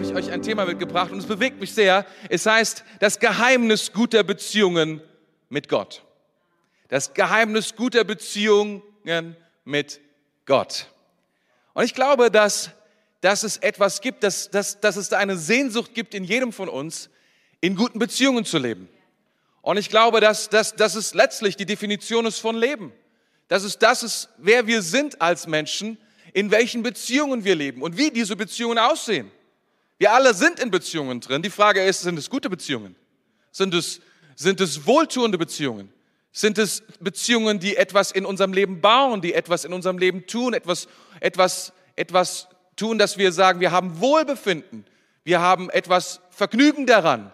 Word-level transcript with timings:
habe 0.00 0.08
ich 0.12 0.16
euch 0.16 0.32
ein 0.32 0.40
Thema 0.40 0.64
mitgebracht 0.64 1.12
und 1.12 1.18
es 1.18 1.26
bewegt 1.26 1.60
mich 1.60 1.74
sehr. 1.74 2.06
Es 2.30 2.46
heißt, 2.46 2.84
das 3.00 3.18
Geheimnis 3.18 3.92
guter 3.92 4.22
Beziehungen 4.22 5.02
mit 5.50 5.68
Gott. 5.68 6.02
Das 6.88 7.12
Geheimnis 7.12 7.76
guter 7.76 8.02
Beziehungen 8.04 8.80
mit 9.66 10.00
Gott. 10.46 10.86
Und 11.74 11.84
ich 11.84 11.92
glaube, 11.92 12.30
dass, 12.30 12.70
dass 13.20 13.42
es 13.42 13.58
etwas 13.58 14.00
gibt, 14.00 14.24
dass, 14.24 14.50
dass, 14.50 14.80
dass 14.80 14.96
es 14.96 15.10
da 15.10 15.18
eine 15.18 15.36
Sehnsucht 15.36 15.92
gibt 15.92 16.14
in 16.14 16.24
jedem 16.24 16.54
von 16.54 16.70
uns, 16.70 17.10
in 17.60 17.76
guten 17.76 17.98
Beziehungen 17.98 18.46
zu 18.46 18.56
leben. 18.56 18.88
Und 19.60 19.76
ich 19.76 19.90
glaube, 19.90 20.20
dass, 20.20 20.48
dass, 20.48 20.74
dass 20.74 20.94
es 20.94 21.12
letztlich 21.12 21.56
die 21.56 21.66
Definition 21.66 22.24
ist 22.24 22.38
von 22.38 22.56
Leben. 22.56 22.90
Dass 23.48 23.64
es 23.64 23.78
das 23.78 24.02
ist, 24.02 24.30
wer 24.38 24.66
wir 24.66 24.80
sind 24.80 25.20
als 25.20 25.46
Menschen, 25.46 25.98
in 26.32 26.50
welchen 26.50 26.82
Beziehungen 26.82 27.44
wir 27.44 27.54
leben 27.54 27.82
und 27.82 27.98
wie 27.98 28.10
diese 28.10 28.34
Beziehungen 28.34 28.78
aussehen. 28.78 29.30
Wir 30.00 30.14
alle 30.14 30.32
sind 30.32 30.58
in 30.60 30.70
Beziehungen 30.70 31.20
drin. 31.20 31.42
Die 31.42 31.50
Frage 31.50 31.84
ist, 31.84 32.00
sind 32.00 32.18
es 32.18 32.30
gute 32.30 32.48
Beziehungen? 32.48 32.96
Sind 33.52 33.74
es, 33.74 34.00
sind 34.34 34.58
es 34.62 34.86
wohltuende 34.86 35.36
Beziehungen? 35.36 35.92
Sind 36.32 36.56
es 36.56 36.82
Beziehungen, 37.00 37.60
die 37.60 37.76
etwas 37.76 38.10
in 38.10 38.24
unserem 38.24 38.54
Leben 38.54 38.80
bauen, 38.80 39.20
die 39.20 39.34
etwas 39.34 39.66
in 39.66 39.74
unserem 39.74 39.98
Leben 39.98 40.26
tun, 40.26 40.54
etwas, 40.54 40.88
etwas, 41.20 41.74
etwas 41.96 42.48
tun, 42.76 42.96
dass 42.96 43.18
wir 43.18 43.30
sagen, 43.30 43.60
wir 43.60 43.72
haben 43.72 44.00
Wohlbefinden, 44.00 44.86
wir 45.22 45.42
haben 45.42 45.68
etwas 45.68 46.22
Vergnügen 46.30 46.86
daran, 46.86 47.30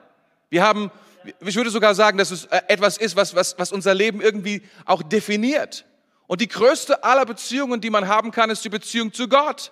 wir 0.51 0.65
haben, 0.65 0.91
ich 1.39 1.55
würde 1.55 1.71
sogar 1.71 1.95
sagen, 1.95 2.19
dass 2.19 2.33
es 2.33 2.47
äh, 2.47 2.63
etwas 2.67 2.99
ist, 2.99 3.15
was, 3.15 3.37
was, 3.37 3.57
was 3.61 3.71
unser 3.71 3.95
Leben 3.95 4.21
irgendwie 4.21 4.63
auch 4.87 5.05
definiert. 5.05 5.85
Und 6.27 6.41
die 6.41 6.49
größte 6.49 7.05
aller 7.05 7.27
Beziehungen, 7.27 7.81
die 7.81 7.91
man 7.91 8.09
haben 8.09 8.33
kann, 8.33 8.51
ist 8.51 8.65
die 8.65 8.71
Beziehung 8.71 9.13
zu 9.13 9.29
Gott. 9.29 9.71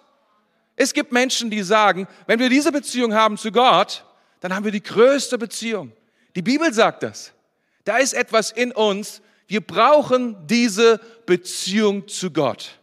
Es 0.77 0.93
gibt 0.93 1.13
Menschen, 1.13 1.51
die 1.51 1.63
sagen, 1.63 2.09
wenn 2.27 2.39
wir 2.39 2.49
diese 2.49 2.73
Beziehung 2.73 3.15
haben 3.15 3.37
zu 3.37 3.53
Gott, 3.53 4.05
dann 4.41 4.55
haben 4.55 4.65
wir 4.65 4.73
die 4.73 4.83
größte 4.83 5.39
Beziehung. 5.39 5.93
Die 6.35 6.43
Bibel 6.43 6.73
sagt 6.73 7.03
das. 7.03 7.33
Da 7.85 7.99
ist 7.99 8.13
etwas 8.13 8.51
in 8.51 8.73
uns. 8.73 9.23
Wir 9.47 9.61
brauchen 9.61 10.47
diese 10.47 11.01
Beziehung 11.27 12.09
zu 12.09 12.31
Gott. 12.31 12.79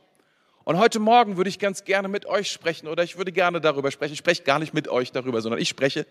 Und 0.64 0.78
heute 0.78 1.00
Morgen 1.00 1.38
würde 1.38 1.50
ich 1.50 1.59
ganz 1.59 1.84
gerne 1.84 2.08
mit 2.08 2.25
euch 2.28 2.52
sprechen 2.52 2.88
oder 2.88 3.03
ich 3.03 3.17
würde 3.17 3.31
gerne 3.31 3.59
darüber 3.59 3.92
sprechen. 3.92 4.14
Ich 4.14 4.19
spreche 4.19 4.44
gar 4.44 4.59
nicht 4.59 4.73
mit 4.73 4.88
euch 4.88 5.12
darüber, 5.12 5.42
sondern 5.42 5.59
ich 5.59 5.67
spreche. 5.67 6.06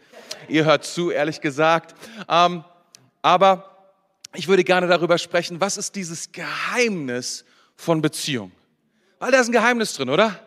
Ihr 0.49 0.65
hört 0.65 0.85
zu, 0.85 1.11
ehrlich 1.11 1.41
gesagt. 1.41 1.95
Ähm, 2.29 2.65
aber 3.23 3.95
ich 4.35 4.49
würde 4.49 4.65
gerne 4.65 4.87
darüber 4.87 5.19
sprechen, 5.19 5.61
was 5.61 5.77
ist 5.77 5.95
dieses 5.95 6.33
Geheimnis 6.33 7.45
von 7.77 8.03
Beziehung? 8.03 8.53
Weil 9.19 9.31
da 9.31 9.41
ist 9.41 9.49
ein 9.49 9.53
Geheimnis 9.53 9.95
drin, 9.95 10.11
oder? 10.11 10.41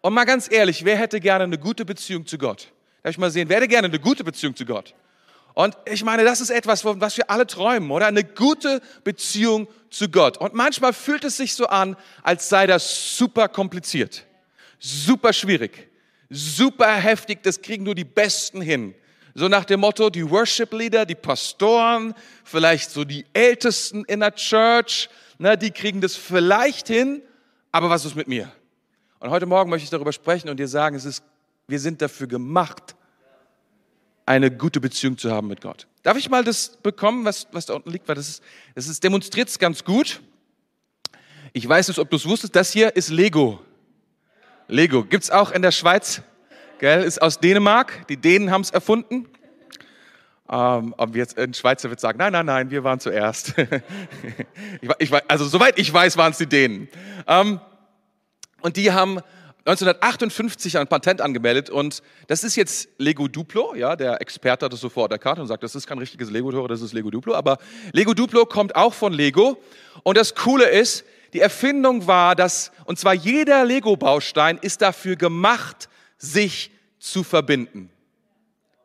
Und 0.00 0.14
mal 0.14 0.24
ganz 0.24 0.50
ehrlich, 0.50 0.84
wer 0.84 0.96
hätte 0.96 1.20
gerne 1.20 1.44
eine 1.44 1.58
gute 1.58 1.84
Beziehung 1.84 2.26
zu 2.26 2.38
Gott? 2.38 2.72
Darf 3.02 3.10
ich 3.10 3.18
mal 3.18 3.30
sehen, 3.30 3.48
wer 3.48 3.56
hätte 3.56 3.68
gerne 3.68 3.88
eine 3.88 3.98
gute 3.98 4.24
Beziehung 4.24 4.54
zu 4.54 4.64
Gott? 4.64 4.94
Und 5.54 5.76
ich 5.90 6.04
meine, 6.04 6.22
das 6.22 6.40
ist 6.40 6.50
etwas, 6.50 6.84
was 6.84 7.16
wir 7.16 7.28
alle 7.30 7.46
träumen, 7.46 7.90
oder? 7.90 8.06
Eine 8.06 8.22
gute 8.22 8.80
Beziehung 9.02 9.66
zu 9.90 10.08
Gott. 10.08 10.36
Und 10.36 10.54
manchmal 10.54 10.92
fühlt 10.92 11.24
es 11.24 11.36
sich 11.36 11.54
so 11.54 11.66
an, 11.66 11.96
als 12.22 12.48
sei 12.48 12.66
das 12.68 13.16
super 13.16 13.48
kompliziert, 13.48 14.24
super 14.78 15.32
schwierig, 15.32 15.88
super 16.30 16.94
heftig, 16.94 17.42
das 17.42 17.60
kriegen 17.60 17.82
nur 17.82 17.96
die 17.96 18.04
Besten 18.04 18.60
hin. 18.60 18.94
So 19.34 19.48
nach 19.48 19.64
dem 19.64 19.80
Motto, 19.80 20.10
die 20.10 20.28
Worship 20.28 20.72
Leader, 20.72 21.04
die 21.06 21.14
Pastoren, 21.14 22.14
vielleicht 22.44 22.90
so 22.90 23.04
die 23.04 23.24
Ältesten 23.32 24.04
in 24.04 24.20
der 24.20 24.34
Church, 24.34 25.08
ne, 25.38 25.58
die 25.58 25.70
kriegen 25.70 26.00
das 26.00 26.14
vielleicht 26.14 26.88
hin, 26.88 27.22
aber 27.72 27.90
was 27.90 28.04
ist 28.04 28.14
mit 28.14 28.28
mir? 28.28 28.52
Und 29.20 29.30
heute 29.30 29.46
Morgen 29.46 29.68
möchte 29.70 29.84
ich 29.84 29.90
darüber 29.90 30.12
sprechen 30.12 30.48
und 30.48 30.58
dir 30.58 30.68
sagen, 30.68 30.94
es 30.94 31.04
ist, 31.04 31.24
wir 31.66 31.80
sind 31.80 32.00
dafür 32.00 32.28
gemacht, 32.28 32.94
eine 34.26 34.50
gute 34.50 34.80
Beziehung 34.80 35.18
zu 35.18 35.32
haben 35.32 35.48
mit 35.48 35.60
Gott. 35.60 35.88
Darf 36.04 36.16
ich 36.16 36.30
mal 36.30 36.44
das 36.44 36.76
bekommen, 36.82 37.24
was, 37.24 37.48
was 37.50 37.66
da 37.66 37.74
unten 37.74 37.90
liegt? 37.90 38.06
Weil 38.06 38.14
das 38.14 38.28
ist, 38.28 38.42
das 38.74 38.86
ist 38.86 39.02
demonstriert 39.02 39.48
es 39.48 39.58
ganz 39.58 39.82
gut. 39.82 40.20
Ich 41.52 41.68
weiß 41.68 41.88
nicht, 41.88 41.98
ob 41.98 42.10
du 42.10 42.16
es 42.16 42.26
wusstest, 42.26 42.54
das 42.54 42.70
hier 42.70 42.94
ist 42.94 43.08
Lego. 43.08 43.60
Lego. 44.68 45.02
Gibt's 45.02 45.30
auch 45.30 45.50
in 45.50 45.62
der 45.62 45.72
Schweiz? 45.72 46.22
Gell? 46.78 47.02
Ist 47.02 47.20
aus 47.20 47.40
Dänemark. 47.40 48.06
Die 48.08 48.18
Dänen 48.18 48.52
haben 48.52 48.60
es 48.60 48.70
erfunden. 48.70 49.26
Ähm, 50.48 50.94
ob 50.96 51.16
jetzt 51.16 51.38
ein 51.38 51.52
Schweizer 51.54 51.90
wird 51.90 52.00
sagen, 52.00 52.18
nein, 52.18 52.32
nein, 52.32 52.46
nein, 52.46 52.70
wir 52.70 52.84
waren 52.84 53.00
zuerst. 53.00 53.54
ich, 54.80 54.90
ich, 54.98 55.12
also 55.28 55.44
soweit 55.46 55.78
ich 55.78 55.92
weiß, 55.92 56.16
waren 56.16 56.32
es 56.32 56.38
die 56.38 56.46
Dänen. 56.46 56.88
Ähm, 57.26 57.60
und 58.60 58.76
die 58.76 58.92
haben 58.92 59.20
1958 59.64 60.78
ein 60.78 60.86
Patent 60.86 61.20
angemeldet 61.20 61.68
und 61.68 62.02
das 62.26 62.42
ist 62.42 62.56
jetzt 62.56 62.88
Lego 62.96 63.28
Duplo, 63.28 63.74
ja, 63.74 63.96
der 63.96 64.20
Experte 64.20 64.64
hat 64.64 64.72
das 64.72 64.80
sofort 64.80 65.12
erkannt 65.12 65.40
und 65.40 65.46
sagt, 65.46 65.62
das 65.62 65.74
ist 65.74 65.86
kein 65.86 65.98
richtiges 65.98 66.30
Lego-Tor, 66.30 66.68
das 66.68 66.80
ist 66.80 66.94
Lego 66.94 67.10
Duplo, 67.10 67.34
aber 67.34 67.58
Lego 67.92 68.14
Duplo 68.14 68.46
kommt 68.46 68.76
auch 68.76 68.94
von 68.94 69.12
Lego 69.12 69.62
und 70.04 70.16
das 70.16 70.34
Coole 70.34 70.68
ist, 70.70 71.04
die 71.34 71.40
Erfindung 71.40 72.06
war, 72.06 72.34
dass, 72.34 72.72
und 72.86 72.98
zwar 72.98 73.12
jeder 73.12 73.64
Lego-Baustein 73.64 74.58
ist 74.58 74.80
dafür 74.80 75.16
gemacht, 75.16 75.88
sich 76.16 76.70
zu 76.98 77.22
verbinden. 77.22 77.90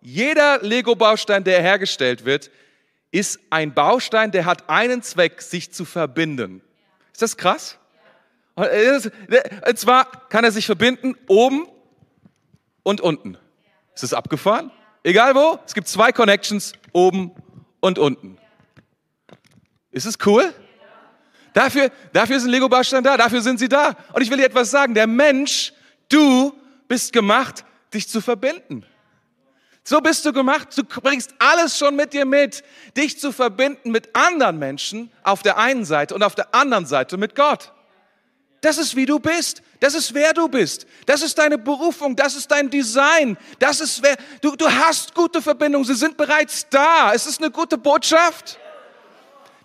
Jeder 0.02 0.60
Lego-Baustein, 0.62 1.46
der 1.46 1.62
hergestellt 1.62 2.26
wird, 2.26 2.52
ist 3.12 3.40
ein 3.50 3.74
Baustein, 3.74 4.32
der 4.32 4.44
hat 4.46 4.70
einen 4.70 5.02
Zweck, 5.02 5.42
sich 5.42 5.72
zu 5.72 5.86
verbinden. 5.86 6.62
Ist 7.14 7.22
das 7.22 7.38
krass? 7.38 7.78
Und 8.56 9.78
zwar 9.78 10.06
kann 10.30 10.44
er 10.44 10.52
sich 10.52 10.66
verbinden 10.66 11.16
oben 11.28 11.68
und 12.84 13.02
unten. 13.02 13.38
Ist 13.96 14.04
es 14.04 14.14
abgefahren? 14.14 14.72
Egal 15.04 15.36
wo, 15.36 15.60
es 15.66 15.74
gibt 15.74 15.88
zwei 15.88 16.12
Connections, 16.12 16.74
oben 16.92 17.32
und 17.80 18.00
unten. 18.00 18.38
Ist 19.92 20.06
es 20.06 20.18
cool? 20.26 20.54
Dafür, 21.54 21.92
dafür 22.14 22.38
ist 22.38 22.46
ein 22.46 22.50
Lego-Baustein 22.50 23.04
da, 23.04 23.16
dafür 23.16 23.42
sind 23.42 23.60
sie 23.60 23.70
da. 23.70 23.96
Und 24.14 24.22
ich 24.22 24.30
will 24.30 24.38
dir 24.38 24.46
etwas 24.46 24.72
sagen, 24.72 24.94
der 24.94 25.08
Mensch, 25.08 25.74
du 26.10 26.54
bist 26.88 27.14
gemacht, 27.14 27.64
dich 27.94 28.10
zu 28.10 28.22
verbinden. 28.22 28.86
So 29.84 30.00
bist 30.00 30.26
du 30.26 30.32
gemacht, 30.32 30.70
du 30.76 30.84
bringst 30.84 31.36
alles 31.40 31.78
schon 31.78 31.96
mit 31.96 32.14
dir 32.14 32.26
mit, 32.26 32.64
dich 32.96 33.20
zu 33.20 33.32
verbinden 33.32 33.92
mit 33.92 34.16
anderen 34.16 34.58
Menschen 34.58 35.12
auf 35.24 35.44
der 35.44 35.58
einen 35.58 35.84
Seite 35.84 36.16
und 36.16 36.24
auf 36.24 36.36
der 36.36 36.56
anderen 36.56 36.86
Seite 36.86 37.18
mit 37.18 37.36
Gott. 37.36 37.74
Das 38.64 38.78
ist 38.78 38.96
wie 38.96 39.06
du 39.06 39.20
bist. 39.20 39.62
Das 39.82 39.94
ist 39.94 40.14
wer 40.14 40.32
du 40.32 40.48
bist. 40.48 40.88
Das 41.06 41.22
ist 41.22 41.38
deine 41.38 41.58
Berufung. 41.58 42.16
Das 42.16 42.34
ist 42.34 42.50
dein 42.50 42.70
Design. 42.70 43.38
Das 43.60 43.82
ist 43.82 44.02
wer, 44.02 44.16
du, 44.40 44.56
du 44.56 44.66
hast 44.70 45.14
gute 45.14 45.42
Verbindungen. 45.42 45.86
Sie 45.86 45.96
sind 45.96 46.16
bereits 46.16 46.66
da. 46.70 47.12
Es 47.14 47.28
ist 47.28 47.42
eine 47.42 47.52
gute 47.52 47.78
Botschaft. 47.78 48.58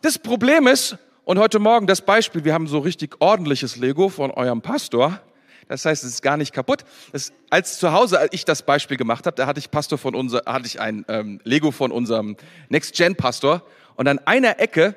Das 0.03 0.19
Problem 0.19 0.67
ist, 0.67 0.97
und 1.25 1.39
heute 1.39 1.61
Morgen 1.61 1.87
das 1.87 2.01
Beispiel, 2.01 2.45
wir 2.45 2.53
haben 2.53 2.67
so 2.67 2.81
richtig 2.81 3.15
ordentliches 3.21 3.77
Lego 3.77 4.09
von 4.09 4.33
eurem 4.33 4.63
Pastor. 4.63 5.21
Das 5.69 5.85
heißt, 5.85 6.03
es 6.03 6.15
ist 6.15 6.23
gar 6.23 6.37
nicht 6.37 6.53
kaputt. 6.53 6.85
Das, 7.13 7.33
als 7.51 7.79
zu 7.79 7.93
Hause, 7.93 8.19
als 8.19 8.33
ich 8.33 8.45
das 8.45 8.63
Beispiel 8.63 8.97
gemacht 8.97 9.27
habe, 9.27 9.37
da 9.37 9.47
hatte 9.47 9.61
ich 9.61 9.71
Pastor 9.71 9.99
von 9.99 10.17
unser, 10.17 10.43
hatte 10.45 10.67
ich 10.67 10.81
ein 10.81 11.05
ähm, 11.07 11.41
Lego 11.45 11.71
von 11.71 11.93
unserem 11.93 12.37
Next 12.69 12.97
Gen 12.97 13.15
Pastor 13.15 13.63
und 13.95 14.09
an 14.09 14.19
einer 14.25 14.59
Ecke 14.59 14.97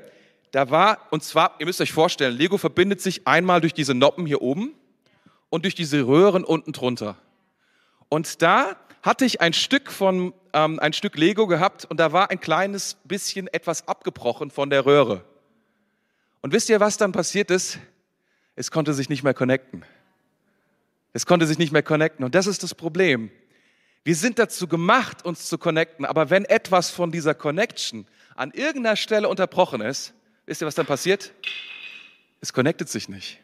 da 0.52 0.70
war, 0.70 1.08
und 1.12 1.24
zwar, 1.24 1.56
ihr 1.60 1.66
müsst 1.66 1.82
euch 1.82 1.94
vorstellen, 1.94 2.36
Lego 2.36 2.58
verbindet 2.58 3.02
sich 3.02 3.26
einmal 3.26 3.62
durch 3.62 3.74
diese 3.74 3.94
Noppen 3.94 4.26
hier 4.26 4.42
oben 4.42 4.74
und 5.50 5.64
durch 5.64 5.76
diese 5.76 6.06
Röhren 6.06 6.44
unten 6.44 6.74
drunter. 6.74 7.18
Und 8.10 8.42
da 8.42 8.76
hatte 9.02 9.26
ich 9.26 9.40
ein 9.42 9.54
Stück 9.54 9.90
von, 9.90 10.34
ähm, 10.54 10.80
ein 10.80 10.94
Stück 10.94 11.18
Lego 11.18 11.48
gehabt 11.48 11.86
und 11.86 12.00
da 12.00 12.12
war 12.12 12.30
ein 12.30 12.40
kleines 12.40 12.98
bisschen 13.06 13.48
etwas 13.48 13.88
abgebrochen 13.88 14.52
von 14.52 14.70
der 14.70 14.86
Röhre. 14.86 15.24
Und 16.42 16.54
wisst 16.54 16.70
ihr, 16.70 16.80
was 16.80 16.98
dann 16.98 17.12
passiert 17.12 17.50
ist? 17.50 17.80
Es 18.56 18.72
konnte 18.72 18.94
sich 18.94 19.10
nicht 19.10 19.24
mehr 19.24 19.34
connecten. 19.34 19.86
Es 21.14 21.26
konnte 21.26 21.48
sich 21.48 21.58
nicht 21.58 21.72
mehr 21.72 21.84
connecten. 21.84 22.26
Und 22.26 22.36
das 22.36 22.48
ist 22.48 22.64
das 22.64 22.76
Problem. 22.76 23.32
Wir 24.04 24.16
sind 24.16 24.40
dazu 24.40 24.68
gemacht, 24.68 25.24
uns 25.26 25.48
zu 25.48 25.58
connecten, 25.58 26.06
aber 26.06 26.30
wenn 26.30 26.46
etwas 26.46 26.90
von 26.90 27.12
dieser 27.12 27.36
Connection 27.36 28.08
an 28.36 28.52
irgendeiner 28.52 28.96
Stelle 28.96 29.30
unterbrochen 29.30 29.82
ist, 29.82 30.14
Wisst 30.46 30.62
ihr, 30.62 30.68
was 30.68 30.76
dann 30.76 30.86
passiert? 30.86 31.34
Es 32.40 32.54
connectet 32.54 32.90
sich 32.90 33.08
nicht. 33.08 33.40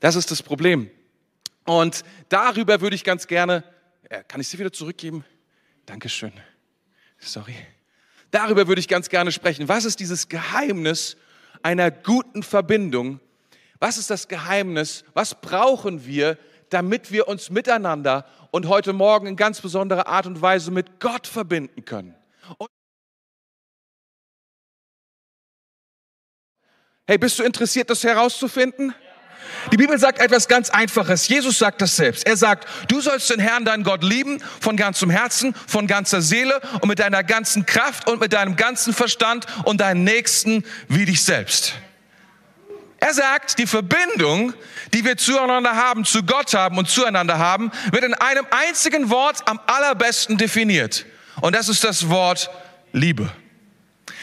Das 0.00 0.16
ist 0.16 0.30
das 0.30 0.42
Problem. 0.42 0.90
Und 1.66 2.04
darüber 2.28 2.80
würde 2.80 2.96
ich 2.96 3.04
ganz 3.04 3.26
gerne, 3.26 3.64
äh, 4.08 4.24
kann 4.26 4.40
ich 4.40 4.48
sie 4.48 4.58
wieder 4.58 4.72
zurückgeben? 4.72 5.24
Dankeschön. 5.86 6.32
Sorry. 7.18 7.54
Darüber 8.30 8.66
würde 8.66 8.80
ich 8.80 8.88
ganz 8.88 9.08
gerne 9.08 9.32
sprechen. 9.32 9.68
Was 9.68 9.84
ist 9.84 10.00
dieses 10.00 10.28
Geheimnis 10.28 11.16
einer 11.62 11.90
guten 11.90 12.42
Verbindung? 12.42 13.20
Was 13.78 13.98
ist 13.98 14.10
das 14.10 14.28
Geheimnis? 14.28 15.04
Was 15.14 15.40
brauchen 15.40 16.06
wir, 16.06 16.38
damit 16.70 17.12
wir 17.12 17.28
uns 17.28 17.50
miteinander 17.50 18.26
und 18.50 18.68
heute 18.68 18.92
Morgen 18.92 19.26
in 19.26 19.36
ganz 19.36 19.60
besonderer 19.60 20.06
Art 20.06 20.26
und 20.26 20.40
Weise 20.40 20.70
mit 20.70 21.00
Gott 21.00 21.26
verbinden 21.26 21.84
können? 21.84 22.14
Und 22.56 22.70
Hey, 27.10 27.18
bist 27.18 27.40
du 27.40 27.42
interessiert, 27.42 27.90
das 27.90 28.04
herauszufinden? 28.04 28.94
Die 29.72 29.76
Bibel 29.76 29.98
sagt 29.98 30.20
etwas 30.20 30.46
ganz 30.46 30.70
Einfaches. 30.70 31.26
Jesus 31.26 31.58
sagt 31.58 31.82
das 31.82 31.96
selbst. 31.96 32.24
Er 32.24 32.36
sagt, 32.36 32.68
du 32.86 33.00
sollst 33.00 33.30
den 33.30 33.40
Herrn, 33.40 33.64
deinen 33.64 33.82
Gott 33.82 34.04
lieben, 34.04 34.40
von 34.60 34.76
ganzem 34.76 35.10
Herzen, 35.10 35.52
von 35.66 35.88
ganzer 35.88 36.22
Seele 36.22 36.60
und 36.80 36.86
mit 36.86 37.00
deiner 37.00 37.24
ganzen 37.24 37.66
Kraft 37.66 38.08
und 38.08 38.20
mit 38.20 38.32
deinem 38.32 38.54
ganzen 38.54 38.92
Verstand 38.92 39.46
und 39.64 39.80
deinen 39.80 40.04
Nächsten 40.04 40.62
wie 40.86 41.04
dich 41.04 41.24
selbst. 41.24 41.74
Er 43.00 43.12
sagt, 43.12 43.58
die 43.58 43.66
Verbindung, 43.66 44.54
die 44.94 45.04
wir 45.04 45.16
zueinander 45.16 45.74
haben, 45.74 46.04
zu 46.04 46.22
Gott 46.22 46.54
haben 46.54 46.78
und 46.78 46.88
zueinander 46.88 47.38
haben, 47.38 47.72
wird 47.90 48.04
in 48.04 48.14
einem 48.14 48.46
einzigen 48.52 49.10
Wort 49.10 49.48
am 49.48 49.58
allerbesten 49.66 50.38
definiert. 50.38 51.06
Und 51.40 51.56
das 51.56 51.68
ist 51.68 51.82
das 51.82 52.08
Wort 52.08 52.50
Liebe. 52.92 53.32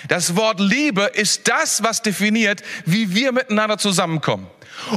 Das 0.08 0.36
Wort 0.36 0.60
Liebe 0.60 1.04
ist 1.14 1.48
das, 1.48 1.84
was 1.84 2.02
definiert, 2.02 2.62
wie 2.86 3.14
wir 3.14 3.32
miteinander 3.32 3.78
zusammenkommen. 3.78 4.48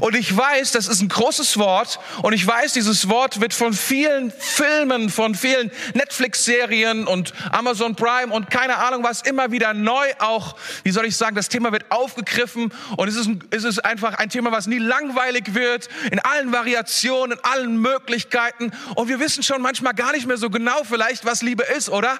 Und 0.00 0.14
ich 0.14 0.36
weiß, 0.36 0.72
das 0.72 0.88
ist 0.88 1.00
ein 1.00 1.08
großes 1.08 1.58
Wort 1.58 1.98
und 2.22 2.32
ich 2.32 2.46
weiß, 2.46 2.74
dieses 2.74 3.08
Wort 3.08 3.40
wird 3.40 3.54
von 3.54 3.72
vielen 3.72 4.30
Filmen, 4.30 5.08
von 5.08 5.34
vielen 5.34 5.70
Netflix-Serien 5.94 7.06
und 7.06 7.32
Amazon 7.50 7.96
Prime 7.96 8.32
und 8.32 8.50
keine 8.50 8.76
Ahnung 8.76 9.02
was 9.02 9.22
immer 9.22 9.50
wieder 9.50 9.74
neu 9.74 10.06
auch, 10.18 10.56
wie 10.84 10.90
soll 10.90 11.06
ich 11.06 11.16
sagen, 11.16 11.34
das 11.34 11.48
Thema 11.48 11.72
wird 11.72 11.86
aufgegriffen 11.90 12.72
und 12.96 13.08
es 13.08 13.16
ist, 13.16 13.26
ein, 13.26 13.42
es 13.50 13.64
ist 13.64 13.84
einfach 13.84 14.14
ein 14.14 14.28
Thema, 14.28 14.52
was 14.52 14.66
nie 14.66 14.78
langweilig 14.78 15.54
wird, 15.54 15.88
in 16.10 16.18
allen 16.20 16.52
Variationen, 16.52 17.38
in 17.38 17.44
allen 17.44 17.76
Möglichkeiten 17.78 18.72
und 18.94 19.08
wir 19.08 19.18
wissen 19.18 19.42
schon 19.42 19.62
manchmal 19.62 19.94
gar 19.94 20.12
nicht 20.12 20.26
mehr 20.26 20.36
so 20.36 20.50
genau 20.50 20.84
vielleicht, 20.84 21.24
was 21.24 21.42
Liebe 21.42 21.64
ist, 21.64 21.88
oder? 21.88 22.18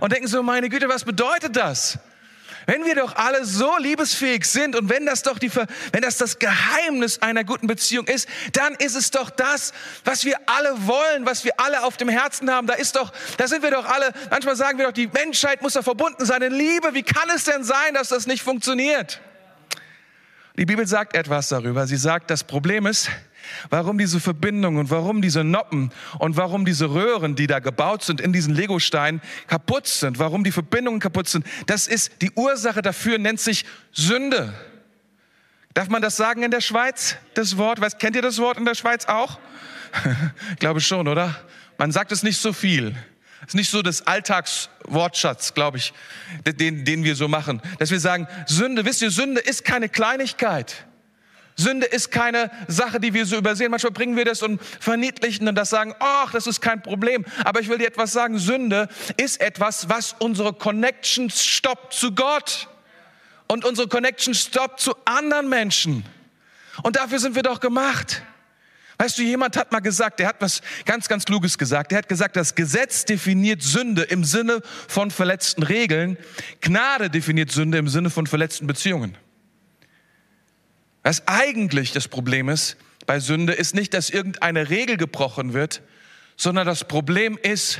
Und 0.00 0.12
denken 0.12 0.26
so, 0.26 0.42
meine 0.42 0.68
Güte, 0.68 0.88
was 0.88 1.04
bedeutet 1.04 1.56
das? 1.56 1.98
Wenn 2.66 2.84
wir 2.84 2.94
doch 2.94 3.16
alle 3.16 3.44
so 3.44 3.76
liebesfähig 3.78 4.46
sind 4.46 4.74
und 4.74 4.88
wenn 4.88 5.04
das 5.04 5.22
doch 5.22 5.38
die, 5.38 5.54
wenn 5.54 6.00
das 6.00 6.16
das 6.16 6.38
Geheimnis 6.38 7.20
einer 7.20 7.44
guten 7.44 7.66
Beziehung 7.66 8.06
ist, 8.06 8.26
dann 8.52 8.74
ist 8.76 8.94
es 8.94 9.10
doch 9.10 9.28
das, 9.28 9.72
was 10.04 10.24
wir 10.24 10.36
alle 10.46 10.86
wollen, 10.86 11.26
was 11.26 11.44
wir 11.44 11.52
alle 11.60 11.82
auf 11.82 11.96
dem 11.96 12.08
Herzen 12.08 12.50
haben. 12.50 12.66
Da 12.66 12.74
ist 12.74 12.96
doch, 12.96 13.12
da 13.36 13.48
sind 13.48 13.62
wir 13.62 13.70
doch 13.70 13.84
alle, 13.84 14.12
manchmal 14.30 14.56
sagen 14.56 14.78
wir 14.78 14.86
doch, 14.86 14.92
die 14.92 15.08
Menschheit 15.08 15.60
muss 15.60 15.74
da 15.74 15.82
verbunden 15.82 16.24
sein 16.24 16.40
in 16.40 16.54
Liebe. 16.54 16.94
Wie 16.94 17.02
kann 17.02 17.28
es 17.34 17.44
denn 17.44 17.64
sein, 17.64 17.92
dass 17.92 18.08
das 18.08 18.26
nicht 18.26 18.42
funktioniert? 18.42 19.20
Die 20.56 20.64
Bibel 20.64 20.86
sagt 20.86 21.16
etwas 21.16 21.48
darüber. 21.48 21.86
Sie 21.86 21.96
sagt, 21.96 22.30
das 22.30 22.44
Problem 22.44 22.86
ist, 22.86 23.10
Warum 23.70 23.98
diese 23.98 24.20
Verbindung 24.20 24.76
und 24.76 24.90
warum 24.90 25.22
diese 25.22 25.44
Noppen 25.44 25.90
und 26.18 26.36
warum 26.36 26.64
diese 26.64 26.90
Röhren, 26.90 27.36
die 27.36 27.46
da 27.46 27.58
gebaut 27.58 28.02
sind 28.02 28.20
in 28.20 28.32
diesen 28.32 28.54
Legosteinen, 28.54 29.20
kaputt 29.46 29.86
sind, 29.86 30.18
warum 30.18 30.44
die 30.44 30.52
Verbindungen 30.52 31.00
kaputt 31.00 31.28
sind, 31.28 31.46
das 31.66 31.86
ist 31.86 32.22
die 32.22 32.30
Ursache 32.32 32.82
dafür, 32.82 33.18
nennt 33.18 33.40
sich 33.40 33.64
Sünde. 33.92 34.54
Darf 35.74 35.88
man 35.88 36.02
das 36.02 36.16
sagen 36.16 36.42
in 36.42 36.50
der 36.50 36.60
Schweiz, 36.60 37.16
das 37.34 37.56
Wort? 37.56 37.80
Was, 37.80 37.98
kennt 37.98 38.14
ihr 38.14 38.22
das 38.22 38.38
Wort 38.38 38.58
in 38.58 38.64
der 38.64 38.76
Schweiz 38.76 39.06
auch? 39.06 39.38
ich 40.52 40.58
glaube 40.58 40.80
schon, 40.80 41.08
oder? 41.08 41.34
Man 41.78 41.90
sagt 41.90 42.12
es 42.12 42.22
nicht 42.22 42.40
so 42.40 42.52
viel. 42.52 42.94
Es 43.40 43.48
ist 43.48 43.54
nicht 43.54 43.70
so 43.70 43.82
das 43.82 44.06
Alltagswortschatz, 44.06 45.52
glaube 45.52 45.76
ich, 45.76 45.92
den, 46.46 46.84
den 46.84 47.04
wir 47.04 47.14
so 47.14 47.28
machen. 47.28 47.60
Dass 47.78 47.90
wir 47.90 48.00
sagen, 48.00 48.26
Sünde, 48.46 48.84
wisst 48.84 49.02
ihr, 49.02 49.10
Sünde 49.10 49.40
ist 49.40 49.64
keine 49.64 49.88
Kleinigkeit. 49.88 50.86
Sünde 51.56 51.86
ist 51.86 52.10
keine 52.10 52.50
Sache, 52.66 52.98
die 52.98 53.14
wir 53.14 53.26
so 53.26 53.36
übersehen. 53.36 53.70
Manchmal 53.70 53.92
bringen 53.92 54.16
wir 54.16 54.24
das 54.24 54.42
und 54.42 54.60
verniedlichen 54.80 55.46
und 55.46 55.54
das 55.54 55.70
sagen, 55.70 55.94
ach, 56.00 56.32
das 56.32 56.46
ist 56.46 56.60
kein 56.60 56.82
Problem. 56.82 57.24
Aber 57.44 57.60
ich 57.60 57.68
will 57.68 57.78
dir 57.78 57.86
etwas 57.86 58.12
sagen. 58.12 58.38
Sünde 58.38 58.88
ist 59.16 59.40
etwas, 59.40 59.88
was 59.88 60.16
unsere 60.18 60.52
Connection 60.52 61.30
stoppt 61.30 61.94
zu 61.94 62.12
Gott 62.12 62.68
und 63.46 63.64
unsere 63.64 63.88
Connection 63.88 64.34
stoppt 64.34 64.80
zu 64.80 64.94
anderen 65.04 65.48
Menschen. 65.48 66.04
Und 66.82 66.96
dafür 66.96 67.20
sind 67.20 67.36
wir 67.36 67.42
doch 67.42 67.60
gemacht. 67.60 68.22
Weißt 68.98 69.18
du, 69.18 69.22
jemand 69.22 69.56
hat 69.56 69.72
mal 69.72 69.80
gesagt, 69.80 70.20
der 70.20 70.28
hat 70.28 70.36
was 70.40 70.60
ganz, 70.84 71.08
ganz 71.08 71.24
Kluges 71.24 71.58
gesagt. 71.58 71.90
Der 71.90 71.98
hat 71.98 72.08
gesagt, 72.08 72.36
das 72.36 72.54
Gesetz 72.54 73.04
definiert 73.04 73.62
Sünde 73.62 74.02
im 74.02 74.24
Sinne 74.24 74.60
von 74.88 75.10
verletzten 75.10 75.62
Regeln. 75.62 76.16
Gnade 76.60 77.10
definiert 77.10 77.50
Sünde 77.50 77.78
im 77.78 77.88
Sinne 77.88 78.10
von 78.10 78.26
verletzten 78.26 78.66
Beziehungen. 78.66 79.16
Was 81.04 81.28
eigentlich 81.28 81.92
das 81.92 82.08
Problem 82.08 82.48
ist 82.48 82.76
bei 83.06 83.20
Sünde, 83.20 83.52
ist 83.52 83.74
nicht, 83.74 83.94
dass 83.94 84.10
irgendeine 84.10 84.70
Regel 84.70 84.96
gebrochen 84.96 85.52
wird, 85.52 85.82
sondern 86.36 86.66
das 86.66 86.88
Problem 86.88 87.38
ist, 87.40 87.78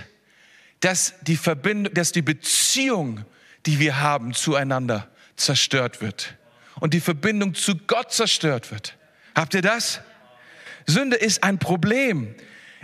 dass 0.81 1.15
die 1.23 1.37
Verbindung, 1.37 1.93
dass 1.94 2.12
die 2.12 2.23
Beziehung, 2.23 3.25
die 3.65 3.81
wir 3.81 4.00
haben 4.00 4.35
zueinander, 4.35 5.09
zerstört 5.37 6.03
wird. 6.03 6.37
Und 6.79 6.93
die 6.93 7.00
Verbindung 7.00 7.55
zu 7.55 7.76
Gott 7.76 8.12
zerstört 8.12 8.71
wird. 8.71 8.97
Habt 9.35 9.55
ihr 9.55 9.62
das? 9.62 10.00
Sünde 10.87 11.17
ist 11.17 11.43
ein 11.43 11.59
Problem. 11.59 12.35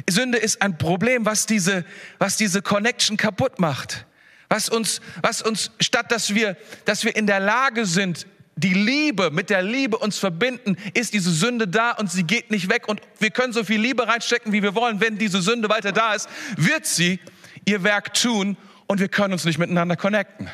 Sünde 0.08 0.38
ist 0.38 0.62
ein 0.62 0.78
Problem, 0.78 1.26
was 1.26 1.44
diese, 1.44 1.84
was 2.18 2.38
diese 2.38 2.62
Connection 2.62 3.18
kaputt 3.18 3.58
macht. 3.58 4.06
Was 4.48 4.70
uns, 4.70 5.02
was 5.20 5.42
uns, 5.42 5.70
statt 5.80 6.10
dass 6.10 6.34
wir, 6.34 6.56
dass 6.86 7.04
wir 7.04 7.14
in 7.14 7.26
der 7.26 7.40
Lage 7.40 7.84
sind, 7.84 8.26
die 8.62 8.74
Liebe, 8.74 9.30
mit 9.30 9.48
der 9.48 9.62
Liebe 9.62 9.96
uns 9.96 10.18
verbinden, 10.18 10.76
ist 10.92 11.14
diese 11.14 11.30
Sünde 11.30 11.66
da 11.66 11.92
und 11.92 12.10
sie 12.10 12.24
geht 12.24 12.50
nicht 12.50 12.68
weg 12.68 12.88
und 12.88 13.00
wir 13.18 13.30
können 13.30 13.54
so 13.54 13.64
viel 13.64 13.80
Liebe 13.80 14.06
reinstecken, 14.06 14.52
wie 14.52 14.62
wir 14.62 14.74
wollen. 14.74 15.00
Wenn 15.00 15.16
diese 15.16 15.40
Sünde 15.40 15.70
weiter 15.70 15.92
da 15.92 16.12
ist, 16.12 16.28
wird 16.56 16.84
sie 16.84 17.20
ihr 17.64 17.82
Werk 17.82 18.12
tun 18.12 18.58
und 18.86 19.00
wir 19.00 19.08
können 19.08 19.32
uns 19.32 19.46
nicht 19.46 19.58
miteinander 19.58 19.96
connecten. 19.96 20.50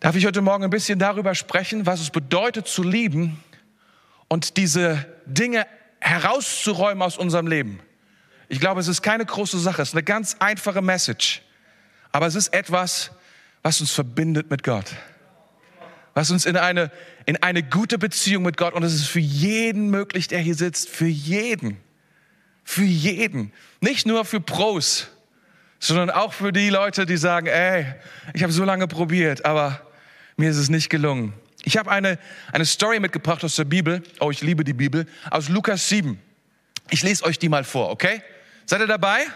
Darf 0.00 0.14
ich 0.14 0.26
heute 0.26 0.42
Morgen 0.42 0.64
ein 0.64 0.70
bisschen 0.70 0.98
darüber 0.98 1.34
sprechen, 1.34 1.86
was 1.86 2.00
es 2.00 2.10
bedeutet 2.10 2.68
zu 2.68 2.82
lieben 2.82 3.42
und 4.28 4.58
diese 4.58 5.06
Dinge 5.24 5.66
herauszuräumen 6.00 7.02
aus 7.02 7.16
unserem 7.16 7.46
Leben? 7.46 7.80
Ich 8.50 8.60
glaube, 8.60 8.80
es 8.80 8.88
ist 8.88 9.00
keine 9.00 9.24
große 9.24 9.58
Sache, 9.58 9.80
es 9.80 9.88
ist 9.88 9.94
eine 9.94 10.02
ganz 10.02 10.36
einfache 10.38 10.82
Message, 10.82 11.40
aber 12.12 12.26
es 12.26 12.34
ist 12.34 12.52
etwas, 12.52 13.10
was 13.62 13.80
uns 13.80 13.92
verbindet 13.92 14.50
mit 14.50 14.62
Gott 14.62 14.92
was 16.14 16.30
uns 16.30 16.46
in 16.46 16.56
eine, 16.56 16.90
in 17.26 17.42
eine 17.42 17.62
gute 17.62 17.98
Beziehung 17.98 18.44
mit 18.44 18.56
Gott, 18.56 18.74
und 18.74 18.82
es 18.84 18.94
ist 18.94 19.06
für 19.06 19.20
jeden 19.20 19.90
möglich, 19.90 20.28
der 20.28 20.38
hier 20.38 20.54
sitzt, 20.54 20.88
für 20.88 21.06
jeden, 21.06 21.76
für 22.62 22.84
jeden, 22.84 23.52
nicht 23.80 24.06
nur 24.06 24.24
für 24.24 24.40
Pros, 24.40 25.08
sondern 25.80 26.10
auch 26.10 26.32
für 26.32 26.52
die 26.52 26.70
Leute, 26.70 27.04
die 27.04 27.16
sagen, 27.16 27.46
ey, 27.46 27.86
ich 28.32 28.42
habe 28.42 28.52
so 28.52 28.64
lange 28.64 28.86
probiert, 28.86 29.44
aber 29.44 29.86
mir 30.36 30.50
ist 30.50 30.56
es 30.56 30.70
nicht 30.70 30.88
gelungen. 30.88 31.34
Ich 31.64 31.76
habe 31.76 31.90
eine, 31.90 32.18
eine 32.52 32.64
Story 32.64 33.00
mitgebracht 33.00 33.42
aus 33.42 33.56
der 33.56 33.64
Bibel, 33.64 34.02
oh, 34.20 34.30
ich 34.30 34.40
liebe 34.40 34.64
die 34.64 34.72
Bibel, 34.72 35.06
aus 35.30 35.48
Lukas 35.48 35.88
7. 35.88 36.20
Ich 36.90 37.02
lese 37.02 37.24
euch 37.24 37.38
die 37.38 37.48
mal 37.48 37.64
vor, 37.64 37.90
okay? 37.90 38.22
Seid 38.66 38.80
ihr 38.80 38.86
dabei? 38.86 39.26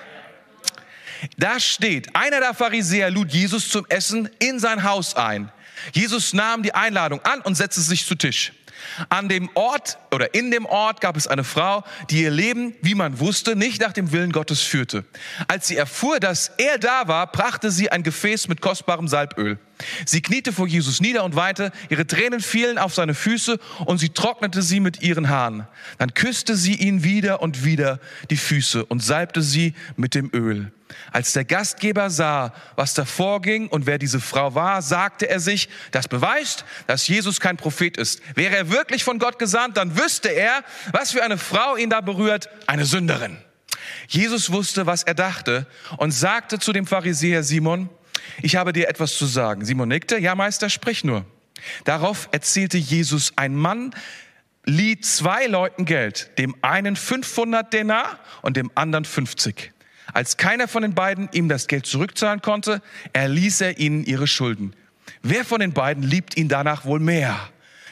Da 1.37 1.59
steht, 1.59 2.15
einer 2.15 2.41
der 2.41 2.55
Pharisäer 2.55 3.11
lud 3.11 3.33
Jesus 3.33 3.69
zum 3.69 3.85
Essen 3.89 4.29
in 4.39 4.61
sein 4.61 4.85
Haus 4.85 5.15
ein. 5.17 5.51
Jesus 5.93 6.33
nahm 6.33 6.63
die 6.63 6.75
Einladung 6.75 7.21
an 7.23 7.41
und 7.41 7.55
setzte 7.55 7.81
sich 7.81 8.07
zu 8.07 8.15
Tisch. 8.15 8.53
An 9.09 9.29
dem 9.29 9.51
Ort 9.55 9.99
oder 10.13 10.35
in 10.35 10.51
dem 10.51 10.67
Ort 10.67 11.01
gab 11.01 11.17
es 11.17 11.27
eine 11.27 11.45
Frau, 11.45 11.85
die 12.11 12.23
ihr 12.23 12.31
Leben, 12.31 12.75
wie 12.83 12.95
man 12.95 13.19
wusste, 13.21 13.57
nicht 13.57 13.81
nach 13.81 13.93
dem 13.93 14.13
Willen 14.13 14.33
Gottes 14.33 14.63
führte. 14.63 15.05
Als 15.47 15.69
sie 15.69 15.77
erfuhr, 15.77 16.21
dass 16.21 16.53
er 16.59 16.79
da 16.79 17.09
war, 17.09 17.31
brachte 17.31 17.71
sie 17.71 17.91
ein 17.91 18.03
Gefäß 18.03 18.49
mit 18.49 18.61
kostbarem 18.61 19.09
Salböl. 19.09 19.59
Sie 20.07 20.23
kniete 20.23 20.53
vor 20.53 20.67
Jesus 20.67 21.01
nieder 21.01 21.25
und 21.25 21.37
weinte, 21.37 21.73
ihre 21.89 22.07
Tränen 22.07 22.41
fielen 22.41 22.79
auf 22.79 22.95
seine 22.95 23.15
Füße 23.15 23.59
und 23.85 23.99
sie 23.99 24.09
trocknete 24.09 24.63
sie 24.63 24.81
mit 24.81 25.03
ihren 25.03 25.29
Haaren. 25.29 25.67
Dann 25.99 26.15
küsste 26.15 26.57
sie 26.57 26.75
ihn 26.75 27.05
wieder 27.05 27.43
und 27.43 27.65
wieder 27.65 28.01
die 28.31 28.37
Füße 28.37 28.85
und 28.85 29.03
salbte 29.03 29.43
sie 29.43 29.75
mit 29.97 30.15
dem 30.15 30.31
Öl. 30.33 30.73
Als 31.13 31.33
der 31.33 31.45
Gastgeber 31.45 32.11
sah, 32.11 32.53
was 32.77 32.95
da 32.95 33.05
vorging 33.05 33.69
und 33.69 33.87
wer 33.87 33.99
diese 33.99 34.21
Frau 34.21 34.55
war, 34.55 34.83
sagte 34.83 35.29
er 35.29 35.41
sich, 35.41 35.69
das 35.91 36.09
beweist, 36.09 36.65
dass 36.87 37.09
Jesus 37.09 37.41
kein 37.41 37.57
Prophet 37.57 37.97
ist. 37.97 38.21
Wäre 38.35 38.57
er 38.57 38.71
wirklich 38.71 39.05
von 39.05 39.19
Gott 39.19 39.39
gesandt, 39.39 39.77
dann 39.77 39.99
wüsste 39.99 40.29
er, 40.29 40.65
was 40.93 41.13
für 41.13 41.23
eine 41.23 41.39
Frau 41.39 41.77
ihn 41.77 41.91
da 41.91 42.01
berührt, 42.01 42.49
eine 42.67 42.85
Sünderin. 42.85 43.39
Jesus 44.09 44.53
wusste, 44.53 44.87
was 44.87 45.03
er 45.03 45.15
dachte 45.15 45.67
und 45.97 46.11
sagte 46.11 46.59
zu 46.59 46.73
dem 46.73 46.87
Pharisäer 46.87 47.43
Simon, 47.43 47.89
ich 48.43 48.57
habe 48.57 48.73
dir 48.73 48.89
etwas 48.89 49.17
zu 49.17 49.27
sagen. 49.27 49.65
Simon 49.65 49.89
nickte, 49.89 50.19
ja 50.19 50.35
Meister, 50.35 50.69
sprich 50.71 51.05
nur. 51.05 51.25
Darauf 51.85 52.29
erzählte 52.33 52.79
Jesus, 52.79 53.33
ein 53.37 53.55
Mann 53.55 53.95
lieh 54.65 55.01
zwei 55.01 55.47
Leuten 55.47 55.85
Geld, 55.85 56.31
dem 56.39 56.55
einen 56.63 56.95
500 56.95 57.73
Denar 57.73 58.19
und 58.43 58.57
dem 58.57 58.71
anderen 58.75 59.05
50. 59.05 59.73
Als 60.13 60.37
keiner 60.37 60.69
von 60.69 60.83
den 60.83 60.95
beiden 60.95 61.29
ihm 61.33 61.49
das 61.49 61.67
Geld 61.67 61.87
zurückzahlen 61.87 62.43
konnte, 62.43 62.83
erließ 63.13 63.61
er 63.61 63.79
ihnen 63.79 64.05
ihre 64.05 64.27
Schulden. 64.27 64.75
Wer 65.23 65.45
von 65.45 65.61
den 65.61 65.73
beiden 65.73 66.03
liebt 66.03 66.37
ihn 66.37 66.49
danach 66.49 66.85
wohl 66.85 67.01
mehr? 67.01 67.39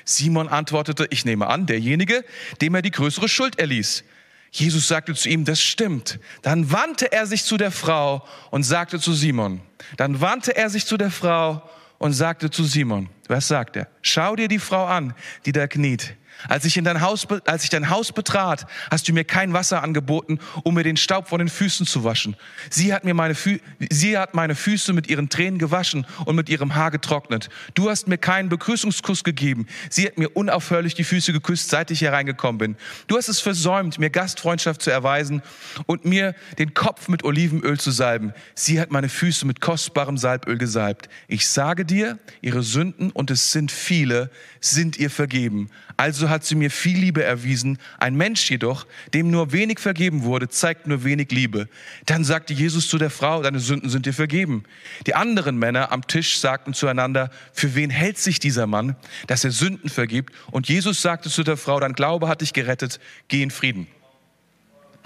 Simon 0.04 0.49
antwortete, 0.49 1.06
ich 1.11 1.25
nehme 1.25 1.49
an, 1.49 1.66
derjenige, 1.66 2.25
dem 2.61 2.75
er 2.75 2.82
die 2.82 2.90
größere 2.90 3.28
Schuld 3.28 3.58
erließ. 3.58 4.04
Jesus 4.52 4.88
sagte 4.88 5.14
zu 5.14 5.28
ihm, 5.28 5.44
das 5.44 5.61
stimmt. 5.61 6.18
Dann 6.42 6.70
wandte 6.70 7.12
er 7.12 7.26
sich 7.26 7.44
zu 7.44 7.56
der 7.56 7.73
Frau 7.73 8.26
und 8.50 8.62
sagte 8.62 9.00
zu 9.00 9.12
Simon. 9.12 9.61
Dann 9.96 10.20
wandte 10.20 10.56
er 10.56 10.70
sich 10.70 10.87
zu 10.87 10.96
der 10.96 11.11
Frau 11.11 11.68
und 11.99 12.12
sagte 12.12 12.50
zu 12.50 12.64
Simon, 12.64 13.08
was 13.28 13.49
sagt 13.49 13.76
er? 13.76 13.88
Schau 14.02 14.37
dir 14.37 14.49
die 14.49 14.58
Frau 14.58 14.87
an, 14.87 15.14
die 15.44 15.52
da 15.52 15.66
kniet. 15.66 16.14
Als 16.49 16.64
ich, 16.64 16.76
in 16.76 16.85
dein 16.85 17.00
Haus, 17.00 17.26
als 17.47 17.64
ich 17.64 17.71
dein 17.71 17.90
Haus 17.90 18.12
betrat, 18.12 18.66
hast 18.90 19.09
du 19.09 19.12
mir 19.12 19.25
kein 19.25 19.52
Wasser 19.52 19.83
angeboten, 19.83 20.38
um 20.62 20.75
mir 20.75 20.85
den 20.85 20.97
Staub 20.97 21.28
von 21.28 21.38
den 21.38 21.49
Füßen 21.49 21.87
zu 21.87 22.05
waschen. 22.05 22.37
Sie 22.71 22.93
hat, 22.93 23.05
mir 23.05 23.14
meine, 23.14 23.35
Fü 23.35 23.59
sie 23.90 24.16
hat 24.16 24.35
meine 24.35 24.55
Füße 24.55 24.93
mit 24.93 25.09
ihren 25.09 25.28
Tränen 25.28 25.59
gewaschen 25.59 26.07
und 26.25 26.37
mit 26.37 26.49
ihrem 26.49 26.75
Haar 26.75 26.90
getrocknet. 26.90 27.49
Du 27.75 27.90
hast 27.90 28.09
mir 28.09 28.19
keinen 28.19 28.49
Begrüßungskuss 28.49 29.25
gegeben. 29.25 29.66
Sie 29.90 30.07
hat 30.07 30.19
mir 30.19 30.31
unaufhörlich 30.31 30.95
die 30.95 31.05
Füße 31.05 31.33
geküsst, 31.33 31.71
seit 31.71 31.90
ich 31.90 32.02
hereingekommen 32.02 32.59
bin. 32.59 32.76
Du 33.07 33.16
hast 33.16 33.28
es 33.28 33.40
versäumt, 33.40 33.99
mir 33.99 34.11
Gastfreundschaft 34.11 34.83
zu 34.83 34.90
erweisen 34.90 35.43
und 35.87 36.05
mir 36.05 36.35
den 36.59 36.75
Kopf 36.75 37.09
mit 37.09 37.25
Olivenöl 37.25 37.78
zu 37.78 37.90
salben. 37.90 38.33
Sie 38.55 38.81
hat 38.81 38.90
meine 38.90 39.09
Füße 39.09 39.47
mit 39.47 39.61
kostbarem 39.61 40.19
Salböl 40.19 40.59
gesalbt. 40.59 41.09
Ich 41.28 41.49
sage 41.49 41.85
dir, 41.85 42.19
ihre 42.40 42.62
Sünden, 42.62 43.11
und 43.11 43.31
es 43.31 43.52
sind 43.52 43.73
viele, 43.73 44.31
sind 44.61 44.99
ihr 44.99 45.11
vergeben. 45.11 45.71
Also 45.97 46.29
hat 46.29 46.45
sie 46.45 46.55
mir 46.55 46.71
viel 46.71 46.99
Liebe 46.99 47.25
erwiesen. 47.25 47.79
Ein 47.99 48.17
Mensch 48.17 48.50
jedoch, 48.50 48.87
dem 49.15 49.31
nur 49.31 49.53
wenig 49.53 49.81
vergeben 49.81 50.25
wurde, 50.25 50.49
zeigt 50.49 50.87
nur 50.87 51.05
wenig 51.05 51.31
Liebe. 51.31 51.69
Dann 52.05 52.23
sagte 52.23 52.53
Jesus 52.53 52.88
zu 52.88 52.99
der 52.99 53.11
Frau, 53.11 53.43
deine 53.43 53.61
Sünden 53.61 53.88
sind 53.88 54.05
dir 54.05 54.12
vergeben. 54.12 54.65
Die 55.07 55.15
anderen 55.15 55.57
Männer 55.57 55.93
am 55.93 56.07
Tisch 56.07 56.38
sagten 56.38 56.75
zueinander, 56.75 57.31
für 57.53 57.75
wen 57.75 57.88
hält 57.88 58.19
sich 58.19 58.38
dieser 58.38 58.67
Mann, 58.67 58.97
dass 59.26 59.45
er 59.45 59.50
Sünden 59.50 59.88
vergibt? 59.88 60.35
Und 60.50 60.69
Jesus 60.69 61.00
sagte 61.00 61.31
zu 61.31 61.43
der 61.43 61.57
Frau, 61.57 61.81
dein 61.81 61.95
Glaube 61.95 62.29
hat 62.29 62.43
dich 62.43 62.53
gerettet, 62.53 63.00
geh 63.29 63.43
in 63.43 63.50
Frieden. 63.50 63.87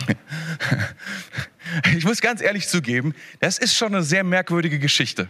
Ich 1.97 2.05
muss 2.05 2.21
ganz 2.21 2.41
ehrlich 2.41 2.69
zugeben, 2.69 3.15
das 3.39 3.59
ist 3.59 3.77
schon 3.77 3.95
eine 3.95 4.03
sehr 4.03 4.25
merkwürdige 4.25 4.79
Geschichte. 4.79 5.29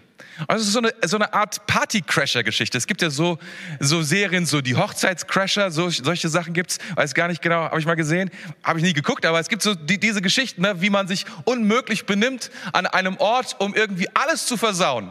Also 0.48 0.62
es 0.62 0.68
ist 0.68 0.72
so 0.72 0.78
eine, 0.78 0.94
so 1.04 1.16
eine 1.16 1.34
Art 1.34 1.66
Party-Crasher-Geschichte. 1.66 2.78
Es 2.78 2.86
gibt 2.86 3.02
ja 3.02 3.10
so, 3.10 3.38
so 3.78 4.02
Serien, 4.02 4.46
so 4.46 4.60
die 4.62 4.74
Hochzeitscrasher, 4.74 5.70
so, 5.70 5.90
solche 5.90 6.28
Sachen 6.28 6.54
gibt's. 6.54 6.78
Weiß 6.94 7.12
gar 7.12 7.28
nicht 7.28 7.42
genau, 7.42 7.64
habe 7.64 7.78
ich 7.78 7.86
mal 7.86 7.94
gesehen, 7.94 8.30
habe 8.62 8.78
ich 8.78 8.84
nie 8.84 8.94
geguckt, 8.94 9.26
aber 9.26 9.38
es 9.38 9.48
gibt 9.48 9.62
so 9.62 9.74
die, 9.74 9.98
diese 9.98 10.22
Geschichten, 10.22 10.62
ne, 10.62 10.80
wie 10.80 10.88
man 10.88 11.08
sich 11.08 11.26
unmöglich 11.44 12.06
benimmt 12.06 12.50
an 12.72 12.86
einem 12.86 13.18
Ort, 13.18 13.56
um 13.58 13.74
irgendwie 13.74 14.08
alles 14.14 14.46
zu 14.46 14.56
versauen. 14.56 15.10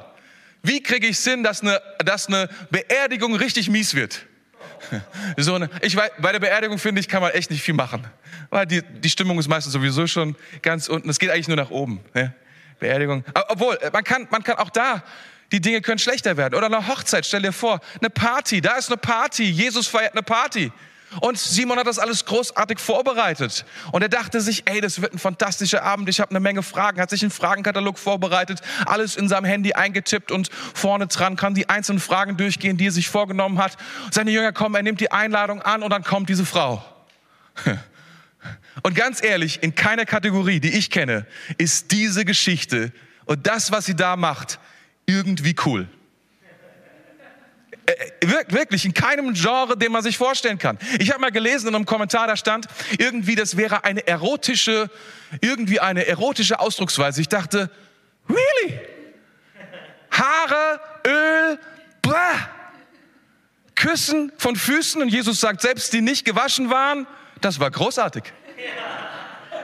Wie 0.63 0.81
kriege 0.81 1.07
ich 1.07 1.19
Sinn, 1.19 1.43
dass 1.43 1.61
eine, 1.61 1.79
dass 2.03 2.27
eine 2.27 2.49
Beerdigung 2.71 3.35
richtig 3.35 3.69
mies 3.69 3.93
wird? 3.93 4.25
So 5.37 5.55
eine, 5.55 5.69
ich 5.81 5.95
weiß, 5.95 6.11
bei 6.19 6.31
der 6.31 6.39
Beerdigung 6.39 6.77
finde 6.77 7.01
ich, 7.01 7.07
kann 7.07 7.21
man 7.21 7.31
echt 7.31 7.51
nicht 7.51 7.61
viel 7.61 7.73
machen. 7.73 8.05
Weil 8.49 8.65
die, 8.65 8.81
die 8.81 9.09
Stimmung 9.09 9.39
ist 9.39 9.47
meistens 9.47 9.73
sowieso 9.73 10.07
schon 10.07 10.35
ganz 10.61 10.87
unten. 10.87 11.09
Es 11.09 11.19
geht 11.19 11.29
eigentlich 11.29 11.47
nur 11.47 11.57
nach 11.57 11.69
oben. 11.69 11.99
Ne? 12.13 12.33
Beerdigung. 12.79 13.23
Obwohl, 13.49 13.77
man 13.91 14.03
kann, 14.03 14.27
man 14.31 14.43
kann 14.43 14.57
auch 14.57 14.69
da, 14.69 15.03
die 15.51 15.61
Dinge 15.61 15.81
können 15.81 15.99
schlechter 15.99 16.37
werden. 16.37 16.55
Oder 16.55 16.67
eine 16.67 16.87
Hochzeit, 16.87 17.25
stell 17.25 17.41
dir 17.41 17.51
vor, 17.51 17.79
eine 17.99 18.09
Party, 18.09 18.61
da 18.61 18.75
ist 18.77 18.89
eine 18.89 18.97
Party. 18.97 19.43
Jesus 19.45 19.87
feiert 19.87 20.13
eine 20.13 20.23
Party. 20.23 20.71
Und 21.21 21.39
Simon 21.39 21.79
hat 21.79 21.87
das 21.87 21.97
alles 21.97 22.25
großartig 22.25 22.79
vorbereitet. 22.79 23.65
Und 23.91 24.01
er 24.01 24.09
dachte 24.09 24.41
sich, 24.41 24.63
ey, 24.69 24.79
das 24.79 25.01
wird 25.01 25.13
ein 25.13 25.19
fantastischer 25.19 25.83
Abend. 25.83 26.07
Ich 26.07 26.19
habe 26.19 26.29
eine 26.29 26.39
Menge 26.39 26.61
Fragen. 26.61 27.01
Hat 27.01 27.09
sich 27.09 27.23
einen 27.23 27.31
Fragenkatalog 27.31 27.97
vorbereitet, 27.97 28.61
alles 28.85 29.15
in 29.15 29.27
seinem 29.27 29.45
Handy 29.45 29.73
eingetippt 29.73 30.31
und 30.31 30.49
vorne 30.51 31.07
dran 31.07 31.35
kann 31.35 31.55
die 31.55 31.67
einzelnen 31.67 31.99
Fragen 31.99 32.37
durchgehen, 32.37 32.77
die 32.77 32.87
er 32.87 32.91
sich 32.91 33.09
vorgenommen 33.09 33.57
hat. 33.59 33.77
Seine 34.11 34.31
Jünger 34.31 34.51
kommen, 34.51 34.75
er 34.75 34.83
nimmt 34.83 34.99
die 34.99 35.11
Einladung 35.11 35.61
an 35.61 35.83
und 35.83 35.89
dann 35.89 36.03
kommt 36.03 36.29
diese 36.29 36.45
Frau. 36.45 36.83
Und 38.81 38.95
ganz 38.95 39.21
ehrlich, 39.21 39.61
in 39.61 39.75
keiner 39.75 40.05
Kategorie, 40.05 40.61
die 40.61 40.69
ich 40.69 40.89
kenne, 40.89 41.25
ist 41.57 41.91
diese 41.91 42.23
Geschichte 42.23 42.93
und 43.25 43.45
das, 43.45 43.73
was 43.73 43.85
sie 43.85 43.95
da 43.95 44.15
macht, 44.15 44.57
irgendwie 45.05 45.55
cool. 45.65 45.89
Äh, 47.89 48.11
äh, 48.21 48.43
wirklich, 48.49 48.85
in 48.85 48.93
keinem 48.93 49.33
Genre, 49.33 49.75
den 49.75 49.91
man 49.91 50.03
sich 50.03 50.17
vorstellen 50.17 50.59
kann. 50.59 50.77
Ich 50.99 51.09
habe 51.09 51.21
mal 51.21 51.31
gelesen 51.31 51.69
in 51.69 51.75
einem 51.75 51.85
Kommentar, 51.85 52.27
da 52.27 52.35
stand 52.35 52.67
irgendwie, 52.97 53.35
das 53.35 53.57
wäre 53.57 53.83
eine 53.83 54.05
erotische, 54.05 54.89
irgendwie 55.41 55.79
eine 55.79 56.05
erotische 56.05 56.59
Ausdrucksweise. 56.59 57.21
Ich 57.21 57.29
dachte, 57.29 57.71
really? 58.29 58.79
Haare, 60.11 60.79
Öl, 61.07 61.59
blah. 62.01 62.49
Küssen 63.75 64.31
von 64.37 64.55
Füßen 64.55 65.01
und 65.01 65.09
Jesus 65.09 65.39
sagt, 65.39 65.61
selbst 65.61 65.93
die 65.93 66.01
nicht 66.01 66.25
gewaschen 66.25 66.69
waren, 66.69 67.07
das 67.41 67.59
war 67.59 67.71
großartig. 67.71 68.23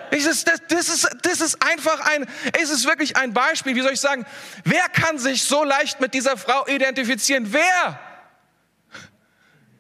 Das 0.09 0.25
ist, 0.25 0.47
das, 0.47 0.61
das, 0.69 0.89
ist, 0.89 1.09
das 1.23 1.41
ist 1.41 1.61
einfach 1.61 1.99
ein, 1.99 2.25
es 2.59 2.69
ist 2.69 2.85
wirklich 2.85 3.17
ein 3.17 3.33
Beispiel, 3.33 3.75
wie 3.75 3.81
soll 3.81 3.91
ich 3.91 3.99
sagen, 3.99 4.25
wer 4.63 4.87
kann 4.89 5.19
sich 5.19 5.43
so 5.43 5.63
leicht 5.63 5.99
mit 5.99 6.13
dieser 6.13 6.37
Frau 6.37 6.65
identifizieren? 6.67 7.51
Wer? 7.51 7.99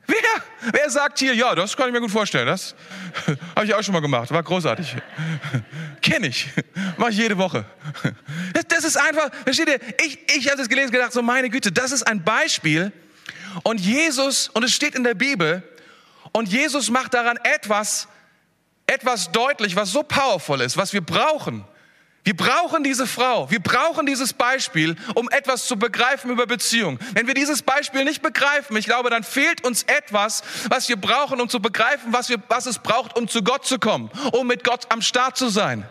Wer, 0.07 0.71
wer 0.71 0.89
sagt 0.89 1.19
hier, 1.19 1.33
ja, 1.33 1.55
das 1.55 1.75
kann 1.75 1.87
ich 1.87 1.93
mir 1.93 2.01
gut 2.01 2.11
vorstellen, 2.11 2.47
das 2.47 2.75
habe 3.55 3.65
ich 3.65 3.73
auch 3.73 3.83
schon 3.83 3.93
mal 3.93 4.01
gemacht, 4.01 4.31
war 4.31 4.43
großartig. 4.43 4.95
Kenne 6.01 6.27
ich, 6.27 6.47
mache 6.97 7.11
ich 7.11 7.17
jede 7.17 7.37
Woche. 7.37 7.65
Das, 8.53 8.67
das 8.67 8.83
ist 8.83 8.97
einfach, 8.97 9.31
versteht 9.43 9.67
ihr, 9.67 9.79
ich, 10.05 10.19
ich 10.35 10.47
habe 10.47 10.57
das 10.57 10.69
gelesen 10.69 10.91
gedacht, 10.91 11.13
so 11.13 11.21
meine 11.21 11.49
Güte, 11.49 11.71
das 11.71 11.91
ist 11.91 12.03
ein 12.03 12.23
Beispiel 12.23 12.91
und 13.63 13.79
Jesus, 13.79 14.49
und 14.49 14.63
es 14.63 14.73
steht 14.73 14.95
in 14.95 15.03
der 15.03 15.15
Bibel, 15.15 15.63
und 16.31 16.49
Jesus 16.49 16.89
macht 16.89 17.13
daran 17.13 17.37
etwas, 17.43 18.07
etwas 18.87 19.31
deutlich, 19.31 19.75
was 19.75 19.91
so 19.91 20.03
powerful 20.03 20.61
ist, 20.61 20.77
was 20.77 20.93
wir 20.93 21.01
brauchen. 21.01 21.65
Wir 22.25 22.35
brauchen 22.35 22.83
diese 22.83 23.05
Frau, 23.05 23.51
wir 23.51 23.61
brauchen 23.61 24.07
dieses 24.07 24.33
Beispiel, 24.33 24.95
um 25.13 25.29
etwas 25.29 25.67
zu 25.67 25.77
begreifen 25.77 26.31
über 26.31 26.47
Beziehung. 26.47 26.97
Wenn 27.13 27.27
wir 27.27 27.35
dieses 27.35 27.61
Beispiel 27.61 28.03
nicht 28.03 28.23
begreifen, 28.23 28.75
ich 28.77 28.85
glaube, 28.85 29.11
dann 29.11 29.23
fehlt 29.23 29.63
uns 29.63 29.83
etwas, 29.83 30.41
was 30.67 30.89
wir 30.89 30.95
brauchen, 30.95 31.39
um 31.39 31.47
zu 31.49 31.59
begreifen, 31.59 32.13
was, 32.13 32.29
wir, 32.29 32.37
was 32.47 32.65
es 32.65 32.79
braucht, 32.79 33.15
um 33.15 33.27
zu 33.27 33.43
Gott 33.43 33.67
zu 33.67 33.77
kommen, 33.77 34.09
um 34.31 34.47
mit 34.47 34.63
Gott 34.63 34.87
am 34.89 35.03
Start 35.03 35.37
zu 35.37 35.49
sein. 35.49 35.87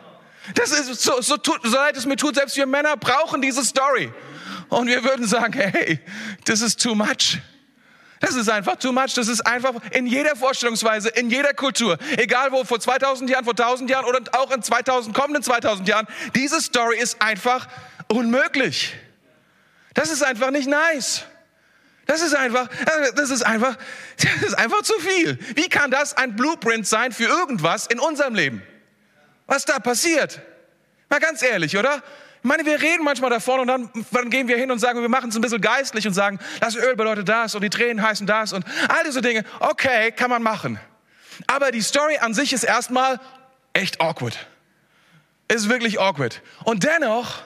Das 0.56 0.72
ist 0.72 1.02
so, 1.02 1.20
so, 1.20 1.36
so 1.40 1.76
leid 1.76 1.96
es 1.96 2.04
mir 2.04 2.16
tut, 2.16 2.34
selbst 2.34 2.56
wir 2.56 2.66
Männer 2.66 2.96
brauchen 2.96 3.40
diese 3.40 3.64
Story. 3.64 4.12
Und 4.70 4.88
wir 4.88 5.04
würden 5.04 5.28
sagen, 5.28 5.52
hey, 5.52 6.00
this 6.44 6.62
is 6.62 6.74
too 6.74 6.96
much. 6.96 7.38
Das 8.24 8.36
ist 8.36 8.48
einfach 8.48 8.76
too 8.76 8.90
much. 8.90 9.12
Das 9.12 9.28
ist 9.28 9.42
einfach 9.46 9.74
in 9.90 10.06
jeder 10.06 10.34
Vorstellungsweise, 10.34 11.10
in 11.10 11.28
jeder 11.28 11.52
Kultur, 11.52 11.98
egal 12.16 12.52
wo, 12.52 12.64
vor 12.64 12.80
2000 12.80 13.28
Jahren, 13.28 13.44
vor 13.44 13.52
1000 13.52 13.90
Jahren 13.90 14.06
oder 14.06 14.20
auch 14.32 14.50
in 14.50 14.62
2000, 14.62 15.14
kommenden 15.14 15.42
2000 15.42 15.86
Jahren, 15.86 16.06
diese 16.34 16.58
Story 16.62 16.96
ist 16.98 17.20
einfach 17.20 17.68
unmöglich. 18.08 18.94
Das 19.92 20.10
ist 20.10 20.22
einfach 20.22 20.50
nicht 20.50 20.66
nice. 20.66 21.24
Das 22.06 22.22
ist 22.22 22.34
einfach, 22.34 22.70
das 23.14 23.28
ist 23.28 23.42
einfach, 23.42 23.76
das 24.16 24.48
ist 24.48 24.54
einfach 24.54 24.80
zu 24.80 24.98
viel. 25.00 25.38
Wie 25.54 25.68
kann 25.68 25.90
das 25.90 26.16
ein 26.16 26.34
Blueprint 26.34 26.86
sein 26.86 27.12
für 27.12 27.24
irgendwas 27.24 27.86
in 27.88 28.00
unserem 28.00 28.34
Leben? 28.34 28.62
Was 29.46 29.66
da 29.66 29.80
passiert? 29.80 30.40
Mal 31.10 31.20
ganz 31.20 31.42
ehrlich, 31.42 31.76
oder? 31.76 32.02
Meine, 32.46 32.66
wir 32.66 32.78
reden 32.82 33.04
manchmal 33.04 33.30
davon 33.30 33.60
und 33.60 33.68
dann, 33.68 33.90
dann 34.10 34.28
gehen 34.28 34.48
wir 34.48 34.58
hin 34.58 34.70
und 34.70 34.78
sagen, 34.78 35.00
wir 35.00 35.08
machen 35.08 35.30
es 35.30 35.34
ein 35.34 35.40
bisschen 35.40 35.62
geistlich 35.62 36.06
und 36.06 36.12
sagen, 36.12 36.38
das 36.60 36.76
Öl 36.76 36.94
bedeutet 36.94 37.26
das 37.26 37.54
und 37.54 37.62
die 37.62 37.70
Tränen 37.70 38.06
heißen 38.06 38.26
das 38.26 38.52
und 38.52 38.66
all 38.86 39.02
diese 39.02 39.22
Dinge. 39.22 39.44
Okay, 39.60 40.12
kann 40.12 40.28
man 40.28 40.42
machen. 40.42 40.78
Aber 41.46 41.72
die 41.72 41.80
Story 41.80 42.18
an 42.18 42.34
sich 42.34 42.52
ist 42.52 42.62
erstmal 42.62 43.18
echt 43.72 43.98
awkward. 44.02 44.46
Ist 45.48 45.70
wirklich 45.70 45.98
awkward. 45.98 46.42
Und 46.64 46.84
dennoch, 46.84 47.40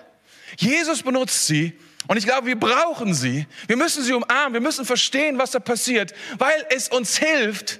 Jesus 0.56 1.04
benutzt 1.04 1.46
sie 1.46 1.78
und 2.08 2.16
ich 2.16 2.24
glaube, 2.24 2.48
wir 2.48 2.58
brauchen 2.58 3.14
sie. 3.14 3.46
Wir 3.68 3.76
müssen 3.76 4.02
sie 4.02 4.12
umarmen. 4.12 4.54
Wir 4.54 4.60
müssen 4.60 4.84
verstehen, 4.84 5.38
was 5.38 5.52
da 5.52 5.60
passiert, 5.60 6.12
weil 6.38 6.66
es 6.70 6.88
uns 6.88 7.16
hilft, 7.16 7.78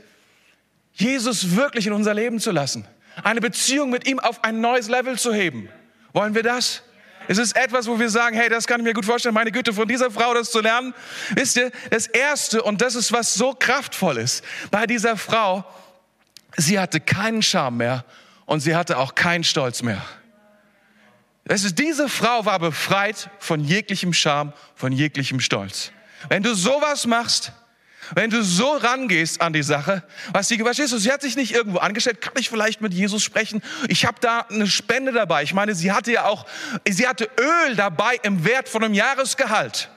Jesus 0.92 1.56
wirklich 1.56 1.88
in 1.88 1.92
unser 1.92 2.14
Leben 2.14 2.38
zu 2.38 2.52
lassen. 2.52 2.87
Eine 3.25 3.40
Beziehung 3.40 3.90
mit 3.90 4.06
ihm 4.06 4.20
auf 4.20 4.44
ein 4.44 4.60
neues 4.60 4.88
Level 4.88 5.18
zu 5.18 5.34
heben. 5.34 5.68
Wollen 6.12 6.37
wir 6.37 6.44
das? 6.44 6.84
Es 7.28 7.37
ist 7.37 7.54
etwas, 7.56 7.87
wo 7.87 8.00
wir 8.00 8.08
sagen, 8.08 8.35
hey, 8.35 8.49
das 8.49 8.66
kann 8.66 8.80
ich 8.80 8.85
mir 8.85 8.94
gut 8.94 9.04
vorstellen, 9.04 9.35
meine 9.35 9.52
Güte, 9.52 9.75
von 9.75 9.87
dieser 9.87 10.11
Frau 10.11 10.32
das 10.32 10.50
zu 10.50 10.61
lernen. 10.61 10.94
Wisst 11.35 11.56
ihr, 11.56 11.70
das 11.90 12.06
Erste, 12.06 12.62
und 12.62 12.80
das 12.80 12.94
ist 12.94 13.12
was 13.12 13.35
so 13.35 13.52
kraftvoll 13.52 14.16
ist, 14.16 14.42
bei 14.70 14.87
dieser 14.87 15.18
Frau, 15.18 15.62
sie 16.56 16.80
hatte 16.80 17.00
keinen 17.00 17.42
Charme 17.42 17.76
mehr 17.76 18.04
und 18.47 18.61
sie 18.61 18.75
hatte 18.75 18.97
auch 18.97 19.14
keinen 19.14 19.44
Stolz 19.44 19.82
mehr. 19.82 20.02
Es 21.44 21.64
ist, 21.64 21.78
diese 21.78 22.08
Frau 22.08 22.47
war 22.47 22.58
befreit 22.58 23.28
von 23.38 23.62
jeglichem 23.62 24.14
Charme, 24.14 24.54
von 24.75 24.92
jeglichem 24.92 25.40
Stolz. 25.40 25.92
Wenn 26.30 26.42
du 26.42 26.54
sowas 26.54 27.06
machst, 27.06 27.52
wenn 28.14 28.30
du 28.30 28.42
so 28.42 28.72
rangehst 28.72 29.40
an 29.40 29.52
die 29.52 29.62
Sache, 29.62 30.02
was 30.32 30.48
sie, 30.48 30.58
verstehst 30.58 30.92
du, 30.92 30.98
sie 30.98 31.12
hat 31.12 31.22
sich 31.22 31.36
nicht 31.36 31.52
irgendwo 31.52 31.78
angestellt, 31.78 32.20
kann 32.20 32.34
ich 32.38 32.48
vielleicht 32.48 32.80
mit 32.80 32.94
Jesus 32.94 33.22
sprechen? 33.22 33.62
Ich 33.88 34.04
habe 34.04 34.18
da 34.20 34.40
eine 34.50 34.66
Spende 34.66 35.12
dabei. 35.12 35.42
Ich 35.42 35.54
meine, 35.54 35.74
sie 35.74 35.92
hatte 35.92 36.12
ja 36.12 36.24
auch, 36.24 36.46
sie 36.88 37.06
hatte 37.06 37.28
Öl 37.38 37.76
dabei 37.76 38.18
im 38.22 38.44
Wert 38.44 38.68
von 38.68 38.84
einem 38.84 38.94
Jahresgehalt. 38.94 39.90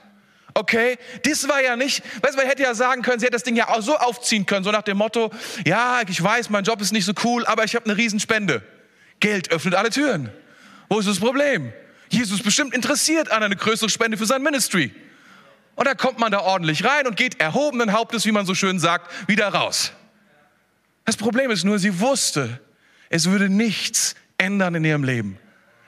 Okay, 0.54 0.98
das 1.24 1.48
war 1.48 1.62
ja 1.62 1.76
nicht, 1.76 2.02
weißt 2.22 2.34
du, 2.34 2.38
man 2.38 2.46
hätte 2.46 2.62
ja 2.62 2.74
sagen 2.74 3.02
können, 3.02 3.20
sie 3.20 3.26
hätte 3.26 3.36
das 3.36 3.42
Ding 3.42 3.56
ja 3.56 3.68
auch 3.68 3.80
so 3.80 3.96
aufziehen 3.96 4.44
können, 4.44 4.64
so 4.64 4.70
nach 4.70 4.82
dem 4.82 4.98
Motto, 4.98 5.30
ja, 5.64 6.02
ich 6.06 6.22
weiß, 6.22 6.50
mein 6.50 6.64
Job 6.64 6.80
ist 6.82 6.92
nicht 6.92 7.06
so 7.06 7.12
cool, 7.24 7.46
aber 7.46 7.64
ich 7.64 7.74
habe 7.74 7.86
eine 7.86 7.96
Riesenspende. 7.96 8.62
Geld 9.20 9.50
öffnet 9.50 9.74
alle 9.74 9.88
Türen. 9.88 10.30
Wo 10.88 10.98
ist 10.98 11.08
das 11.08 11.20
Problem? 11.20 11.72
Jesus 12.10 12.40
ist 12.40 12.44
bestimmt 12.44 12.74
interessiert 12.74 13.30
an 13.30 13.42
eine 13.42 13.56
größere 13.56 13.88
Spende 13.88 14.18
für 14.18 14.26
sein 14.26 14.42
Ministry. 14.42 14.92
Und 15.74 15.86
da 15.86 15.94
kommt 15.94 16.18
man 16.18 16.30
da 16.32 16.40
ordentlich 16.40 16.84
rein 16.84 17.06
und 17.06 17.16
geht 17.16 17.40
erhobenen 17.40 17.92
Hauptes, 17.92 18.26
wie 18.26 18.32
man 18.32 18.46
so 18.46 18.54
schön 18.54 18.78
sagt, 18.78 19.10
wieder 19.28 19.48
raus. 19.48 19.92
Das 21.04 21.16
Problem 21.16 21.50
ist 21.50 21.64
nur, 21.64 21.78
sie 21.78 22.00
wusste, 22.00 22.60
es 23.08 23.30
würde 23.30 23.48
nichts 23.48 24.14
ändern 24.38 24.74
in 24.74 24.84
ihrem 24.84 25.04
Leben. 25.04 25.38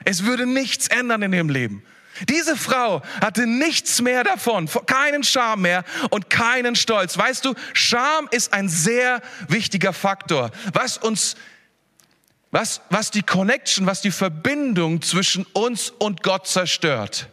Es 0.03 0.23
würde 0.23 0.45
nichts 0.45 0.87
ändern 0.87 1.21
in 1.21 1.33
ihrem 1.33 1.49
Leben. 1.49 1.83
Diese 2.29 2.55
Frau 2.55 3.01
hatte 3.19 3.45
nichts 3.45 4.01
mehr 4.01 4.23
davon, 4.23 4.69
keinen 4.85 5.23
Scham 5.23 5.61
mehr 5.61 5.83
und 6.11 6.29
keinen 6.29 6.75
Stolz. 6.75 7.17
Weißt 7.17 7.43
du, 7.43 7.53
Scham 7.73 8.29
ist 8.31 8.53
ein 8.53 8.69
sehr 8.69 9.21
wichtiger 9.49 9.91
Faktor, 9.91 10.51
was 10.73 10.97
uns, 10.97 11.35
was, 12.51 12.81
was 12.89 13.11
die 13.11 13.23
Connection, 13.23 13.85
was 13.85 14.01
die 14.01 14.11
Verbindung 14.11 15.01
zwischen 15.01 15.45
uns 15.53 15.89
und 15.89 16.23
Gott 16.23 16.47
zerstört. 16.47 17.27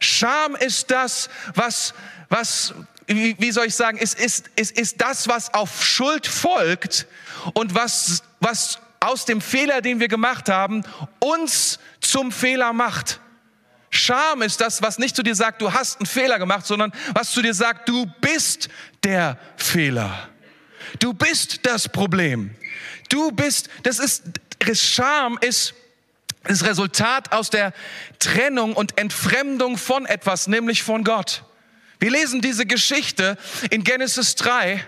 Scham 0.00 0.54
ist 0.56 0.90
das, 0.90 1.28
was, 1.54 1.94
was, 2.28 2.74
wie, 3.06 3.36
wie 3.38 3.52
soll 3.52 3.66
ich 3.66 3.74
sagen, 3.74 3.98
ist, 3.98 4.18
ist, 4.18 4.48
ist, 4.56 4.78
ist 4.78 5.00
das, 5.00 5.28
was 5.28 5.52
auf 5.54 5.84
Schuld 5.84 6.26
folgt 6.26 7.06
und 7.54 7.74
was, 7.74 8.22
was 8.40 8.78
aus 9.00 9.24
dem 9.24 9.40
Fehler, 9.40 9.80
den 9.80 10.00
wir 10.00 10.08
gemacht 10.08 10.48
haben, 10.48 10.82
uns 11.20 11.78
zum 12.00 12.32
Fehler 12.32 12.72
macht. 12.72 13.20
Scham 13.90 14.42
ist 14.42 14.60
das, 14.60 14.82
was 14.82 14.98
nicht 14.98 15.14
zu 15.14 15.22
dir 15.22 15.34
sagt, 15.34 15.62
du 15.62 15.72
hast 15.72 15.98
einen 16.00 16.06
Fehler 16.06 16.38
gemacht, 16.38 16.66
sondern 16.66 16.92
was 17.12 17.30
zu 17.30 17.42
dir 17.42 17.54
sagt, 17.54 17.88
du 17.88 18.06
bist 18.20 18.68
der 19.04 19.38
Fehler. 19.56 20.28
Du 20.98 21.14
bist 21.14 21.60
das 21.64 21.88
Problem. 21.88 22.54
Du 23.08 23.30
bist, 23.30 23.68
das 23.82 23.98
ist, 23.98 24.24
Scham 24.72 25.38
ist 25.40 25.74
das 26.44 26.64
Resultat 26.64 27.32
aus 27.32 27.50
der 27.50 27.72
Trennung 28.18 28.74
und 28.74 28.98
Entfremdung 28.98 29.78
von 29.78 30.06
etwas, 30.06 30.46
nämlich 30.46 30.82
von 30.82 31.04
Gott. 31.04 31.44
Wir 31.98 32.10
lesen 32.10 32.40
diese 32.40 32.66
Geschichte 32.66 33.38
in 33.70 33.82
Genesis 33.82 34.34
3, 34.36 34.84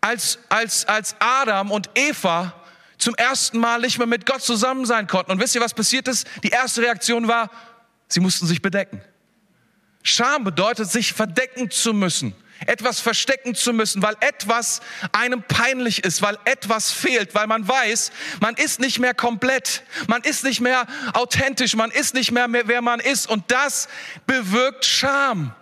als, 0.00 0.38
als, 0.50 0.86
als 0.86 1.16
Adam 1.18 1.70
und 1.70 1.88
Eva 1.94 2.54
zum 2.98 3.14
ersten 3.14 3.58
Mal 3.58 3.80
nicht 3.80 3.98
mehr 3.98 4.06
mit 4.06 4.26
Gott 4.26 4.42
zusammen 4.42 4.84
sein 4.84 5.06
konnten. 5.06 5.32
Und 5.32 5.40
wisst 5.40 5.54
ihr, 5.54 5.60
was 5.60 5.74
passiert 5.74 6.08
ist? 6.08 6.26
Die 6.42 6.50
erste 6.50 6.82
Reaktion 6.82 7.28
war, 7.28 7.50
sie 8.08 8.20
mussten 8.20 8.46
sich 8.46 8.60
bedecken. 8.60 9.02
Scham 10.02 10.44
bedeutet, 10.44 10.90
sich 10.90 11.14
verdecken 11.14 11.70
zu 11.70 11.94
müssen, 11.94 12.34
etwas 12.66 13.00
verstecken 13.00 13.54
zu 13.54 13.72
müssen, 13.72 14.02
weil 14.02 14.16
etwas 14.20 14.80
einem 15.12 15.42
peinlich 15.42 16.04
ist, 16.04 16.22
weil 16.22 16.38
etwas 16.44 16.92
fehlt, 16.92 17.34
weil 17.34 17.46
man 17.46 17.66
weiß, 17.66 18.12
man 18.40 18.54
ist 18.54 18.80
nicht 18.80 18.98
mehr 18.98 19.14
komplett, 19.14 19.82
man 20.06 20.22
ist 20.22 20.44
nicht 20.44 20.60
mehr 20.60 20.86
authentisch, 21.12 21.76
man 21.76 21.90
ist 21.90 22.14
nicht 22.14 22.30
mehr, 22.30 22.48
mehr 22.48 22.68
wer 22.68 22.82
man 22.82 23.00
ist. 23.00 23.28
Und 23.28 23.50
das 23.50 23.88
bewirkt 24.26 24.84
Scham. 24.84 25.54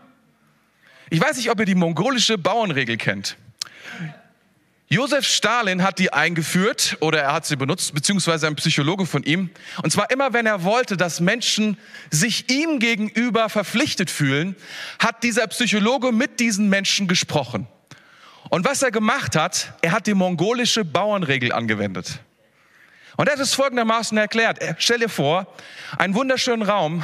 Ich 1.10 1.20
weiß 1.20 1.36
nicht, 1.36 1.50
ob 1.50 1.60
ihr 1.60 1.66
die 1.66 1.74
mongolische 1.74 2.38
Bauernregel 2.38 2.96
kennt. 2.96 3.36
Josef 4.92 5.26
Stalin 5.26 5.82
hat 5.82 5.98
die 5.98 6.12
eingeführt 6.12 6.98
oder 7.00 7.22
er 7.22 7.32
hat 7.32 7.46
sie 7.46 7.56
benutzt, 7.56 7.94
beziehungsweise 7.94 8.46
ein 8.46 8.56
Psychologe 8.56 9.06
von 9.06 9.22
ihm. 9.22 9.48
Und 9.82 9.90
zwar 9.90 10.10
immer, 10.10 10.34
wenn 10.34 10.44
er 10.44 10.64
wollte, 10.64 10.98
dass 10.98 11.18
Menschen 11.18 11.78
sich 12.10 12.50
ihm 12.50 12.78
gegenüber 12.78 13.48
verpflichtet 13.48 14.10
fühlen, 14.10 14.54
hat 14.98 15.22
dieser 15.22 15.46
Psychologe 15.46 16.12
mit 16.12 16.40
diesen 16.40 16.68
Menschen 16.68 17.08
gesprochen. 17.08 17.66
Und 18.50 18.66
was 18.66 18.82
er 18.82 18.90
gemacht 18.90 19.34
hat, 19.34 19.72
er 19.80 19.92
hat 19.92 20.06
die 20.06 20.12
mongolische 20.12 20.84
Bauernregel 20.84 21.52
angewendet. 21.52 22.20
Und 23.16 23.28
er 23.28 23.32
hat 23.32 23.40
es 23.40 23.54
folgendermaßen 23.54 24.18
erklärt. 24.18 24.58
Stell 24.76 24.98
dir 24.98 25.08
vor, 25.08 25.46
einen 25.96 26.14
wunderschönen 26.14 26.68
Raum, 26.68 27.02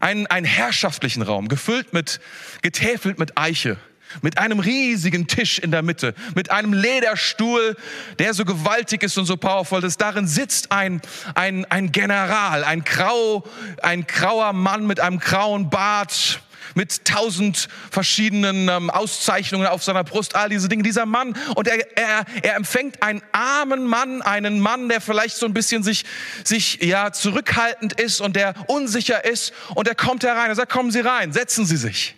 einen, 0.00 0.26
einen 0.28 0.46
herrschaftlichen 0.46 1.20
Raum, 1.20 1.48
gefüllt 1.48 1.92
mit, 1.92 2.18
getäfelt 2.62 3.18
mit 3.18 3.36
Eiche 3.36 3.76
mit 4.22 4.38
einem 4.38 4.60
riesigen 4.60 5.26
Tisch 5.26 5.58
in 5.58 5.70
der 5.70 5.82
Mitte, 5.82 6.14
mit 6.34 6.50
einem 6.50 6.72
Lederstuhl, 6.72 7.76
der 8.18 8.34
so 8.34 8.44
gewaltig 8.44 9.02
ist 9.02 9.18
und 9.18 9.26
so 9.26 9.36
powerful 9.36 9.84
ist. 9.84 10.00
Darin 10.00 10.26
sitzt 10.26 10.72
ein, 10.72 11.00
ein, 11.34 11.64
ein 11.66 11.92
General, 11.92 12.64
ein, 12.64 12.84
grau, 12.84 13.44
ein 13.82 14.06
grauer 14.06 14.52
Mann 14.52 14.86
mit 14.86 15.00
einem 15.00 15.18
grauen 15.18 15.70
Bart, 15.70 16.40
mit 16.74 17.04
tausend 17.04 17.68
verschiedenen 17.90 18.68
ähm, 18.68 18.90
Auszeichnungen 18.90 19.66
auf 19.66 19.82
seiner 19.82 20.04
Brust, 20.04 20.34
all 20.34 20.48
diese 20.48 20.68
Dinge. 20.68 20.82
Dieser 20.82 21.06
Mann, 21.06 21.34
und 21.54 21.66
er, 21.66 21.96
er, 21.96 22.24
er 22.42 22.56
empfängt 22.56 23.02
einen 23.02 23.22
armen 23.32 23.84
Mann, 23.84 24.22
einen 24.22 24.60
Mann, 24.60 24.88
der 24.88 25.00
vielleicht 25.00 25.36
so 25.36 25.46
ein 25.46 25.54
bisschen 25.54 25.82
sich, 25.82 26.04
sich 26.44 26.78
ja, 26.82 27.12
zurückhaltend 27.12 28.00
ist 28.00 28.20
und 28.20 28.36
der 28.36 28.54
unsicher 28.68 29.24
ist. 29.24 29.52
Und 29.74 29.88
er 29.88 29.94
kommt 29.94 30.22
herein, 30.24 30.50
er 30.50 30.54
sagt, 30.54 30.72
kommen 30.72 30.90
Sie 30.90 31.00
rein, 31.00 31.32
setzen 31.32 31.66
Sie 31.66 31.76
sich. 31.76 32.17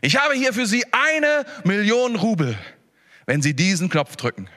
Ich 0.00 0.16
habe 0.16 0.34
hier 0.34 0.52
für 0.52 0.66
Sie 0.66 0.84
eine 0.92 1.44
Million 1.64 2.16
Rubel, 2.16 2.56
wenn 3.26 3.42
Sie 3.42 3.54
diesen 3.54 3.88
Knopf 3.88 4.16
drücken. 4.16 4.48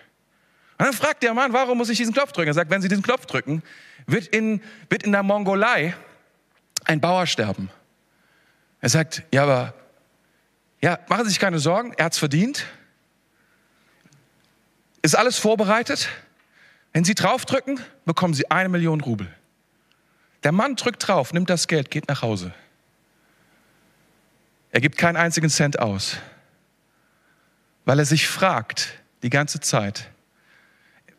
Und 0.78 0.86
dann 0.86 0.94
fragt 0.94 1.24
der 1.24 1.34
Mann, 1.34 1.54
warum 1.54 1.78
muss 1.78 1.90
ich 1.90 1.98
diesen 1.98 2.14
Knopf 2.14 2.32
drücken? 2.32 2.50
Er 2.50 2.54
sagt, 2.54 2.70
wenn 2.70 2.82
Sie 2.82 2.88
diesen 2.88 3.04
Knopf 3.04 3.26
drücken, 3.26 3.62
wird 4.08 4.28
in, 4.28 4.62
wird 4.90 5.04
in 5.04 5.12
der 5.12 5.24
Mongolei 5.24 5.96
ein 6.86 7.00
Bauer 7.00 7.28
sterben. 7.28 7.70
Er 8.82 8.90
sagt, 8.90 9.24
ja, 9.34 9.44
aber, 9.44 9.74
ja, 10.82 11.00
machen 11.08 11.24
Sie 11.26 11.30
sich 11.30 11.40
keine 11.40 11.60
Sorgen, 11.60 11.94
er 11.94 12.06
hat's 12.06 12.18
verdient. 12.18 12.66
Ist 15.02 15.16
alles 15.16 15.38
vorbereitet? 15.38 16.10
Wenn 16.94 17.04
Sie 17.04 17.16
draufdrücken, 17.16 17.80
bekommen 18.06 18.34
Sie 18.34 18.50
eine 18.50 18.70
Million 18.70 19.02
Rubel. 19.02 19.34
Der 20.44 20.52
Mann 20.52 20.76
drückt 20.76 21.08
drauf, 21.08 21.34
nimmt 21.34 21.50
das 21.50 21.68
Geld, 21.68 21.92
geht 21.92 22.08
nach 22.08 22.22
Hause. 22.22 22.54
Er 24.74 24.82
gibt 24.82 24.98
keinen 24.98 25.18
einzigen 25.18 25.50
Cent 25.50 25.78
aus, 25.78 26.18
weil 27.86 28.00
er 28.00 28.06
sich 28.06 28.28
fragt 28.28 28.96
die 29.22 29.30
ganze 29.30 29.60
Zeit. 29.60 30.10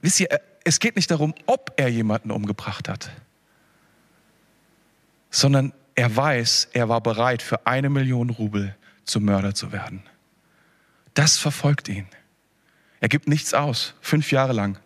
Wisst 0.02 0.18
ihr, 0.18 0.28
es 0.64 0.80
geht 0.80 0.96
nicht 0.96 1.08
darum, 1.08 1.34
ob 1.46 1.72
er 1.76 1.88
jemanden 1.88 2.32
umgebracht 2.32 2.88
hat, 2.88 3.12
sondern 5.30 5.72
er 5.94 6.16
weiß, 6.16 6.70
er 6.72 6.88
war 6.88 7.00
bereit, 7.00 7.42
für 7.42 7.64
eine 7.64 7.90
Million 7.90 8.30
Rubel 8.30 8.74
zum 9.04 9.24
Mörder 9.24 9.54
zu 9.54 9.70
werden. 9.70 10.02
Das 11.14 11.38
verfolgt 11.38 11.88
ihn. 11.88 12.08
Er 12.98 13.08
gibt 13.08 13.28
nichts 13.28 13.54
aus, 13.54 13.94
fünf 14.00 14.32
Jahre 14.32 14.52
lang. 14.52 14.80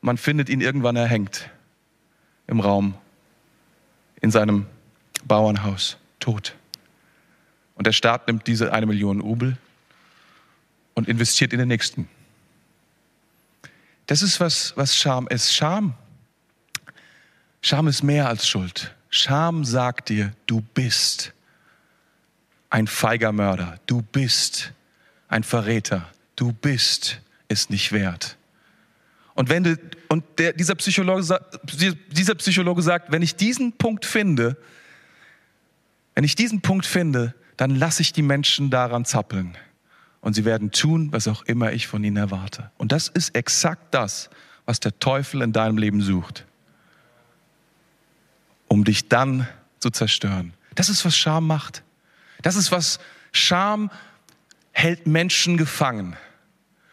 Man 0.00 0.16
findet 0.16 0.48
ihn 0.48 0.60
irgendwann 0.60 0.96
erhängt 0.96 1.50
im 2.48 2.58
Raum 2.58 2.96
in 4.20 4.32
seinem 4.32 4.66
Bauernhaus, 5.24 5.98
tot. 6.18 6.56
Und 7.74 7.86
der 7.86 7.92
Staat 7.92 8.26
nimmt 8.26 8.46
diese 8.46 8.72
eine 8.72 8.86
Million 8.86 9.20
Rubel 9.20 9.56
und 10.94 11.08
investiert 11.08 11.52
in 11.52 11.58
den 11.58 11.68
nächsten. 11.68 12.08
Das 14.06 14.22
ist, 14.22 14.40
was, 14.40 14.76
was 14.76 14.96
Scham 14.96 15.26
ist. 15.28 15.54
Scham. 15.54 15.94
Scham 17.62 17.88
ist 17.88 18.02
mehr 18.02 18.28
als 18.28 18.46
Schuld. 18.46 18.94
Scham 19.08 19.64
sagt 19.64 20.08
dir, 20.08 20.32
du 20.46 20.60
bist 20.60 21.32
ein 22.70 22.86
feiger 22.86 23.32
Mörder. 23.32 23.78
Du 23.86 24.02
bist 24.02 24.72
ein 25.28 25.44
Verräter. 25.44 26.08
Du 26.36 26.52
bist 26.52 27.20
es 27.48 27.70
nicht 27.70 27.92
wert. 27.92 28.36
Und 29.34 29.48
wenn 29.48 29.64
du, 29.64 29.78
und 30.08 30.24
der, 30.38 30.52
dieser, 30.52 30.74
Psychologe, 30.74 31.40
dieser 32.10 32.34
Psychologe 32.34 32.82
sagt, 32.82 33.12
wenn 33.12 33.22
ich 33.22 33.36
diesen 33.36 33.72
Punkt 33.72 34.04
finde, 34.04 34.56
wenn 36.14 36.24
ich 36.24 36.34
diesen 36.34 36.60
Punkt 36.60 36.84
finde, 36.84 37.34
dann 37.62 37.76
lasse 37.76 38.02
ich 38.02 38.12
die 38.12 38.22
Menschen 38.22 38.70
daran 38.70 39.04
zappeln. 39.04 39.56
Und 40.20 40.34
sie 40.34 40.44
werden 40.44 40.72
tun, 40.72 41.12
was 41.12 41.28
auch 41.28 41.44
immer 41.44 41.72
ich 41.72 41.86
von 41.86 42.02
ihnen 42.02 42.16
erwarte. 42.16 42.72
Und 42.76 42.90
das 42.90 43.06
ist 43.06 43.36
exakt 43.36 43.94
das, 43.94 44.30
was 44.64 44.80
der 44.80 44.98
Teufel 44.98 45.42
in 45.42 45.52
deinem 45.52 45.78
Leben 45.78 46.00
sucht. 46.02 46.44
Um 48.66 48.82
dich 48.82 49.08
dann 49.08 49.46
zu 49.78 49.90
zerstören. 49.90 50.54
Das 50.74 50.88
ist, 50.88 51.04
was 51.04 51.16
Scham 51.16 51.46
macht. 51.46 51.84
Das 52.42 52.56
ist, 52.56 52.72
was 52.72 52.98
Scham 53.30 53.92
hält 54.72 55.06
Menschen 55.06 55.56
gefangen, 55.56 56.16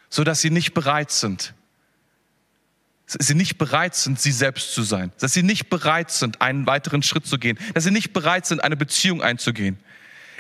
sodass 0.07 0.39
sie 0.39 0.51
nicht 0.51 0.75
bereit 0.75 1.09
sind, 1.09 1.55
sie 3.07 3.33
nicht 3.33 3.57
bereit 3.57 3.95
sind, 3.95 4.19
sie 4.19 4.31
selbst 4.31 4.75
zu 4.75 4.83
sein, 4.83 5.11
dass 5.19 5.33
sie 5.33 5.41
nicht 5.41 5.71
bereit 5.71 6.11
sind, 6.11 6.43
einen 6.43 6.67
weiteren 6.67 7.01
Schritt 7.01 7.25
zu 7.25 7.39
gehen, 7.39 7.57
dass 7.73 7.85
sie 7.85 7.91
nicht 7.91 8.13
bereit 8.13 8.45
sind, 8.45 8.63
eine 8.63 8.77
Beziehung 8.77 9.23
einzugehen. 9.23 9.79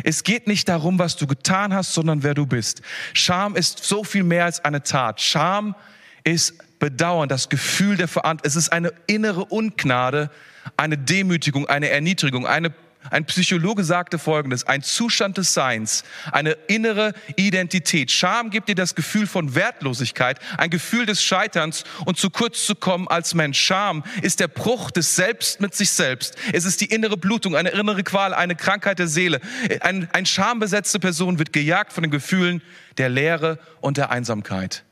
Es 0.03 0.23
geht 0.23 0.47
nicht 0.47 0.69
darum, 0.69 0.99
was 0.99 1.15
du 1.15 1.27
getan 1.27 1.73
hast, 1.73 1.93
sondern 1.93 2.23
wer 2.23 2.33
du 2.33 2.45
bist. 2.45 2.81
Scham 3.13 3.55
ist 3.55 3.83
so 3.83 4.03
viel 4.03 4.23
mehr 4.23 4.45
als 4.45 4.63
eine 4.63 4.83
Tat. 4.83 5.21
Scham 5.21 5.75
ist 6.23 6.53
Bedauern, 6.79 7.27
das 7.27 7.49
Gefühl 7.49 7.97
der 7.97 8.07
Verantwortung. 8.07 8.49
Es 8.49 8.55
ist 8.55 8.71
eine 8.71 8.93
innere 9.07 9.45
Ungnade, 9.45 10.31
eine 10.77 10.97
Demütigung, 10.97 11.67
eine 11.67 11.89
Erniedrigung, 11.89 12.47
eine 12.47 12.73
ein 13.09 13.25
Psychologe 13.25 13.83
sagte 13.85 14.19
Folgendes, 14.19 14.67
ein 14.67 14.83
Zustand 14.83 15.37
des 15.37 15.53
Seins, 15.53 16.03
eine 16.31 16.51
innere 16.67 17.13
Identität. 17.37 18.11
Scham 18.11 18.49
gibt 18.49 18.67
dir 18.67 18.75
das 18.75 18.93
Gefühl 18.93 19.25
von 19.25 19.55
Wertlosigkeit, 19.55 20.37
ein 20.57 20.69
Gefühl 20.69 21.05
des 21.05 21.23
Scheiterns 21.23 21.85
und 22.05 22.17
zu 22.17 22.29
kurz 22.29 22.65
zu 22.65 22.75
kommen 22.75 23.07
als 23.07 23.33
Mensch. 23.33 23.59
Scham 23.59 24.03
ist 24.21 24.41
der 24.41 24.49
Bruch 24.49 24.91
des 24.91 25.15
Selbst 25.15 25.61
mit 25.61 25.73
sich 25.73 25.91
selbst. 25.91 26.35
Es 26.51 26.65
ist 26.65 26.81
die 26.81 26.87
innere 26.87 27.15
Blutung, 27.15 27.55
eine 27.55 27.69
innere 27.69 28.03
Qual, 28.03 28.33
eine 28.33 28.55
Krankheit 28.55 28.99
der 28.99 29.07
Seele. 29.07 29.39
Ein, 29.79 30.09
ein 30.11 30.25
schambesetzte 30.25 30.99
Person 30.99 31.39
wird 31.39 31.53
gejagt 31.53 31.93
von 31.93 32.03
den 32.03 32.11
Gefühlen 32.11 32.61
der 32.97 33.07
Leere 33.07 33.59
und 33.79 33.97
der 33.97 34.11
Einsamkeit. 34.11 34.83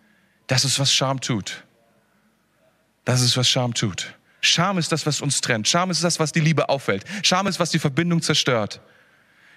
Das 0.47 0.63
ist, 0.63 0.79
was 0.79 0.93
Scham 0.93 1.19
tut. 1.19 1.65
Das 3.03 3.21
ist, 3.21 3.35
was 3.35 3.49
Scham 3.49 3.73
tut. 3.73 4.16
Scham 4.41 4.77
ist 4.77 4.91
das, 4.91 5.05
was 5.05 5.21
uns 5.21 5.41
trennt. 5.41 5.67
Scham 5.67 5.89
ist 5.89 6.03
das, 6.03 6.19
was 6.19 6.31
die 6.31 6.39
Liebe 6.39 6.69
auffällt. 6.69 7.03
Scham 7.23 7.47
ist, 7.47 7.59
was 7.59 7.71
die 7.71 7.79
Verbindung 7.79 8.21
zerstört. 8.21 8.81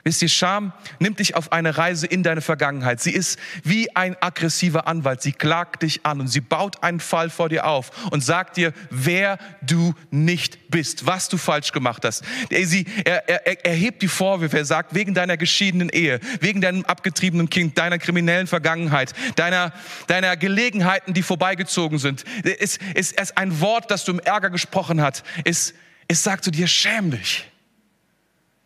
Wisst 0.03 0.23
ihr, 0.23 0.29
Scham 0.29 0.73
nimmt 0.99 1.19
dich 1.19 1.37
auf 1.37 1.53
eine 1.53 1.77
Reise 1.77 2.07
in 2.07 2.23
deine 2.23 2.41
Vergangenheit. 2.41 3.01
Sie 3.01 3.11
ist 3.11 3.39
wie 3.65 3.95
ein 3.95 4.17
aggressiver 4.21 4.87
Anwalt. 4.87 5.21
Sie 5.21 5.33
klagt 5.33 5.83
dich 5.83 6.07
an 6.07 6.21
und 6.21 6.29
sie 6.29 6.41
baut 6.41 6.83
einen 6.83 7.01
Fall 7.01 7.29
vor 7.29 7.51
dir 7.51 7.67
auf 7.67 7.91
und 8.11 8.25
sagt 8.25 8.57
dir, 8.57 8.73
wer 8.89 9.39
du 9.61 9.95
nicht 10.11 10.71
bist, 10.71 11.07
was 11.07 11.29
du 11.29 11.37
falsch 11.37 11.73
gemacht 11.73 12.05
hast. 12.05 12.25
Sie, 12.51 12.87
er, 13.05 13.29
er, 13.29 13.65
er 13.65 13.75
hebt 13.75 14.01
die 14.01 14.09
Vorwürfe. 14.09 14.59
Er 14.59 14.65
sagt, 14.65 14.95
wegen 14.95 15.13
deiner 15.13 15.37
geschiedenen 15.37 15.91
Ehe, 15.91 16.21
wegen 16.41 16.63
deinem 16.63 16.85
abgetriebenen 16.85 17.51
Kind, 17.51 17.77
deiner 17.77 17.99
kriminellen 17.99 18.47
Vergangenheit, 18.47 19.13
deiner, 19.37 19.73
deiner 20.07 20.37
Gelegenheiten, 20.37 21.13
die 21.13 21.23
vorbeigezogen 21.23 21.99
sind. 21.99 22.25
Es 22.43 22.79
ist, 22.95 23.37
ein 23.37 23.61
Wort, 23.61 23.91
das 23.91 24.05
du 24.05 24.13
im 24.13 24.21
Ärger 24.21 24.51
gesprochen 24.51 25.03
hast. 25.03 25.25
Es, 25.45 25.75
es 26.09 26.23
sagt 26.23 26.45
zu 26.45 26.51
dir, 26.51 26.67
schäm 26.67 27.11
dich. 27.11 27.45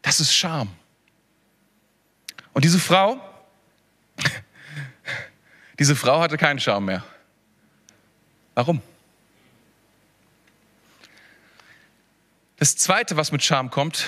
Das 0.00 0.20
ist 0.20 0.34
Scham. 0.34 0.68
Und 2.54 2.64
diese 2.64 2.78
Frau, 2.78 3.20
diese 5.78 5.96
Frau 5.96 6.20
hatte 6.20 6.36
keinen 6.36 6.60
Charme 6.60 6.86
mehr. 6.86 7.04
Warum? 8.54 8.80
Das 12.56 12.76
Zweite, 12.76 13.16
was 13.16 13.32
mit 13.32 13.42
Scham 13.42 13.70
kommt, 13.70 14.06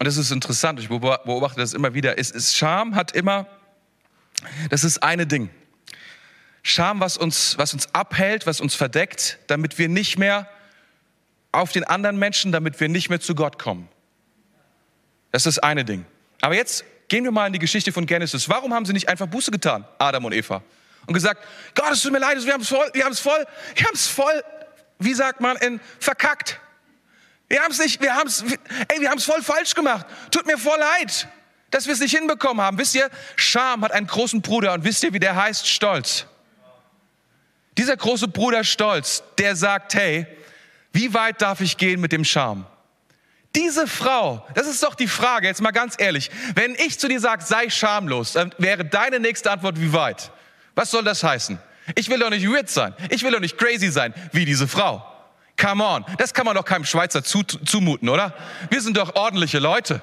und 0.00 0.06
das 0.06 0.16
ist 0.16 0.30
interessant, 0.30 0.80
ich 0.80 0.88
beobachte 0.88 1.60
das 1.60 1.74
immer 1.74 1.94
wieder, 1.94 2.18
ist, 2.18 2.34
ist 2.34 2.56
Scham 2.56 2.94
hat 2.94 3.12
immer, 3.12 3.46
das 4.70 4.82
ist 4.82 5.02
eine 5.02 5.26
Ding. 5.26 5.50
Scham, 6.62 6.98
was 7.00 7.18
uns, 7.18 7.58
was 7.58 7.74
uns 7.74 7.94
abhält, 7.94 8.46
was 8.46 8.60
uns 8.60 8.74
verdeckt, 8.74 9.38
damit 9.48 9.78
wir 9.78 9.90
nicht 9.90 10.18
mehr 10.18 10.48
auf 11.52 11.72
den 11.72 11.84
anderen 11.84 12.18
Menschen, 12.18 12.52
damit 12.52 12.80
wir 12.80 12.88
nicht 12.88 13.10
mehr 13.10 13.20
zu 13.20 13.34
Gott 13.34 13.58
kommen. 13.58 13.88
Das 15.30 15.44
ist 15.44 15.58
eine 15.58 15.84
Ding. 15.84 16.06
Aber 16.40 16.54
jetzt 16.54 16.84
Gehen 17.08 17.24
wir 17.24 17.30
mal 17.30 17.46
in 17.46 17.52
die 17.52 17.58
Geschichte 17.58 17.92
von 17.92 18.06
Genesis. 18.06 18.48
Warum 18.48 18.72
haben 18.72 18.86
sie 18.86 18.92
nicht 18.92 19.08
einfach 19.08 19.26
Buße 19.26 19.50
getan, 19.50 19.84
Adam 19.98 20.24
und 20.24 20.32
Eva? 20.32 20.62
Und 21.06 21.14
gesagt, 21.14 21.44
Gott, 21.74 21.92
es 21.92 22.02
tut 22.02 22.12
mir 22.12 22.18
leid, 22.18 22.44
wir 22.44 22.52
haben 22.52 22.62
es 22.62 22.68
voll, 22.68 22.88
wir 22.94 23.04
haben 23.04 23.12
es 23.12 23.20
voll, 23.20 23.46
wir 23.74 23.86
haben 23.86 23.94
es 23.94 24.06
voll, 24.06 24.44
wie 24.98 25.14
sagt 25.14 25.40
man, 25.40 25.56
in, 25.58 25.80
verkackt. 26.00 26.60
Wir 27.48 27.60
haben 27.62 27.72
es 27.72 27.78
nicht, 27.78 28.00
wir 28.00 28.14
haben 28.14 28.26
es, 28.26 28.42
ey, 28.42 29.00
wir 29.00 29.10
haben 29.10 29.18
es 29.18 29.24
voll 29.24 29.42
falsch 29.42 29.74
gemacht. 29.74 30.06
Tut 30.30 30.46
mir 30.46 30.56
voll 30.56 30.78
leid, 30.78 31.28
dass 31.70 31.86
wir 31.86 31.92
es 31.92 32.00
nicht 32.00 32.16
hinbekommen 32.16 32.64
haben. 32.64 32.78
Wisst 32.78 32.94
ihr, 32.94 33.10
Scham 33.36 33.82
hat 33.82 33.92
einen 33.92 34.06
großen 34.06 34.40
Bruder 34.40 34.72
und 34.72 34.84
wisst 34.84 35.04
ihr, 35.04 35.12
wie 35.12 35.18
der 35.18 35.36
heißt? 35.36 35.68
Stolz. 35.68 36.26
Dieser 37.76 37.96
große 37.96 38.28
Bruder 38.28 38.64
Stolz, 38.64 39.22
der 39.38 39.56
sagt, 39.56 39.94
hey, 39.94 40.26
wie 40.92 41.12
weit 41.12 41.42
darf 41.42 41.60
ich 41.60 41.76
gehen 41.76 42.00
mit 42.00 42.12
dem 42.12 42.24
Scham? 42.24 42.66
Diese 43.54 43.86
Frau, 43.86 44.44
das 44.54 44.66
ist 44.66 44.82
doch 44.82 44.94
die 44.94 45.06
Frage, 45.06 45.46
jetzt 45.46 45.62
mal 45.62 45.70
ganz 45.70 45.94
ehrlich. 45.98 46.30
Wenn 46.54 46.74
ich 46.74 46.98
zu 46.98 47.08
dir 47.08 47.20
sage, 47.20 47.44
sei 47.44 47.70
schamlos, 47.70 48.32
dann 48.32 48.52
wäre 48.58 48.84
deine 48.84 49.20
nächste 49.20 49.50
Antwort, 49.50 49.80
wie 49.80 49.92
weit? 49.92 50.32
Was 50.74 50.90
soll 50.90 51.04
das 51.04 51.22
heißen? 51.22 51.58
Ich 51.94 52.08
will 52.08 52.18
doch 52.18 52.30
nicht 52.30 52.48
weird 52.48 52.68
sein. 52.68 52.94
Ich 53.10 53.22
will 53.22 53.30
doch 53.30 53.40
nicht 53.40 53.56
crazy 53.56 53.90
sein, 53.90 54.12
wie 54.32 54.44
diese 54.44 54.66
Frau. 54.66 55.06
Come 55.56 55.84
on. 55.84 56.04
Das 56.18 56.34
kann 56.34 56.46
man 56.46 56.56
doch 56.56 56.64
keinem 56.64 56.84
Schweizer 56.84 57.22
zumuten, 57.22 58.08
oder? 58.08 58.34
Wir 58.70 58.80
sind 58.80 58.96
doch 58.96 59.14
ordentliche 59.14 59.60
Leute. 59.60 60.02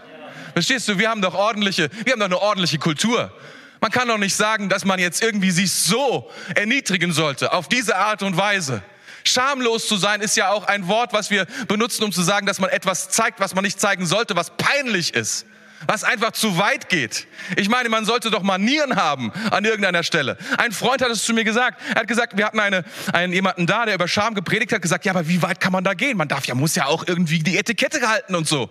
Verstehst 0.53 0.87
du? 0.87 0.97
Wir 0.97 1.09
haben 1.09 1.21
doch 1.21 1.33
ordentliche, 1.33 1.89
wir 2.05 2.13
haben 2.13 2.19
doch 2.19 2.27
eine 2.27 2.39
ordentliche 2.39 2.77
Kultur. 2.77 3.33
Man 3.81 3.91
kann 3.91 4.07
doch 4.07 4.17
nicht 4.17 4.35
sagen, 4.35 4.69
dass 4.69 4.85
man 4.85 4.99
jetzt 4.99 5.23
irgendwie 5.23 5.51
sich 5.51 5.73
so 5.73 6.29
erniedrigen 6.55 7.11
sollte, 7.11 7.51
auf 7.51 7.67
diese 7.67 7.97
Art 7.97 8.21
und 8.21 8.37
Weise. 8.37 8.83
Schamlos 9.23 9.87
zu 9.87 9.97
sein 9.97 10.21
ist 10.21 10.35
ja 10.35 10.49
auch 10.49 10.65
ein 10.65 10.87
Wort, 10.87 11.13
was 11.13 11.29
wir 11.29 11.45
benutzen, 11.67 12.03
um 12.03 12.11
zu 12.11 12.21
sagen, 12.21 12.45
dass 12.47 12.59
man 12.59 12.69
etwas 12.69 13.09
zeigt, 13.09 13.39
was 13.39 13.55
man 13.55 13.63
nicht 13.63 13.79
zeigen 13.79 14.05
sollte, 14.05 14.35
was 14.35 14.51
peinlich 14.57 15.13
ist, 15.13 15.45
was 15.87 16.03
einfach 16.03 16.31
zu 16.31 16.57
weit 16.57 16.89
geht. 16.89 17.27
Ich 17.55 17.69
meine, 17.69 17.89
man 17.89 18.05
sollte 18.05 18.31
doch 18.31 18.43
Manieren 18.43 18.95
haben 18.95 19.31
an 19.51 19.65
irgendeiner 19.65 20.03
Stelle. 20.03 20.37
Ein 20.57 20.71
Freund 20.71 21.01
hat 21.01 21.09
es 21.09 21.23
zu 21.23 21.33
mir 21.33 21.43
gesagt. 21.43 21.81
Er 21.93 22.01
hat 22.01 22.07
gesagt, 22.07 22.37
wir 22.37 22.45
hatten 22.45 22.59
eine, 22.59 22.83
einen 23.13 23.33
jemanden 23.33 23.67
da, 23.67 23.85
der 23.85 23.95
über 23.95 24.07
Scham 24.07 24.33
gepredigt 24.35 24.71
hat, 24.73 24.81
gesagt, 24.81 25.05
ja, 25.05 25.11
aber 25.11 25.27
wie 25.27 25.41
weit 25.41 25.59
kann 25.59 25.71
man 25.71 25.83
da 25.83 25.93
gehen? 25.93 26.17
Man 26.17 26.27
darf 26.27 26.45
ja, 26.45 26.55
muss 26.55 26.75
ja 26.75 26.85
auch 26.85 27.07
irgendwie 27.07 27.39
die 27.39 27.57
Etikette 27.57 28.07
halten 28.07 28.35
und 28.35 28.47
so. 28.47 28.69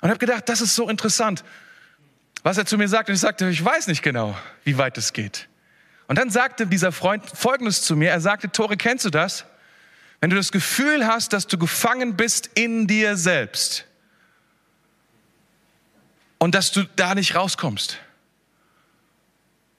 Und 0.00 0.08
habe 0.08 0.18
gedacht, 0.18 0.48
das 0.48 0.60
ist 0.60 0.74
so 0.74 0.88
interessant, 0.88 1.44
was 2.42 2.56
er 2.56 2.66
zu 2.66 2.78
mir 2.78 2.88
sagt. 2.88 3.08
Und 3.08 3.14
ich 3.14 3.20
sagte, 3.20 3.48
ich 3.48 3.64
weiß 3.64 3.88
nicht 3.88 4.02
genau, 4.02 4.36
wie 4.64 4.78
weit 4.78 4.96
es 4.96 5.12
geht. 5.12 5.48
Und 6.08 6.18
dann 6.18 6.30
sagte 6.30 6.66
dieser 6.66 6.90
Freund 6.90 7.22
Folgendes 7.24 7.82
zu 7.82 7.94
mir. 7.94 8.10
Er 8.10 8.20
sagte, 8.20 8.50
Tore, 8.50 8.76
kennst 8.76 9.04
du 9.04 9.10
das? 9.10 9.44
Wenn 10.20 10.30
du 10.30 10.36
das 10.36 10.50
Gefühl 10.50 11.06
hast, 11.06 11.32
dass 11.32 11.46
du 11.46 11.58
gefangen 11.58 12.16
bist 12.16 12.50
in 12.54 12.88
dir 12.88 13.16
selbst 13.16 13.84
und 16.38 16.54
dass 16.54 16.72
du 16.72 16.84
da 16.96 17.14
nicht 17.14 17.36
rauskommst. 17.36 17.98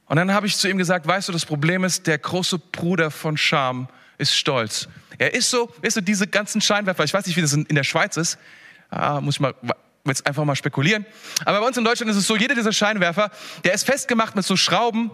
Und 0.06 0.16
dann 0.16 0.32
habe 0.34 0.48
ich 0.48 0.58
zu 0.58 0.70
ihm 0.70 0.78
gesagt, 0.78 1.08
weißt 1.08 1.28
du, 1.28 1.34
das 1.34 1.46
Problem 1.46 1.84
ist, 1.84 2.08
der 2.08 2.18
große 2.18 2.58
Bruder 2.58 3.12
von 3.12 3.36
Scham 3.36 3.90
ist 4.18 4.36
stolz. 4.36 4.88
Er 5.18 5.34
ist 5.34 5.50
so, 5.50 5.74
weißt 5.84 5.98
du, 5.98 6.02
diese 6.02 6.28
ganzen 6.28 6.62
Scheinwerfer, 6.62 7.04
ich 7.04 7.14
weiß 7.14 7.26
nicht, 7.26 7.36
wie 7.36 7.42
das 7.42 7.54
in 7.54 7.76
der 7.76 7.84
Schweiz 7.84 8.18
ist, 8.18 8.38
ah, 8.90 9.20
muss 9.20 9.36
ich 9.36 9.40
mal 9.42 9.54
jetzt 10.06 10.26
einfach 10.26 10.46
mal 10.46 10.56
spekulieren. 10.56 11.06
Aber 11.46 11.60
bei 11.60 11.68
uns 11.68 11.78
in 11.78 11.84
Deutschland 11.84 12.10
ist 12.10 12.18
es 12.18 12.26
so, 12.26 12.38
jeder 12.38 12.56
dieser 12.56 12.72
Scheinwerfer, 12.72 13.32
der 13.64 13.74
ist 13.74 13.86
festgemacht 13.86 14.36
mit 14.36 14.46
so 14.46 14.56
Schrauben, 14.56 15.12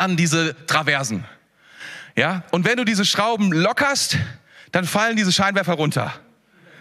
an 0.00 0.16
diese 0.16 0.56
Traversen. 0.66 1.24
Ja? 2.16 2.42
Und 2.50 2.64
wenn 2.64 2.76
du 2.78 2.84
diese 2.84 3.04
Schrauben 3.04 3.52
lockerst, 3.52 4.16
dann 4.72 4.84
fallen 4.84 5.16
diese 5.16 5.32
Scheinwerfer 5.32 5.74
runter. 5.74 6.12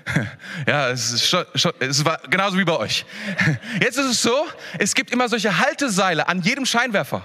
Ja, 0.66 0.90
es, 0.90 1.12
ist 1.12 1.28
schon, 1.28 1.46
schon, 1.54 1.72
es 1.80 2.04
war 2.04 2.20
genauso 2.30 2.58
wie 2.58 2.64
bei 2.64 2.76
euch. 2.76 3.06
Jetzt 3.80 4.00
ist 4.00 4.08
es 4.08 4.22
so, 4.24 4.48
es 4.80 4.96
gibt 4.96 5.12
immer 5.12 5.30
solche 5.30 5.60
Halteseile 5.60 6.28
an 6.28 6.42
jedem 6.42 6.66
Scheinwerfer. 6.66 7.24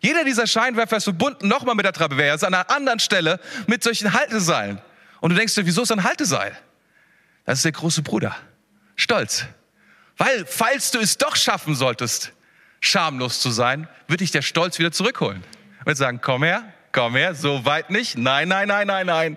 Jeder 0.00 0.22
dieser 0.22 0.46
Scheinwerfer 0.46 0.98
ist 0.98 1.04
verbunden 1.04 1.48
nochmal 1.48 1.74
mit 1.74 1.86
der 1.86 1.94
Traverse 1.94 2.46
an 2.46 2.52
einer 2.52 2.70
anderen 2.70 2.98
Stelle 2.98 3.40
mit 3.66 3.82
solchen 3.82 4.12
Halteseilen. 4.12 4.82
Und 5.20 5.30
du 5.30 5.36
denkst 5.36 5.54
dir, 5.54 5.64
wieso 5.64 5.82
ist 5.82 5.92
ein 5.92 6.04
Halteseil? 6.04 6.54
Das 7.46 7.60
ist 7.60 7.64
der 7.64 7.72
große 7.72 8.02
Bruder. 8.02 8.36
Stolz. 8.96 9.46
Weil, 10.18 10.44
falls 10.44 10.90
du 10.90 10.98
es 10.98 11.16
doch 11.16 11.36
schaffen 11.36 11.74
solltest, 11.74 12.33
schamlos 12.84 13.40
zu 13.40 13.50
sein, 13.50 13.88
wird 14.08 14.20
dich 14.20 14.30
der 14.30 14.42
Stolz 14.42 14.78
wieder 14.78 14.92
zurückholen. 14.92 15.42
Wird 15.84 15.96
sagen, 15.96 16.20
komm 16.22 16.42
her, 16.42 16.72
komm 16.92 17.16
her, 17.16 17.34
so 17.34 17.64
weit 17.64 17.90
nicht. 17.90 18.16
Nein, 18.16 18.48
nein, 18.48 18.68
nein, 18.68 18.86
nein, 18.86 19.06
nein. 19.06 19.36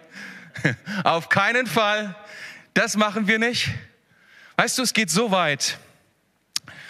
Auf 1.04 1.30
keinen 1.30 1.68
Fall. 1.68 2.16
Das 2.74 2.96
machen 2.96 3.28
wir 3.28 3.40
nicht. 3.40 3.70
Weißt 4.58 4.78
du, 4.78 4.84
es 4.84 4.94
geht 4.94 5.10
so 5.10 5.32
weit. 5.32 5.78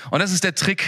Und 0.09 0.19
das 0.19 0.31
ist 0.31 0.43
der 0.43 0.55
Trick, 0.55 0.83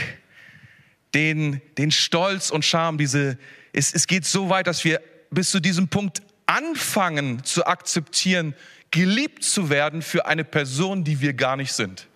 den, 1.14 1.62
den 1.78 1.92
Stolz 1.92 2.50
und 2.50 2.64
Scham, 2.66 2.98
diese, 2.98 3.38
es, 3.74 3.94
es 3.94 4.08
geht 4.08 4.26
so 4.26 4.50
weit, 4.50 4.68
dass 4.68 4.84
wir 4.84 5.02
bis 5.30 5.52
zu 5.52 5.60
diesem 5.60 5.88
Punkt 5.88 6.22
anfangen 6.46 7.44
zu 7.44 7.66
akzeptieren, 7.66 8.56
geliebt 8.92 9.44
zu 9.44 9.70
werden 9.70 10.02
für 10.02 10.26
eine 10.26 10.44
Person, 10.44 11.04
die 11.04 11.22
wir 11.22 11.34
gar 11.34 11.56
nicht 11.56 11.74
sind. 11.74 12.08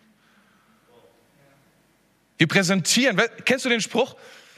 Wir 2.43 2.47
präsentieren, 2.49 3.15
kennst 3.45 3.63
du 3.63 3.69
den 3.69 3.79
Spruch? 3.79 4.17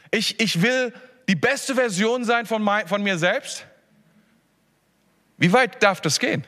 Ich, 0.10 0.40
ich 0.40 0.64
will 0.64 0.92
die 1.30 1.36
beste 1.36 1.76
Version 1.76 2.26
sein 2.26 2.48
von, 2.48 2.64
mein, 2.64 2.88
von 2.88 3.04
mir 3.04 3.20
selbst. 3.20 3.64
Wie 5.38 5.54
weit 5.54 5.84
darf 5.84 6.02
das 6.02 6.20
gehen? 6.20 6.48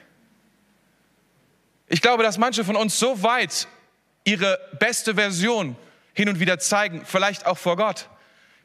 Ich 1.86 2.02
glaube, 2.02 2.24
dass 2.24 2.40
manche 2.40 2.66
von 2.66 2.76
uns 2.76 2.98
so 2.98 3.22
weit 3.22 3.68
ihre 4.24 4.60
beste 4.80 5.14
Version 5.14 5.76
hin 6.16 6.28
und 6.28 6.40
wieder 6.40 6.58
zeigen, 6.58 7.06
vielleicht 7.06 7.46
auch 7.46 7.60
vor 7.60 7.76
Gott, 7.76 8.10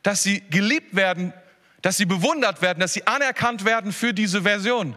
dass 0.03 0.23
sie 0.23 0.41
geliebt 0.49 0.97
werden, 0.97 1.35
dass 1.83 1.99
sie 1.99 2.07
bewundert 2.07 2.63
werden, 2.63 2.81
dass 2.81 2.95
sie 2.95 3.07
anerkannt 3.07 3.67
werden 3.67 3.93
für 3.93 4.15
diese 4.15 4.41
Version. 4.41 4.97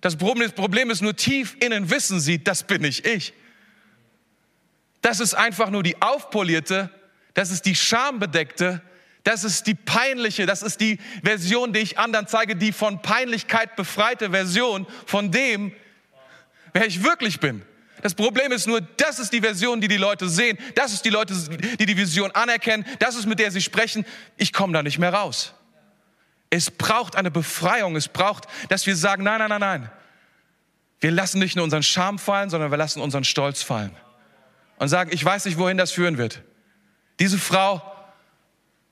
Das 0.00 0.16
Problem 0.16 0.90
ist 0.90 1.02
nur 1.02 1.14
tief 1.14 1.56
innen 1.60 1.88
wissen 1.88 2.18
sie, 2.18 2.42
das 2.42 2.64
bin 2.64 2.82
nicht 2.82 3.06
ich. 3.06 3.32
Das 5.06 5.20
ist 5.20 5.34
einfach 5.34 5.70
nur 5.70 5.84
die 5.84 6.02
aufpolierte, 6.02 6.90
das 7.34 7.52
ist 7.52 7.64
die 7.64 7.76
schambedeckte, 7.76 8.82
das 9.22 9.44
ist 9.44 9.68
die 9.68 9.76
peinliche, 9.76 10.46
das 10.46 10.62
ist 10.62 10.80
die 10.80 10.98
Version, 11.22 11.72
die 11.72 11.78
ich 11.78 11.96
anderen 11.96 12.26
zeige, 12.26 12.56
die 12.56 12.72
von 12.72 13.00
Peinlichkeit 13.02 13.76
befreite 13.76 14.30
Version 14.30 14.84
von 15.06 15.30
dem, 15.30 15.70
wer 16.72 16.86
ich 16.88 17.04
wirklich 17.04 17.38
bin. 17.38 17.62
Das 18.02 18.14
Problem 18.14 18.50
ist 18.50 18.66
nur, 18.66 18.80
das 18.80 19.20
ist 19.20 19.32
die 19.32 19.40
Version, 19.40 19.80
die 19.80 19.86
die 19.86 19.96
Leute 19.96 20.28
sehen. 20.28 20.58
Das 20.74 20.92
ist 20.92 21.04
die 21.04 21.10
Leute, 21.10 21.34
die 21.78 21.86
die 21.86 21.96
Vision 21.96 22.32
anerkennen. 22.32 22.84
Das 22.98 23.14
ist, 23.14 23.26
mit 23.26 23.38
der 23.38 23.52
sie 23.52 23.62
sprechen. 23.62 24.04
Ich 24.36 24.52
komme 24.52 24.72
da 24.72 24.82
nicht 24.82 24.98
mehr 24.98 25.14
raus. 25.14 25.54
Es 26.50 26.68
braucht 26.68 27.14
eine 27.14 27.30
Befreiung. 27.30 27.94
Es 27.94 28.08
braucht, 28.08 28.46
dass 28.70 28.86
wir 28.86 28.96
sagen, 28.96 29.22
nein, 29.22 29.38
nein, 29.38 29.50
nein, 29.50 29.60
nein. 29.60 29.90
Wir 30.98 31.12
lassen 31.12 31.38
nicht 31.38 31.54
nur 31.54 31.62
unseren 31.62 31.84
Scham 31.84 32.18
fallen, 32.18 32.50
sondern 32.50 32.72
wir 32.72 32.78
lassen 32.78 33.00
unseren 33.00 33.22
Stolz 33.22 33.62
fallen 33.62 33.94
und 34.78 34.88
sagen, 34.88 35.10
ich 35.12 35.24
weiß 35.24 35.44
nicht, 35.44 35.58
wohin 35.58 35.76
das 35.76 35.92
führen 35.92 36.18
wird. 36.18 36.42
Diese 37.18 37.38
Frau 37.38 37.82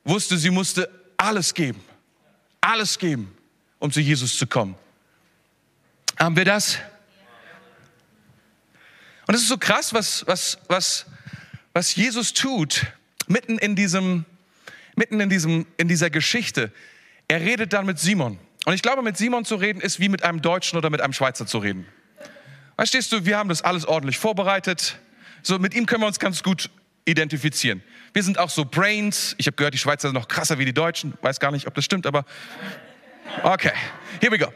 wusste, 0.03 0.37
sie 0.37 0.49
musste 0.49 0.89
alles 1.17 1.53
geben. 1.53 1.83
alles 2.61 2.97
geben, 2.97 3.35
um 3.79 3.91
zu 3.91 3.99
Jesus 3.99 4.37
zu 4.37 4.47
kommen. 4.47 4.75
Haben 6.17 6.35
wir 6.35 6.45
das? 6.45 6.79
Und 9.27 9.35
es 9.35 9.41
ist 9.41 9.49
so 9.49 9.57
krass, 9.57 9.93
was, 9.93 10.25
was, 10.27 10.57
was, 10.67 11.05
was 11.73 11.95
Jesus 11.95 12.33
tut, 12.33 12.85
mitten 13.27 13.57
in 13.57 13.75
diesem, 13.75 14.25
mitten 14.95 15.19
in 15.19 15.29
diesem, 15.29 15.65
in 15.77 15.87
dieser 15.87 16.09
Geschichte. 16.09 16.71
Er 17.27 17.41
redet 17.41 17.73
dann 17.73 17.85
mit 17.85 17.99
Simon. 17.99 18.39
Und 18.65 18.73
ich 18.73 18.81
glaube, 18.81 19.01
mit 19.01 19.17
Simon 19.17 19.45
zu 19.45 19.55
reden 19.55 19.81
ist 19.81 19.99
wie 19.99 20.09
mit 20.09 20.23
einem 20.23 20.41
Deutschen 20.41 20.77
oder 20.77 20.89
mit 20.89 21.01
einem 21.01 21.13
Schweizer 21.13 21.45
zu 21.45 21.59
reden. 21.59 21.85
Verstehst 22.75 23.11
du, 23.11 23.25
wir 23.25 23.37
haben 23.37 23.49
das 23.49 23.61
alles 23.61 23.85
ordentlich 23.85 24.17
vorbereitet. 24.17 24.99
So, 25.45 25.59
mit 25.59 25.75
ihm 25.75 25.85
können 25.85 26.01
wir 26.01 26.07
uns 26.07 26.17
ganz 26.17 26.41
gut 26.41 26.71
identifizieren. 27.05 27.83
Wir 28.13 28.23
sind 28.23 28.39
auch 28.39 28.49
so 28.49 28.65
Brains. 28.65 29.35
Ich 29.37 29.45
habe 29.45 29.55
gehört, 29.55 29.75
die 29.75 29.77
Schweizer 29.77 30.07
sind 30.07 30.15
noch 30.15 30.27
krasser 30.27 30.57
wie 30.57 30.65
die 30.65 30.73
Deutschen. 30.73 31.13
Weiß 31.21 31.39
gar 31.39 31.51
nicht, 31.51 31.67
ob 31.67 31.75
das 31.75 31.85
stimmt, 31.85 32.07
aber 32.07 32.25
okay, 33.43 33.71
here 34.21 34.31
we 34.31 34.39
go. 34.39 34.47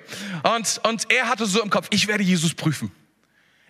Und, 0.55 0.81
und 0.83 1.11
er 1.11 1.29
hatte 1.29 1.45
so 1.45 1.61
im 1.61 1.69
Kopf, 1.69 1.89
ich 1.91 2.07
werde 2.07 2.23
Jesus 2.23 2.55
prüfen. 2.55 2.91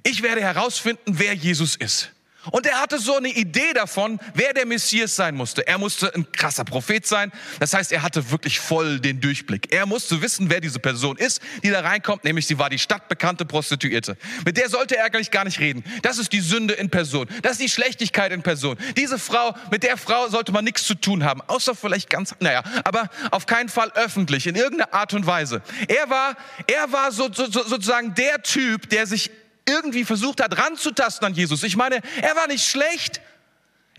Ich 0.04 0.24
werde 0.24 0.40
herausfinden, 0.40 1.20
wer 1.20 1.34
Jesus 1.34 1.76
ist. 1.76 2.14
Und 2.52 2.66
er 2.66 2.80
hatte 2.80 3.00
so 3.00 3.18
eine 3.18 3.30
Idee 3.30 3.74
davon, 3.74 4.20
wer 4.34 4.54
der 4.54 4.66
Messias 4.66 5.16
sein 5.16 5.36
musste. 5.36 5.68
Er 5.68 5.78
musste 5.78 6.14
ein 6.16 6.32
krasser 6.32 6.64
Prophet 6.64 7.06
sein. 7.06 7.32
Das 7.60 7.74
heißt, 7.74 7.92
er 7.92 8.02
hatte 8.02 8.32
wirklich 8.32 8.60
voll 8.60 9.00
den 9.00 9.20
Durchblick. 9.20 9.74
Er 9.74 9.86
musste 9.86 10.22
wissen, 10.22 10.50
wer 10.50 10.62
diese 10.62 10.80
Person 10.80 11.18
ist, 11.18 11.42
die 11.64 11.70
da 11.70 11.82
reinkommt, 11.82 12.24
nämlich 12.24 12.48
sie 12.48 12.58
war 12.58 12.70
die 12.70 12.80
stadtbekannte 12.80 13.46
Prostituierte. 13.46 14.18
Mit 14.46 14.58
der 14.58 14.70
sollte 14.70 14.96
er 14.96 15.06
eigentlich 15.06 15.32
gar 15.32 15.44
nicht 15.44 15.60
reden. 15.60 15.84
Das 16.02 16.18
ist 16.18 16.32
die 16.32 16.40
Sünde 16.40 16.76
in 16.76 16.90
Person. 16.90 17.28
Das 17.42 17.54
ist 17.54 17.62
die 17.62 17.70
Schlechtigkeit 17.70 18.32
in 18.32 18.42
Person. 18.42 18.78
Diese 18.96 19.20
Frau, 19.20 19.54
mit 19.70 19.84
der 19.84 19.98
Frau 19.98 20.30
sollte 20.30 20.52
man 20.52 20.64
nichts 20.64 20.86
zu 20.86 20.96
tun 20.96 21.26
haben, 21.26 21.42
außer 21.42 21.76
vielleicht 21.76 22.10
ganz, 22.10 22.36
naja, 22.40 22.64
aber 22.86 23.10
auf 23.32 23.46
keinen 23.46 23.70
Fall 23.70 23.92
öffentlich, 23.96 24.48
in 24.48 24.56
irgendeiner 24.56 24.94
Art 24.94 25.14
und 25.14 25.26
Weise. 25.26 25.62
Er 25.88 26.10
war, 26.10 26.38
er 26.68 26.92
war 26.92 27.12
so, 27.12 27.32
so, 27.32 27.48
sozusagen 27.50 28.16
der 28.16 28.42
Typ, 28.44 28.90
der 28.90 29.06
sich 29.06 29.30
irgendwie 29.70 30.04
versucht 30.04 30.42
hat, 30.42 30.58
ranzutasten 30.58 31.28
an 31.28 31.34
Jesus. 31.34 31.64
Ich 31.64 31.76
meine, 31.76 32.02
er 32.22 32.36
war 32.36 32.48
nicht 32.48 32.68
schlecht. 32.68 33.22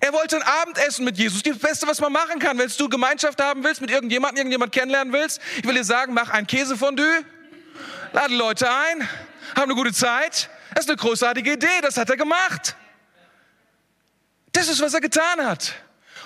Er 0.00 0.12
wollte 0.12 0.36
ein 0.36 0.42
Abendessen 0.42 1.04
mit 1.04 1.18
Jesus. 1.18 1.42
Das 1.42 1.58
Beste, 1.58 1.86
was 1.86 2.00
man 2.00 2.12
machen 2.12 2.38
kann, 2.38 2.58
wenn 2.58 2.70
du 2.76 2.88
Gemeinschaft 2.88 3.40
haben 3.40 3.62
willst, 3.62 3.80
mit 3.80 3.90
irgendjemandem, 3.90 4.38
irgendjemand 4.38 4.72
kennenlernen 4.72 5.12
willst. 5.12 5.40
Ich 5.58 5.64
will 5.64 5.74
dir 5.74 5.84
sagen, 5.84 6.14
mach 6.14 6.30
ein 6.30 6.46
Käsefondue, 6.46 7.24
lade 8.12 8.34
Leute 8.34 8.68
ein, 8.70 9.08
haben 9.54 9.64
eine 9.64 9.74
gute 9.74 9.92
Zeit. 9.92 10.48
Das 10.74 10.84
ist 10.84 10.90
eine 10.90 10.96
großartige 10.96 11.52
Idee, 11.52 11.80
das 11.82 11.96
hat 11.96 12.08
er 12.08 12.16
gemacht. 12.16 12.76
Das 14.52 14.68
ist, 14.68 14.80
was 14.80 14.94
er 14.94 15.00
getan 15.00 15.44
hat. 15.44 15.74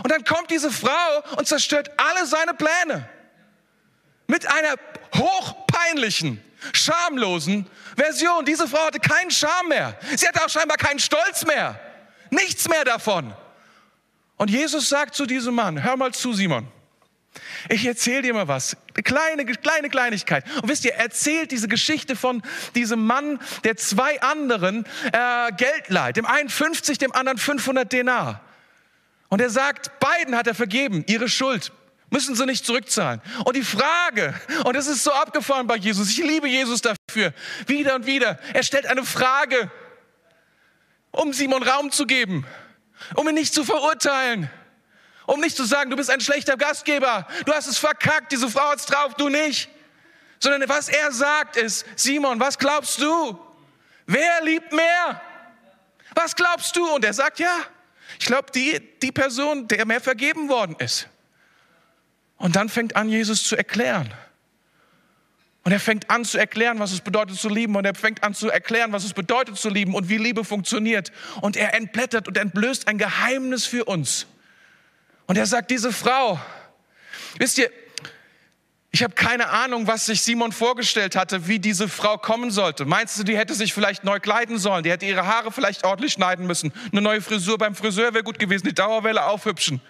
Und 0.03 0.11
dann 0.11 0.25
kommt 0.25 0.51
diese 0.51 0.71
Frau 0.71 1.37
und 1.37 1.47
zerstört 1.47 1.91
alle 1.97 2.27
seine 2.27 2.55
Pläne. 2.55 3.09
Mit 4.27 4.47
einer 4.47 4.77
hochpeinlichen, 5.15 6.43
schamlosen 6.73 7.67
Version. 7.97 8.45
Diese 8.45 8.69
Frau 8.69 8.87
hatte 8.87 9.01
keinen 9.01 9.31
Scham 9.31 9.69
mehr. 9.69 9.99
Sie 10.17 10.27
hatte 10.27 10.45
auch 10.45 10.49
scheinbar 10.49 10.77
keinen 10.77 10.99
Stolz 10.99 11.45
mehr. 11.45 11.79
Nichts 12.31 12.69
mehr 12.69 12.85
davon. 12.85 13.35
Und 14.37 14.51
Jesus 14.51 14.89
sagt 14.89 15.15
zu 15.15 15.27
diesem 15.27 15.55
Mann, 15.55 15.83
hör 15.83 15.97
mal 15.97 16.13
zu, 16.13 16.33
Simon. 16.33 16.69
Ich 17.69 17.85
erzähle 17.87 18.23
dir 18.23 18.35
mal 18.35 18.49
was. 18.49 18.77
Eine 18.95 19.03
kleine, 19.03 19.45
kleine 19.45 19.89
Kleinigkeit. 19.89 20.45
Und 20.63 20.69
wisst 20.69 20.85
ihr, 20.85 20.93
er 20.93 21.05
erzählt 21.05 21.51
diese 21.51 21.69
Geschichte 21.69 22.17
von 22.17 22.43
diesem 22.75 23.07
Mann, 23.07 23.41
der 23.65 23.77
zwei 23.77 24.21
anderen 24.21 24.85
äh, 25.13 25.53
Geld 25.57 25.89
leiht. 25.89 26.17
Dem 26.17 26.27
einen 26.27 26.49
50, 26.49 26.99
dem 26.99 27.13
anderen 27.13 27.39
500 27.39 27.93
Denar. 27.93 28.41
Und 29.29 29.41
er 29.41 29.51
sagt, 29.51 29.99
beiden 29.99 30.37
hat 30.37 30.47
er 30.47 30.55
vergeben, 30.55 31.05
ihre 31.07 31.29
Schuld 31.29 31.73
müssen 32.15 32.37
sie 32.37 32.47
nicht 32.47 32.65
zurückzahlen. 32.65 33.21
Und 33.45 33.57
die 33.57 33.65
Frage, 33.65 34.41
und 34.65 34.77
es 34.77 34.87
ist 34.87 35.03
so 35.03 35.13
abgefahren 35.13 35.67
bei 35.67 35.75
Jesus, 35.75 36.11
ich 36.11 36.19
liebe 36.19 36.47
Jesus 36.47 36.81
dafür, 36.81 37.35
wieder 37.67 37.97
und 37.97 38.07
wieder, 38.07 38.39
er 38.53 38.63
stellt 38.63 38.87
eine 38.87 39.05
Frage, 39.05 39.69
um 41.11 41.33
Simon 41.33 41.65
Raum 41.65 41.91
zu 41.91 42.07
geben, 42.07 42.47
um 43.17 43.29
ihn 43.29 43.35
nicht 43.35 43.53
zu 43.53 43.65
verurteilen, 43.65 44.49
um 45.27 45.41
nicht 45.41 45.57
zu 45.57 45.65
sagen, 45.65 45.91
du 45.91 45.97
bist 45.97 46.09
ein 46.09 46.21
schlechter 46.21 46.57
Gastgeber, 46.57 47.27
du 47.47 47.53
hast 47.53 47.67
es 47.67 47.79
verkackt, 47.79 48.31
diese 48.31 48.49
Frau 48.49 48.71
hat's 48.71 48.87
drauf, 48.87 49.15
du 49.15 49.29
nicht. 49.29 49.69
Sondern 50.39 50.69
was 50.69 50.89
er 50.89 51.11
sagt 51.11 51.57
ist, 51.57 51.85
Simon, 51.97 52.39
was 52.39 52.59
glaubst 52.59 53.01
du? 53.01 53.37
Wer 54.07 54.45
liebt 54.45 54.73
mehr? 54.73 55.21
Was 56.15 56.37
glaubst 56.37 56.77
du? 56.77 56.87
Und 56.95 57.05
er 57.05 57.13
sagt, 57.13 57.41
ja, 57.41 57.57
ich 58.21 58.27
glaube, 58.27 58.53
die, 58.53 58.81
die 59.03 59.11
Person, 59.11 59.67
der 59.67 59.85
mehr 59.85 60.01
vergeben 60.01 60.49
worden 60.49 60.77
ist. 60.79 61.09
Und 62.45 62.57
dann 62.57 62.69
fängt 62.69 62.95
an, 62.95 63.09
Jesus 63.09 63.45
zu 63.45 63.57
erklären. 63.57 64.13
Und 65.63 65.73
er 65.73 65.81
fängt 65.81 66.11
an 66.11 66.27
zu 66.27 66.37
erklären, 66.37 66.79
was 66.79 66.93
es 66.93 67.01
bedeutet 67.01 67.39
zu 67.39 67.49
lieben. 67.49 67.75
Und 67.75 67.87
er 67.87 67.95
fängt 67.95 68.23
an 68.23 68.35
zu 68.35 68.51
erklären, 68.51 68.93
was 68.93 69.03
es 69.03 69.15
bedeutet 69.15 69.57
zu 69.57 69.71
lieben 69.71 69.95
und 69.95 70.11
wie 70.11 70.19
Liebe 70.19 70.45
funktioniert. 70.45 71.11
Und 71.41 71.57
er 71.57 71.73
entblättert 71.73 72.29
und 72.29 72.37
entblößt 72.37 72.87
ein 72.87 72.99
Geheimnis 72.99 73.65
für 73.65 73.87
uns. 73.87 74.27
Und 75.25 75.39
er 75.39 75.47
sagt, 75.47 75.71
diese 75.71 75.91
Frau, 75.91 76.39
wisst 77.39 77.57
ihr, 77.57 77.71
ich 78.91 79.03
habe 79.03 79.15
keine 79.15 79.49
Ahnung, 79.49 79.87
was 79.87 80.05
sich 80.05 80.21
Simon 80.21 80.53
vorgestellt 80.53 81.17
hatte, 81.17 81.49
wie 81.49 81.59
diese 81.59 81.89
Frau 81.89 82.19
kommen 82.19 82.51
sollte. 82.51 82.85
Meinst 82.85 83.19
du, 83.19 83.23
die 83.25 83.39
hätte 83.39 83.55
sich 83.55 83.73
vielleicht 83.73 84.05
neu 84.05 84.21
kleiden 84.21 84.59
sollen? 84.59 84.85
Die 84.85 84.91
hätte 84.91 85.07
ihre 85.07 85.25
Haare 85.25 85.51
vielleicht 85.51 85.87
ordentlich 85.87 86.13
schneiden 86.13 86.47
müssen. 86.47 86.75
Eine 86.93 87.01
neue 87.01 87.23
Frisur 87.23 87.57
beim 87.57 87.75
Friseur 87.75 88.13
wäre 88.13 88.23
gut 88.23 88.39
gewesen, 88.39 88.67
die 88.67 88.75
Dauerwelle 88.75 89.25
aufhübschen. 89.25 89.81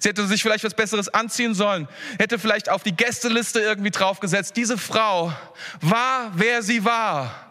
Sie 0.00 0.08
hätte 0.08 0.26
sich 0.26 0.42
vielleicht 0.42 0.64
was 0.64 0.74
Besseres 0.74 1.08
anziehen 1.08 1.54
sollen, 1.54 1.88
hätte 2.18 2.38
vielleicht 2.38 2.68
auf 2.68 2.82
die 2.82 2.94
Gästeliste 2.94 3.60
irgendwie 3.60 3.90
draufgesetzt. 3.90 4.56
Diese 4.56 4.78
Frau 4.78 5.32
war, 5.80 6.32
wer 6.34 6.62
sie 6.62 6.84
war. 6.84 7.46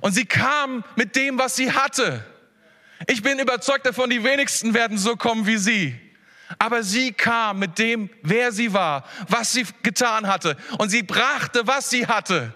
Und 0.00 0.12
sie 0.12 0.26
kam 0.26 0.84
mit 0.96 1.16
dem, 1.16 1.38
was 1.38 1.56
sie 1.56 1.72
hatte. 1.72 2.24
Ich 3.06 3.22
bin 3.22 3.38
überzeugt 3.38 3.86
davon, 3.86 4.10
die 4.10 4.22
wenigsten 4.22 4.74
werden 4.74 4.98
so 4.98 5.16
kommen 5.16 5.46
wie 5.46 5.56
sie. 5.56 5.98
Aber 6.58 6.82
sie 6.82 7.12
kam 7.12 7.58
mit 7.58 7.78
dem, 7.78 8.10
wer 8.22 8.52
sie 8.52 8.72
war, 8.72 9.04
was 9.28 9.52
sie 9.52 9.64
getan 9.82 10.26
hatte. 10.26 10.56
Und 10.78 10.90
sie 10.90 11.02
brachte, 11.02 11.66
was 11.66 11.90
sie 11.90 12.06
hatte. 12.06 12.52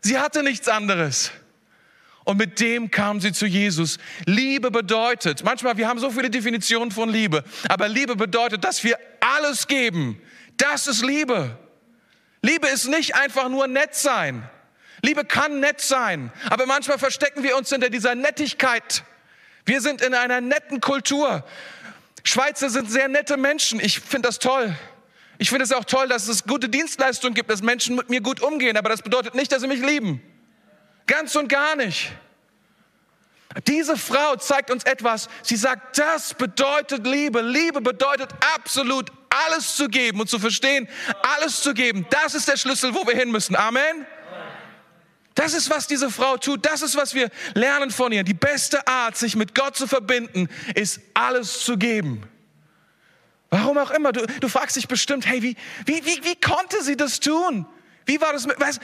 Sie 0.00 0.18
hatte 0.18 0.42
nichts 0.42 0.68
anderes. 0.68 1.30
Und 2.30 2.36
mit 2.36 2.60
dem 2.60 2.92
kam 2.92 3.20
sie 3.20 3.32
zu 3.32 3.44
Jesus. 3.44 3.98
Liebe 4.24 4.70
bedeutet, 4.70 5.42
manchmal, 5.42 5.76
wir 5.78 5.88
haben 5.88 5.98
so 5.98 6.12
viele 6.12 6.30
Definitionen 6.30 6.92
von 6.92 7.08
Liebe, 7.08 7.42
aber 7.68 7.88
Liebe 7.88 8.14
bedeutet, 8.14 8.62
dass 8.62 8.84
wir 8.84 8.96
alles 9.18 9.66
geben. 9.66 10.22
Das 10.56 10.86
ist 10.86 11.04
Liebe. 11.04 11.58
Liebe 12.40 12.68
ist 12.68 12.86
nicht 12.86 13.16
einfach 13.16 13.48
nur 13.48 13.66
nett 13.66 13.96
sein. 13.96 14.48
Liebe 15.02 15.24
kann 15.24 15.58
nett 15.58 15.80
sein, 15.80 16.30
aber 16.48 16.66
manchmal 16.66 17.00
verstecken 17.00 17.42
wir 17.42 17.56
uns 17.56 17.68
hinter 17.68 17.90
dieser 17.90 18.14
Nettigkeit. 18.14 19.02
Wir 19.64 19.80
sind 19.80 20.00
in 20.00 20.14
einer 20.14 20.40
netten 20.40 20.80
Kultur. 20.80 21.44
Schweizer 22.22 22.70
sind 22.70 22.92
sehr 22.92 23.08
nette 23.08 23.38
Menschen. 23.38 23.80
Ich 23.80 23.98
finde 23.98 24.28
das 24.28 24.38
toll. 24.38 24.72
Ich 25.38 25.48
finde 25.48 25.64
es 25.64 25.72
auch 25.72 25.84
toll, 25.84 26.06
dass 26.06 26.28
es 26.28 26.44
gute 26.44 26.68
Dienstleistungen 26.68 27.34
gibt, 27.34 27.50
dass 27.50 27.60
Menschen 27.60 27.96
mit 27.96 28.08
mir 28.08 28.20
gut 28.20 28.40
umgehen, 28.40 28.76
aber 28.76 28.88
das 28.88 29.02
bedeutet 29.02 29.34
nicht, 29.34 29.50
dass 29.50 29.62
sie 29.62 29.66
mich 29.66 29.80
lieben. 29.80 30.22
Ganz 31.10 31.34
und 31.34 31.48
gar 31.48 31.74
nicht. 31.74 32.12
Diese 33.66 33.96
Frau 33.96 34.36
zeigt 34.36 34.70
uns 34.70 34.84
etwas. 34.84 35.28
Sie 35.42 35.56
sagt, 35.56 35.98
das 35.98 36.34
bedeutet 36.34 37.04
Liebe. 37.04 37.40
Liebe 37.40 37.80
bedeutet 37.80 38.30
absolut 38.54 39.10
alles 39.28 39.74
zu 39.74 39.88
geben 39.88 40.20
und 40.20 40.30
zu 40.30 40.38
verstehen, 40.38 40.88
alles 41.22 41.62
zu 41.62 41.74
geben. 41.74 42.06
Das 42.10 42.36
ist 42.36 42.46
der 42.46 42.56
Schlüssel, 42.56 42.94
wo 42.94 43.04
wir 43.08 43.16
hin 43.16 43.32
müssen. 43.32 43.56
Amen. 43.56 44.06
Das 45.34 45.52
ist, 45.52 45.68
was 45.68 45.88
diese 45.88 46.12
Frau 46.12 46.36
tut. 46.36 46.64
Das 46.64 46.80
ist, 46.80 46.96
was 46.96 47.12
wir 47.12 47.28
lernen 47.54 47.90
von 47.90 48.12
ihr. 48.12 48.22
Die 48.22 48.32
beste 48.32 48.86
Art, 48.86 49.16
sich 49.16 49.34
mit 49.34 49.52
Gott 49.56 49.76
zu 49.76 49.88
verbinden, 49.88 50.48
ist 50.76 51.00
alles 51.14 51.64
zu 51.64 51.76
geben. 51.76 52.22
Warum 53.48 53.78
auch 53.78 53.90
immer. 53.90 54.12
Du, 54.12 54.24
du 54.26 54.48
fragst 54.48 54.76
dich 54.76 54.86
bestimmt, 54.86 55.26
hey, 55.26 55.42
wie, 55.42 55.56
wie, 55.86 56.06
wie, 56.06 56.22
wie 56.22 56.36
konnte 56.36 56.84
sie 56.84 56.96
das 56.96 57.18
tun? 57.18 57.66
Wie 58.06 58.20
war 58.20 58.32
das? 58.32 58.46
Mit, 58.46 58.60
was, 58.60 58.78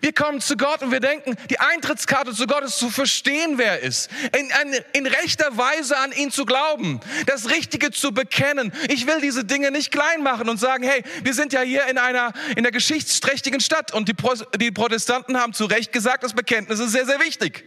wir 0.00 0.12
kommen 0.12 0.40
zu 0.40 0.56
Gott 0.56 0.82
und 0.82 0.90
wir 0.90 1.00
denken, 1.00 1.36
die 1.50 1.60
Eintrittskarte 1.60 2.32
zu 2.32 2.46
Gott 2.46 2.64
ist 2.64 2.78
zu 2.78 2.90
verstehen, 2.90 3.58
wer 3.58 3.72
er 3.72 3.80
ist. 3.80 4.10
In, 4.38 4.50
in, 4.72 4.80
in, 4.92 5.06
rechter 5.06 5.56
Weise 5.56 5.96
an 5.98 6.12
ihn 6.12 6.30
zu 6.30 6.44
glauben. 6.44 7.00
Das 7.26 7.50
Richtige 7.50 7.90
zu 7.90 8.12
bekennen. 8.12 8.72
Ich 8.88 9.06
will 9.06 9.20
diese 9.20 9.44
Dinge 9.44 9.70
nicht 9.70 9.90
klein 9.90 10.22
machen 10.22 10.48
und 10.48 10.58
sagen, 10.58 10.84
hey, 10.84 11.02
wir 11.22 11.34
sind 11.34 11.52
ja 11.52 11.60
hier 11.60 11.86
in 11.86 11.98
einer, 11.98 12.32
in 12.56 12.62
der 12.62 12.72
geschichtsträchtigen 12.72 13.60
Stadt 13.60 13.92
und 13.92 14.08
die, 14.08 14.14
Pro, 14.14 14.34
die 14.56 14.70
Protestanten 14.70 15.38
haben 15.38 15.52
zu 15.52 15.66
Recht 15.66 15.92
gesagt, 15.92 16.24
das 16.24 16.34
Bekenntnis 16.34 16.80
ist 16.80 16.92
sehr, 16.92 17.06
sehr 17.06 17.20
wichtig. 17.20 17.64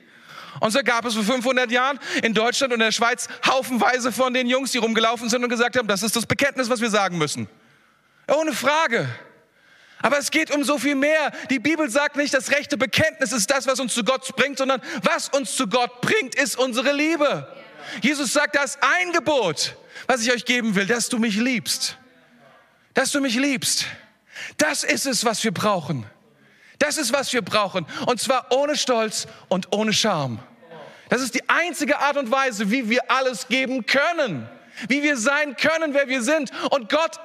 Und 0.59 0.71
so 0.71 0.79
gab 0.83 1.05
es 1.05 1.13
vor 1.13 1.23
500 1.23 1.69
Jahren 1.71 1.99
in 2.23 2.33
Deutschland 2.33 2.71
und 2.73 2.79
in 2.79 2.85
der 2.85 2.91
Schweiz 2.91 3.27
haufenweise 3.45 4.11
von 4.11 4.33
den 4.33 4.47
Jungs, 4.47 4.71
die 4.71 4.77
rumgelaufen 4.77 5.29
sind 5.29 5.43
und 5.43 5.49
gesagt 5.49 5.77
haben, 5.77 5.87
das 5.87 6.03
ist 6.03 6.15
das 6.15 6.25
Bekenntnis, 6.25 6.69
was 6.69 6.81
wir 6.81 6.89
sagen 6.89 7.17
müssen. 7.17 7.47
Ohne 8.27 8.53
Frage. 8.53 9.07
Aber 10.01 10.17
es 10.19 10.31
geht 10.31 10.51
um 10.51 10.63
so 10.63 10.77
viel 10.77 10.95
mehr. 10.95 11.31
Die 11.49 11.59
Bibel 11.59 11.89
sagt 11.89 12.15
nicht, 12.15 12.33
das 12.33 12.51
rechte 12.51 12.77
Bekenntnis 12.77 13.31
ist 13.31 13.49
das, 13.49 13.65
was 13.65 13.79
uns 13.79 13.93
zu 13.93 14.03
Gott 14.03 14.35
bringt, 14.35 14.57
sondern 14.57 14.81
was 15.01 15.29
uns 15.29 15.55
zu 15.55 15.67
Gott 15.67 16.01
bringt, 16.01 16.35
ist 16.35 16.57
unsere 16.57 16.91
Liebe. 16.93 17.47
Jesus 18.01 18.33
sagt, 18.33 18.55
das 18.55 18.77
ein 18.81 19.13
Gebot, 19.13 19.75
was 20.07 20.21
ich 20.21 20.31
euch 20.31 20.45
geben 20.45 20.75
will, 20.75 20.85
dass 20.85 21.09
du 21.09 21.17
mich 21.17 21.35
liebst. 21.37 21.97
dass 22.93 23.11
du 23.11 23.19
mich 23.19 23.35
liebst. 23.35 23.85
Das 24.57 24.83
ist 24.83 25.05
es, 25.05 25.25
was 25.25 25.43
wir 25.43 25.51
brauchen. 25.51 26.05
Das 26.79 26.97
ist, 26.97 27.13
was 27.13 27.31
wir 27.33 27.41
brauchen. 27.41 27.85
Und 28.05 28.19
zwar 28.19 28.51
ohne 28.51 28.75
Stolz 28.75 29.27
und 29.49 29.67
ohne 29.71 29.93
Scham. 29.93 30.39
Das 31.09 31.21
ist 31.21 31.35
die 31.35 31.47
einzige 31.49 31.99
Art 31.99 32.17
und 32.17 32.31
Weise, 32.31 32.71
wie 32.71 32.89
wir 32.89 33.11
alles 33.11 33.47
geben 33.47 33.85
können. 33.85 34.49
Wie 34.87 35.03
wir 35.03 35.17
sein 35.17 35.55
können, 35.55 35.93
wer 35.93 36.07
wir 36.07 36.21
sind. 36.21 36.51
Und 36.71 36.89
Gott, 36.89 37.19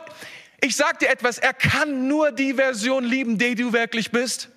ich 0.60 0.76
sag 0.76 0.98
dir 0.98 1.08
etwas, 1.08 1.38
er 1.38 1.54
kann 1.54 2.08
nur 2.08 2.32
die 2.32 2.54
Version 2.54 3.04
lieben, 3.04 3.38
die 3.38 3.54
du 3.54 3.72
wirklich 3.72 4.10
bist. 4.10 4.48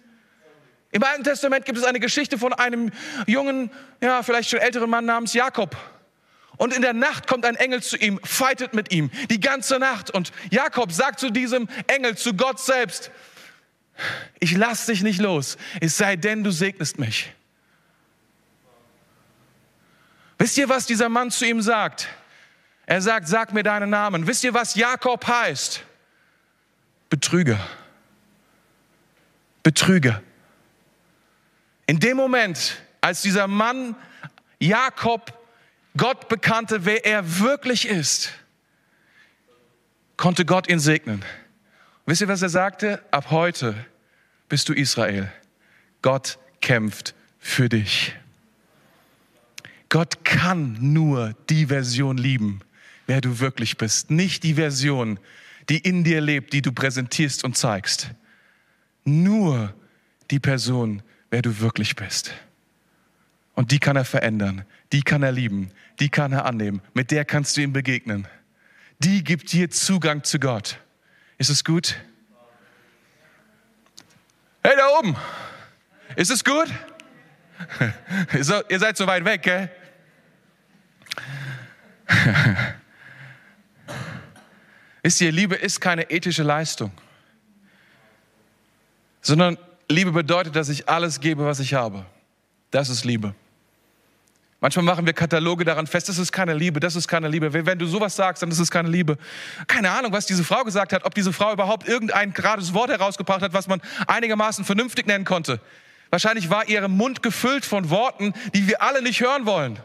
Im 0.91 1.03
Alten 1.03 1.23
Testament 1.23 1.65
gibt 1.65 1.77
es 1.77 1.83
eine 1.83 1.99
Geschichte 1.99 2.37
von 2.37 2.53
einem 2.53 2.91
jungen, 3.25 3.71
ja, 4.01 4.21
vielleicht 4.21 4.49
schon 4.49 4.59
älteren 4.59 4.89
Mann 4.89 5.05
namens 5.05 5.33
Jakob. 5.33 5.75
Und 6.57 6.73
in 6.73 6.83
der 6.83 6.93
Nacht 6.93 7.25
kommt 7.25 7.45
ein 7.45 7.55
Engel 7.55 7.81
zu 7.81 7.97
ihm, 7.97 8.19
fightet 8.23 8.73
mit 8.73 8.91
ihm 8.93 9.09
die 9.29 9.39
ganze 9.39 9.79
Nacht. 9.79 10.11
Und 10.11 10.31
Jakob 10.51 10.91
sagt 10.91 11.19
zu 11.19 11.31
diesem 11.31 11.67
Engel, 11.87 12.15
zu 12.15 12.35
Gott 12.35 12.59
selbst, 12.59 13.09
ich 14.39 14.55
lass 14.55 14.85
dich 14.85 15.01
nicht 15.01 15.19
los, 15.19 15.57
es 15.81 15.97
sei 15.97 16.15
denn, 16.15 16.43
du 16.43 16.51
segnest 16.51 16.99
mich. 16.99 17.33
Wisst 20.37 20.57
ihr, 20.57 20.69
was 20.69 20.85
dieser 20.85 21.09
Mann 21.09 21.31
zu 21.31 21.45
ihm 21.45 21.61
sagt? 21.61 22.07
Er 22.85 23.01
sagt, 23.01 23.27
sag 23.27 23.53
mir 23.53 23.63
deinen 23.63 23.89
Namen. 23.89 24.27
Wisst 24.27 24.43
ihr, 24.43 24.53
was 24.53 24.75
Jakob 24.75 25.25
heißt? 25.25 25.83
Betrüger. 27.13 27.59
Betrüger. 29.61 30.23
In 31.85 31.99
dem 31.99 32.17
Moment, 32.17 32.81
als 33.01 33.21
dieser 33.21 33.45
Mann 33.45 33.95
Jakob 34.57 35.31
Gott 35.95 36.27
bekannte, 36.27 36.85
wer 36.85 37.05
er 37.05 37.39
wirklich 37.39 37.87
ist, 37.87 38.31
konnte 40.17 40.43
Gott 40.43 40.67
ihn 40.67 40.79
segnen. 40.79 41.23
Wisst 42.07 42.21
ihr, 42.21 42.27
was 42.27 42.41
er 42.41 42.49
sagte? 42.49 43.05
Ab 43.11 43.29
heute 43.29 43.75
bist 44.49 44.67
du 44.67 44.73
Israel. 44.73 45.31
Gott 46.01 46.39
kämpft 46.61 47.13
für 47.37 47.69
dich. 47.69 48.15
Gott 49.89 50.25
kann 50.25 50.79
nur 50.79 51.35
die 51.47 51.67
Version 51.67 52.17
lieben, 52.17 52.61
wer 53.05 53.21
du 53.21 53.39
wirklich 53.39 53.77
bist. 53.77 54.09
Nicht 54.09 54.41
die 54.41 54.55
Version, 54.55 55.19
die 55.69 55.77
in 55.77 56.03
dir 56.03 56.21
lebt, 56.21 56.53
die 56.53 56.61
du 56.61 56.71
präsentierst 56.71 57.43
und 57.43 57.57
zeigst. 57.57 58.11
Nur 59.05 59.73
die 60.31 60.39
Person, 60.39 61.01
wer 61.29 61.41
du 61.41 61.59
wirklich 61.59 61.95
bist. 61.95 62.33
Und 63.55 63.71
die 63.71 63.79
kann 63.79 63.95
er 63.95 64.05
verändern, 64.05 64.65
die 64.91 65.03
kann 65.03 65.23
er 65.23 65.31
lieben, 65.31 65.71
die 65.99 66.09
kann 66.09 66.33
er 66.33 66.45
annehmen, 66.45 66.81
mit 66.93 67.11
der 67.11 67.23
kannst 67.23 67.55
du 67.55 67.61
ihm 67.61 67.73
begegnen. 67.73 68.27
Die 68.99 69.23
gibt 69.23 69.51
dir 69.51 69.69
Zugang 69.69 70.23
zu 70.23 70.39
Gott. 70.39 70.79
Ist 71.37 71.49
es 71.49 71.63
gut? 71.63 71.97
Hey, 74.63 74.73
da 74.77 74.87
oben. 74.99 75.15
Ist 76.15 76.31
es 76.31 76.43
gut? 76.43 76.67
ihr 78.69 78.79
seid 78.79 78.97
so 78.97 79.05
weit 79.07 79.25
weg, 79.25 79.41
gell? 79.43 79.69
Wisst 85.03 85.19
ihr, 85.19 85.31
Liebe 85.31 85.55
ist 85.55 85.81
keine 85.81 86.09
ethische 86.09 86.43
Leistung, 86.43 86.91
sondern 89.21 89.57
Liebe 89.89 90.11
bedeutet, 90.11 90.55
dass 90.55 90.69
ich 90.69 90.87
alles 90.89 91.19
gebe, 91.19 91.45
was 91.45 91.59
ich 91.59 91.73
habe. 91.73 92.05
Das 92.71 92.89
ist 92.89 93.03
Liebe. 93.03 93.35
Manchmal 94.61 94.85
machen 94.85 95.05
wir 95.05 95.11
Kataloge 95.11 95.65
daran 95.65 95.87
fest, 95.87 96.07
das 96.07 96.17
ist 96.17 96.31
keine 96.31 96.53
Liebe, 96.53 96.79
das 96.79 96.95
ist 96.95 97.09
keine 97.09 97.27
Liebe. 97.27 97.53
Wenn 97.53 97.77
du 97.77 97.85
sowas 97.85 98.15
sagst, 98.15 98.41
dann 98.41 98.49
ist 98.49 98.59
es 98.59 98.71
keine 98.71 98.87
Liebe. 98.87 99.17
Keine 99.67 99.91
Ahnung, 99.91 100.13
was 100.13 100.25
diese 100.25 100.45
Frau 100.45 100.63
gesagt 100.63 100.93
hat, 100.93 101.03
ob 101.03 101.13
diese 101.13 101.33
Frau 101.33 101.51
überhaupt 101.51 101.85
irgendein 101.85 102.31
gerades 102.31 102.73
Wort 102.73 102.89
herausgebracht 102.89 103.41
hat, 103.41 103.53
was 103.53 103.67
man 103.67 103.81
einigermaßen 104.07 104.63
vernünftig 104.63 105.05
nennen 105.05 105.25
konnte. 105.25 105.59
Wahrscheinlich 106.11 106.49
war 106.49 106.69
ihr 106.69 106.87
Mund 106.87 107.21
gefüllt 107.21 107.65
von 107.65 107.89
Worten, 107.89 108.33
die 108.53 108.69
wir 108.69 108.81
alle 108.81 109.01
nicht 109.01 109.19
hören 109.19 109.45
wollen, 109.45 109.79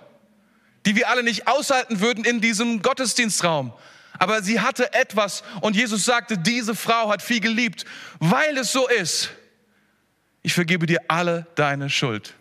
die 0.87 0.95
wir 0.95 1.09
alle 1.09 1.25
nicht 1.25 1.49
aushalten 1.49 1.99
würden 1.99 2.25
in 2.25 2.41
diesem 2.41 2.81
Gottesdienstraum. 2.81 3.73
Aber 4.19 4.43
sie 4.43 4.61
hatte 4.61 4.93
etwas 4.93 5.43
und 5.61 5.77
Jesus 5.77 6.05
sagte, 6.05 6.37
diese 6.39 6.75
Frau 6.75 7.09
hat 7.11 7.23
viel 7.23 7.41
geliebt, 7.41 7.85
weil 8.19 8.57
es 8.59 8.73
so 8.73 8.89
ist. 8.89 9.31
Ich 10.43 10.55
vergebe 10.55 10.87
dir 10.87 11.01
alle 11.09 11.47
deine 11.55 11.89
Schuld. 11.91 12.35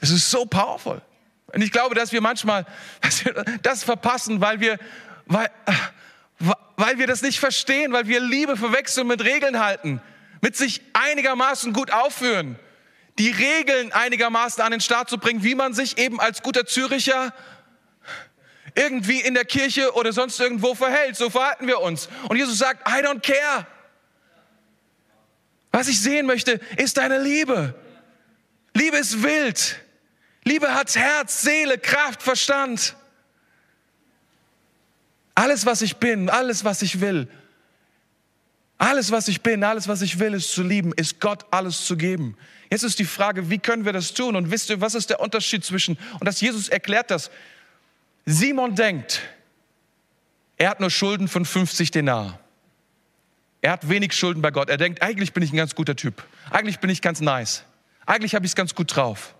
Es 0.00 0.10
ist 0.10 0.30
so 0.30 0.44
powerful. 0.44 1.00
Und 1.46 1.62
ich 1.62 1.70
glaube, 1.70 1.94
dass 1.94 2.12
wir 2.12 2.20
manchmal 2.20 2.66
das 3.62 3.84
verpassen, 3.84 4.40
weil 4.40 4.60
wir, 4.60 4.78
weil, 5.26 5.48
weil 6.76 6.98
wir 6.98 7.06
das 7.06 7.22
nicht 7.22 7.38
verstehen, 7.38 7.92
weil 7.92 8.06
wir 8.06 8.20
Liebe 8.20 8.56
verwechseln 8.56 9.06
mit 9.06 9.24
Regeln 9.24 9.60
halten, 9.60 10.02
mit 10.40 10.56
sich 10.56 10.82
einigermaßen 10.92 11.72
gut 11.72 11.92
aufführen, 11.92 12.58
die 13.18 13.30
Regeln 13.30 13.92
einigermaßen 13.92 14.62
an 14.62 14.72
den 14.72 14.80
Start 14.80 15.08
zu 15.08 15.18
bringen, 15.18 15.44
wie 15.44 15.54
man 15.54 15.72
sich 15.72 15.96
eben 15.96 16.20
als 16.20 16.42
guter 16.42 16.66
Züricher 16.66 17.32
irgendwie 18.74 19.20
in 19.20 19.34
der 19.34 19.44
Kirche 19.44 19.94
oder 19.94 20.12
sonst 20.12 20.38
irgendwo 20.40 20.74
verhält. 20.74 21.16
So 21.16 21.30
verhalten 21.30 21.66
wir 21.66 21.80
uns. 21.80 22.08
Und 22.28 22.36
Jesus 22.36 22.58
sagt, 22.58 22.88
I 22.88 23.02
don't 23.02 23.20
care. 23.20 23.66
Was 25.70 25.88
ich 25.88 26.00
sehen 26.00 26.26
möchte, 26.26 26.60
ist 26.76 26.96
deine 26.96 27.18
Liebe. 27.18 27.74
Liebe 28.74 28.96
ist 28.96 29.22
wild. 29.22 29.80
Liebe 30.44 30.74
hat 30.74 30.94
Herz, 30.94 31.42
Seele, 31.42 31.78
Kraft, 31.78 32.22
Verstand. 32.22 32.96
Alles, 35.34 35.66
was 35.66 35.82
ich 35.82 35.96
bin, 35.96 36.28
alles, 36.28 36.64
was 36.64 36.82
ich 36.82 37.00
will, 37.00 37.28
alles, 38.78 39.10
was 39.10 39.26
ich 39.28 39.40
bin, 39.40 39.64
alles, 39.64 39.88
was 39.88 40.02
ich 40.02 40.18
will, 40.18 40.34
ist 40.34 40.52
zu 40.52 40.62
lieben, 40.62 40.92
ist 40.94 41.20
Gott 41.20 41.44
alles 41.50 41.86
zu 41.86 41.96
geben. 41.96 42.36
Jetzt 42.70 42.82
ist 42.82 42.98
die 42.98 43.04
Frage, 43.04 43.50
wie 43.50 43.58
können 43.58 43.84
wir 43.84 43.92
das 43.92 44.14
tun? 44.14 44.36
Und 44.36 44.50
wisst 44.50 44.70
ihr, 44.70 44.80
was 44.80 44.94
ist 44.94 45.10
der 45.10 45.20
Unterschied 45.20 45.64
zwischen, 45.64 45.98
und 46.20 46.24
das 46.24 46.40
Jesus 46.40 46.68
erklärt 46.68 47.10
das. 47.10 47.30
Simon 48.26 48.74
denkt, 48.74 49.22
er 50.56 50.70
hat 50.70 50.80
nur 50.80 50.90
Schulden 50.90 51.28
von 51.28 51.44
50 51.44 51.90
Denar. 51.90 52.38
Er 53.60 53.72
hat 53.72 53.88
wenig 53.88 54.12
Schulden 54.12 54.42
bei 54.42 54.50
Gott. 54.50 54.68
Er 54.68 54.76
denkt, 54.76 55.02
eigentlich 55.02 55.32
bin 55.32 55.42
ich 55.42 55.52
ein 55.52 55.56
ganz 55.56 55.74
guter 55.74 55.96
Typ. 55.96 56.22
Eigentlich 56.50 56.80
bin 56.80 56.90
ich 56.90 57.02
ganz 57.02 57.20
nice. 57.20 57.64
Eigentlich 58.06 58.34
habe 58.34 58.44
ich 58.44 58.50
es 58.50 58.56
ganz 58.56 58.74
gut 58.74 58.94
drauf. 58.94 59.34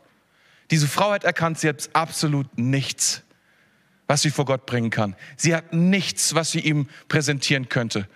Diese 0.70 0.88
Frau 0.88 1.12
hat 1.12 1.24
erkannt, 1.24 1.58
sie 1.58 1.68
hat 1.68 1.90
absolut 1.92 2.58
nichts, 2.58 3.22
was 4.06 4.22
sie 4.22 4.30
vor 4.30 4.46
Gott 4.46 4.66
bringen 4.66 4.90
kann. 4.90 5.14
Sie 5.36 5.54
hat 5.54 5.72
nichts, 5.72 6.34
was 6.34 6.52
sie 6.52 6.60
ihm 6.60 6.88
präsentieren 7.08 7.68
könnte. 7.68 8.08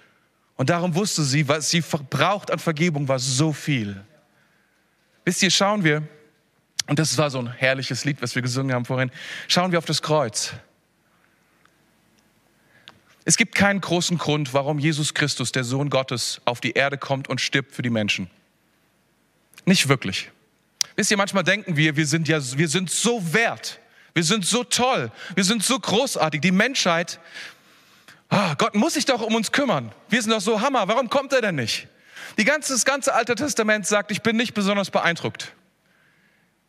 Und 0.57 0.70
darum 0.70 0.94
wusste 0.94 1.22
sie, 1.24 1.46
was 1.46 1.70
sie 1.70 1.83
braucht 2.11 2.50
an 2.50 2.59
Vergebung, 2.59 3.07
war 3.07 3.18
so 3.18 3.52
viel. 3.52 4.02
Wisst 5.24 5.42
ihr, 5.42 5.50
schauen 5.50 5.85
wir, 5.85 6.09
und 6.88 6.98
das 6.98 7.16
war 7.18 7.31
so 7.31 7.38
ein 7.38 7.53
herrliches 7.53 8.05
Lied, 8.05 8.20
was 8.22 8.35
wir 8.35 8.42
gesungen 8.42 8.74
haben 8.74 8.87
vorhin, 8.87 9.11
schauen 9.46 9.70
wir 9.72 9.79
auf 9.79 9.85
das 9.85 10.03
Kreuz. 10.03 10.55
Es 13.27 13.37
gibt 13.37 13.55
keinen 13.55 13.83
großen 13.83 14.16
Grund, 14.16 14.55
warum 14.55 14.79
Jesus 14.79 15.12
Christus, 15.12 15.53
der 15.53 15.62
Sohn 15.64 15.90
Gottes, 15.90 16.40
auf 16.46 16.61
die 16.62 16.72
Erde 16.72 16.96
kommt 16.96 17.29
und 17.29 17.42
stirbt 17.42 17.74
für 17.74 17.83
die 17.83 17.90
Menschen. 17.90 18.31
Nicht 19.66 19.90
wirklich. 19.90 20.31
Wisst 20.96 21.11
ihr, 21.11 21.18
manchmal 21.18 21.44
denken 21.44 21.77
wir, 21.77 21.94
wir 21.94 22.07
sind 22.07 22.27
ja, 22.27 22.40
wir 22.57 22.68
sind 22.68 22.90
so 22.90 23.35
wert. 23.35 23.81
Wir 24.14 24.24
sind 24.24 24.46
so 24.46 24.64
toll. 24.64 25.12
Wir 25.35 25.44
sind 25.44 25.62
so 25.62 25.79
großartig. 25.79 26.40
Die 26.40 26.53
Menschheit, 26.53 27.20
oh, 28.31 28.55
Gott 28.57 28.74
muss 28.74 28.94
sich 28.94 29.05
doch 29.05 29.20
um 29.20 29.35
uns 29.35 29.53
kümmern. 29.53 29.92
Wir 30.09 30.22
sind 30.22 30.33
doch 30.33 30.40
so 30.40 30.62
Hammer. 30.62 30.88
Warum 30.88 31.10
kommt 31.10 31.35
er 31.35 31.42
denn 31.42 31.56
nicht? 31.56 31.87
Die 32.38 32.44
ganze, 32.44 32.73
das 32.73 32.87
ganze 32.87 33.15
Alte 33.15 33.35
Testament 33.35 33.87
sagt, 33.87 34.10
ich 34.10 34.23
bin 34.23 34.37
nicht 34.37 34.54
besonders 34.54 34.90
beeindruckt. 34.90 35.52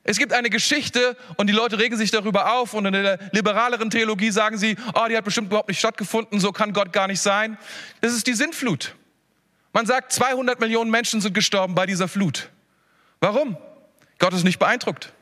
Es 0.10 0.18
gibt 0.18 0.34
eine 0.34 0.50
Geschichte 0.50 1.16
und 1.38 1.46
die 1.46 1.54
Leute 1.54 1.78
regen 1.78 1.96
sich 1.96 2.10
darüber 2.10 2.54
auf 2.54 2.74
und 2.74 2.84
in 2.88 2.94
der 2.94 3.20
liberaleren 3.32 3.92
Theologie 3.92 4.32
sagen 4.32 4.58
sie, 4.58 4.76
oh, 4.96 5.06
die 5.08 5.16
hat 5.16 5.24
bestimmt 5.24 5.50
überhaupt 5.50 5.70
nicht 5.70 5.78
stattgefunden, 5.78 6.40
so 6.40 6.52
kann 6.52 6.74
Gott 6.74 6.92
gar 6.92 7.06
nicht 7.06 7.22
sein. 7.22 7.60
Das 8.02 8.14
ist 8.14 8.26
die 8.26 8.34
Sintflut. 8.34 8.96
Man 9.72 9.86
sagt, 9.86 10.12
200 10.12 10.60
Millionen 10.60 10.90
Menschen 10.90 11.22
sind 11.22 11.36
gestorben 11.36 11.76
bei 11.76 11.86
dieser 11.86 12.08
Flut. 12.08 12.50
Warum? 13.20 13.56
Gott 14.18 14.34
ist 14.34 14.44
nicht 14.44 14.58
beeindruckt. 14.58 15.14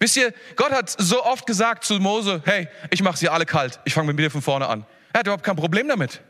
Wisst 0.00 0.16
ihr, 0.16 0.34
Gott 0.56 0.72
hat 0.72 0.92
so 0.98 1.24
oft 1.24 1.46
gesagt 1.46 1.84
zu 1.84 2.00
Mose, 2.00 2.42
hey, 2.44 2.66
ich 2.90 3.04
mache 3.04 3.18
sie 3.18 3.28
alle 3.28 3.46
kalt, 3.46 3.78
ich 3.84 3.94
fange 3.94 4.08
mit 4.08 4.18
dir 4.18 4.32
von 4.32 4.42
vorne 4.42 4.66
an. 4.66 4.84
Er 5.12 5.20
hat 5.20 5.26
überhaupt 5.28 5.44
kein 5.44 5.54
Problem 5.54 5.86
damit. 5.86 6.22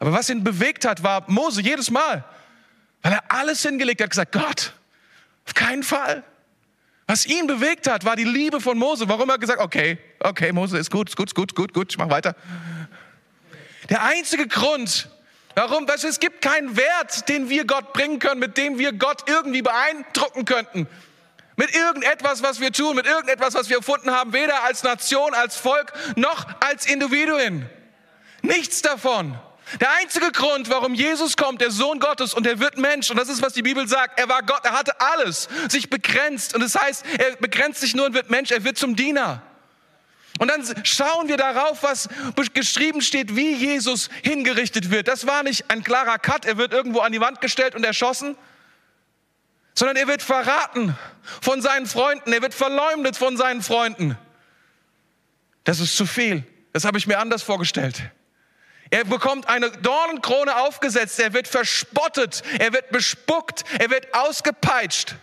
Aber 0.00 0.12
was 0.12 0.28
ihn 0.28 0.42
bewegt 0.42 0.86
hat, 0.86 1.04
war 1.04 1.22
Mose 1.30 1.62
jedes 1.62 1.88
Mal, 1.92 2.24
weil 3.02 3.12
er 3.12 3.22
alles 3.28 3.62
hingelegt 3.62 4.02
hat, 4.02 4.10
gesagt, 4.10 4.32
Gott, 4.32 4.74
auf 5.46 5.54
keinen 5.54 5.82
Fall. 5.82 6.24
Was 7.06 7.26
ihn 7.26 7.46
bewegt 7.46 7.88
hat, 7.88 8.04
war 8.04 8.16
die 8.16 8.24
Liebe 8.24 8.60
von 8.60 8.78
Mose. 8.78 9.08
Warum 9.08 9.28
er 9.28 9.38
gesagt, 9.38 9.60
okay, 9.60 9.98
okay, 10.20 10.52
Mose 10.52 10.78
ist 10.78 10.90
gut, 10.90 11.10
ist 11.10 11.16
gut, 11.16 11.28
ist 11.28 11.34
gut, 11.34 11.54
gut, 11.54 11.74
gut, 11.74 11.92
ich 11.92 11.98
mach 11.98 12.08
weiter. 12.08 12.34
Der 13.90 14.02
einzige 14.02 14.48
Grund, 14.48 15.08
Warum? 15.54 15.86
Weil 15.86 15.96
es 15.96 16.18
gibt 16.18 16.42
keinen 16.42 16.76
Wert, 16.76 17.28
den 17.28 17.48
wir 17.48 17.64
Gott 17.64 17.92
bringen 17.92 18.18
können, 18.18 18.40
mit 18.40 18.56
dem 18.56 18.78
wir 18.78 18.92
Gott 18.92 19.28
irgendwie 19.28 19.62
beeindrucken 19.62 20.44
könnten. 20.44 20.88
Mit 21.56 21.72
irgendetwas, 21.74 22.42
was 22.42 22.60
wir 22.60 22.72
tun, 22.72 22.96
mit 22.96 23.06
irgendetwas, 23.06 23.54
was 23.54 23.68
wir 23.68 23.76
erfunden 23.76 24.10
haben, 24.10 24.32
weder 24.32 24.64
als 24.64 24.82
Nation, 24.82 25.32
als 25.34 25.56
Volk, 25.56 25.92
noch 26.16 26.46
als 26.60 26.86
Individuen. 26.86 27.70
Nichts 28.42 28.82
davon. 28.82 29.38
Der 29.80 29.90
einzige 29.96 30.30
Grund, 30.30 30.68
warum 30.68 30.94
Jesus 30.94 31.36
kommt, 31.36 31.60
der 31.60 31.70
Sohn 31.70 31.98
Gottes 31.98 32.34
und 32.34 32.46
er 32.46 32.60
wird 32.60 32.76
Mensch, 32.76 33.10
und 33.10 33.16
das 33.16 33.28
ist, 33.28 33.42
was 33.42 33.54
die 33.54 33.62
Bibel 33.62 33.88
sagt, 33.88 34.18
er 34.18 34.28
war 34.28 34.42
Gott, 34.42 34.60
er 34.64 34.72
hatte 34.72 35.00
alles, 35.00 35.48
sich 35.68 35.90
begrenzt. 35.90 36.54
Und 36.54 36.60
das 36.60 36.74
heißt, 36.74 37.04
er 37.18 37.36
begrenzt 37.36 37.80
sich 37.80 37.94
nur 37.94 38.06
und 38.06 38.14
wird 38.14 38.30
Mensch, 38.30 38.50
er 38.50 38.62
wird 38.64 38.76
zum 38.76 38.94
Diener. 38.94 39.42
Und 40.38 40.48
dann 40.48 40.84
schauen 40.84 41.28
wir 41.28 41.36
darauf, 41.36 41.82
was 41.82 42.08
geschrieben 42.52 43.00
steht, 43.00 43.36
wie 43.36 43.54
Jesus 43.54 44.10
hingerichtet 44.22 44.90
wird. 44.90 45.08
Das 45.08 45.26
war 45.26 45.42
nicht 45.42 45.70
ein 45.70 45.84
klarer 45.84 46.18
Cut, 46.18 46.44
er 46.44 46.56
wird 46.56 46.72
irgendwo 46.72 47.00
an 47.00 47.12
die 47.12 47.20
Wand 47.20 47.40
gestellt 47.40 47.74
und 47.74 47.84
erschossen, 47.84 48.36
sondern 49.74 49.96
er 49.96 50.06
wird 50.08 50.22
verraten 50.22 50.96
von 51.40 51.62
seinen 51.62 51.86
Freunden, 51.86 52.32
er 52.32 52.42
wird 52.42 52.54
verleumdet 52.54 53.16
von 53.16 53.36
seinen 53.36 53.62
Freunden. 53.62 54.18
Das 55.64 55.80
ist 55.80 55.96
zu 55.96 56.04
viel. 56.06 56.44
Das 56.72 56.84
habe 56.84 56.98
ich 56.98 57.06
mir 57.06 57.18
anders 57.18 57.42
vorgestellt. 57.42 58.02
Er 58.94 59.02
bekommt 59.02 59.48
eine 59.48 59.72
Dornenkrone 59.72 60.54
aufgesetzt, 60.54 61.18
er 61.18 61.32
wird 61.32 61.48
verspottet, 61.48 62.44
er 62.60 62.72
wird 62.72 62.90
bespuckt, 62.90 63.64
er 63.80 63.90
wird 63.90 64.14
ausgepeitscht, 64.14 65.16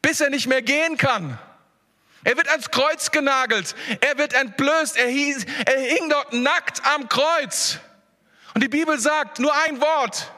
bis 0.00 0.22
er 0.22 0.30
nicht 0.30 0.46
mehr 0.46 0.62
gehen 0.62 0.96
kann. 0.96 1.38
Er 2.24 2.38
wird 2.38 2.48
ans 2.48 2.70
Kreuz 2.70 3.10
genagelt, 3.10 3.74
er 4.00 4.16
wird 4.16 4.32
entblößt, 4.32 4.96
er, 4.96 5.08
hieß, 5.08 5.44
er 5.66 5.78
hing 5.78 6.08
dort 6.08 6.32
nackt 6.32 6.80
am 6.86 7.06
Kreuz. 7.10 7.80
Und 8.54 8.62
die 8.62 8.68
Bibel 8.68 8.98
sagt 8.98 9.40
nur 9.40 9.52
ein 9.66 9.78
Wort. 9.82 10.32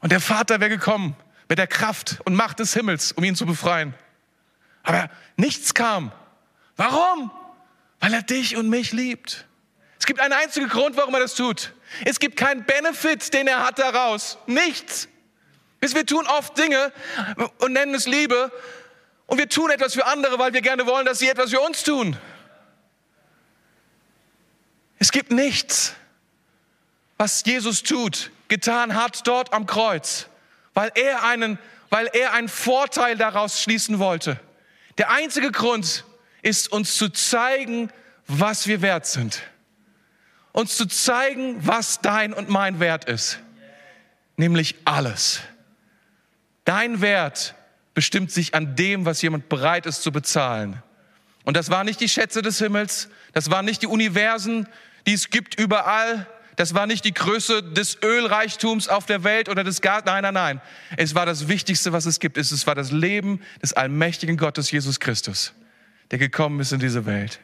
Und 0.00 0.12
der 0.12 0.20
Vater 0.20 0.60
wäre 0.60 0.70
gekommen 0.70 1.16
mit 1.48 1.58
der 1.58 1.66
Kraft 1.66 2.20
und 2.24 2.36
Macht 2.36 2.60
des 2.60 2.72
Himmels, 2.72 3.10
um 3.10 3.24
ihn 3.24 3.34
zu 3.34 3.46
befreien. 3.46 3.94
Aber 4.84 5.10
nichts 5.36 5.74
kam. 5.74 6.12
Warum? 6.76 7.32
Weil 7.98 8.14
er 8.14 8.22
dich 8.22 8.56
und 8.56 8.68
mich 8.68 8.92
liebt. 8.92 9.47
Es 9.98 10.06
gibt 10.06 10.20
einen 10.20 10.32
einzigen 10.32 10.68
Grund, 10.68 10.96
warum 10.96 11.14
er 11.14 11.20
das 11.20 11.34
tut. 11.34 11.72
Es 12.04 12.20
gibt 12.20 12.36
keinen 12.36 12.64
Benefit, 12.64 13.32
den 13.34 13.46
er 13.46 13.64
hat 13.66 13.78
daraus. 13.78 14.38
Nichts. 14.46 15.08
Wir 15.80 16.06
tun 16.06 16.26
oft 16.26 16.56
Dinge 16.58 16.92
und 17.58 17.72
nennen 17.72 17.94
es 17.94 18.06
Liebe 18.06 18.52
und 19.26 19.38
wir 19.38 19.48
tun 19.48 19.70
etwas 19.70 19.94
für 19.94 20.06
andere, 20.06 20.38
weil 20.38 20.52
wir 20.52 20.60
gerne 20.60 20.86
wollen, 20.86 21.06
dass 21.06 21.18
sie 21.18 21.28
etwas 21.28 21.50
für 21.50 21.60
uns 21.60 21.82
tun. 21.82 22.16
Es 24.98 25.12
gibt 25.12 25.30
nichts, 25.30 25.94
was 27.16 27.44
Jesus 27.44 27.82
tut, 27.82 28.30
getan 28.48 28.94
hat 28.94 29.26
dort 29.26 29.52
am 29.52 29.66
Kreuz, 29.66 30.26
weil 30.74 30.90
er 30.94 31.22
einen, 31.24 31.58
weil 31.90 32.08
er 32.12 32.32
einen 32.32 32.48
Vorteil 32.48 33.16
daraus 33.16 33.62
schließen 33.62 33.98
wollte. 34.00 34.40
Der 34.98 35.10
einzige 35.10 35.52
Grund 35.52 36.04
ist 36.42 36.72
uns 36.72 36.96
zu 36.96 37.08
zeigen, 37.08 37.92
was 38.26 38.66
wir 38.66 38.82
wert 38.82 39.06
sind 39.06 39.42
uns 40.58 40.76
zu 40.76 40.86
zeigen, 40.86 41.64
was 41.64 42.00
dein 42.00 42.32
und 42.32 42.48
mein 42.48 42.80
Wert 42.80 43.04
ist. 43.04 43.38
Nämlich 44.36 44.74
alles. 44.84 45.40
Dein 46.64 47.00
Wert 47.00 47.54
bestimmt 47.94 48.32
sich 48.32 48.56
an 48.56 48.74
dem, 48.74 49.04
was 49.04 49.22
jemand 49.22 49.48
bereit 49.48 49.86
ist 49.86 50.02
zu 50.02 50.10
bezahlen. 50.10 50.82
Und 51.44 51.56
das 51.56 51.70
waren 51.70 51.86
nicht 51.86 52.00
die 52.00 52.08
Schätze 52.08 52.42
des 52.42 52.58
Himmels, 52.58 53.08
das 53.34 53.50
waren 53.50 53.64
nicht 53.66 53.82
die 53.82 53.86
Universen, 53.86 54.66
die 55.06 55.12
es 55.12 55.30
gibt 55.30 55.60
überall, 55.60 56.26
das 56.56 56.74
war 56.74 56.88
nicht 56.88 57.04
die 57.04 57.14
Größe 57.14 57.62
des 57.62 58.02
Ölreichtums 58.02 58.88
auf 58.88 59.06
der 59.06 59.22
Welt 59.22 59.48
oder 59.48 59.62
des 59.62 59.80
Gartens. 59.80 60.12
Nein, 60.12 60.22
nein, 60.24 60.34
nein. 60.34 60.60
Es 60.96 61.14
war 61.14 61.24
das 61.24 61.46
Wichtigste, 61.46 61.92
was 61.92 62.04
es 62.04 62.18
gibt. 62.18 62.36
Es 62.36 62.66
war 62.66 62.74
das 62.74 62.90
Leben 62.90 63.42
des 63.62 63.74
allmächtigen 63.74 64.36
Gottes 64.36 64.72
Jesus 64.72 64.98
Christus, 64.98 65.52
der 66.10 66.18
gekommen 66.18 66.58
ist 66.58 66.72
in 66.72 66.80
diese 66.80 67.06
Welt. 67.06 67.38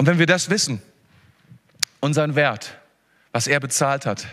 Und 0.00 0.06
wenn 0.06 0.18
wir 0.18 0.24
das 0.24 0.48
wissen, 0.48 0.80
unseren 2.00 2.34
Wert, 2.34 2.74
was 3.32 3.46
er 3.46 3.60
bezahlt 3.60 4.06
hat, 4.06 4.26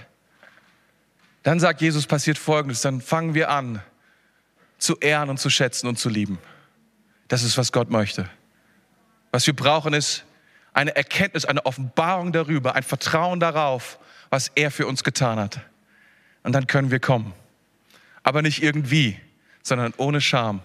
dann 1.44 1.60
sagt 1.60 1.82
Jesus, 1.82 2.08
passiert 2.08 2.38
Folgendes, 2.38 2.80
dann 2.80 3.02
fangen 3.02 3.34
wir 3.34 3.50
an 3.50 3.82
zu 4.78 4.98
ehren 5.00 5.30
und 5.30 5.42
zu 5.42 5.50
schätzen 5.50 5.88
und 5.88 6.00
zu 6.00 6.08
lieben. 6.08 6.40
Das 7.28 7.44
ist, 7.44 7.58
was 7.58 7.74
Gott 7.74 7.90
möchte. 7.90 8.30
Was 9.32 9.46
wir 9.46 9.54
brauchen, 9.54 9.94
ist 9.94 10.24
eine 10.72 10.96
Erkenntnis, 10.96 11.44
eine 11.44 11.66
Offenbarung 11.66 12.32
darüber, 12.32 12.76
ein 12.76 12.84
Vertrauen 12.84 13.42
darauf, 13.42 14.00
was 14.30 14.50
er 14.56 14.72
für 14.72 14.88
uns 14.88 15.04
getan 15.04 15.38
hat. 15.38 15.60
Und 16.44 16.54
dann 16.54 16.68
können 16.68 16.92
wir 16.92 17.02
kommen. 17.02 17.34
Aber 18.24 18.42
nicht 18.42 18.64
irgendwie, 18.64 19.20
sondern 19.64 19.94
ohne 19.98 20.22
Scham 20.22 20.62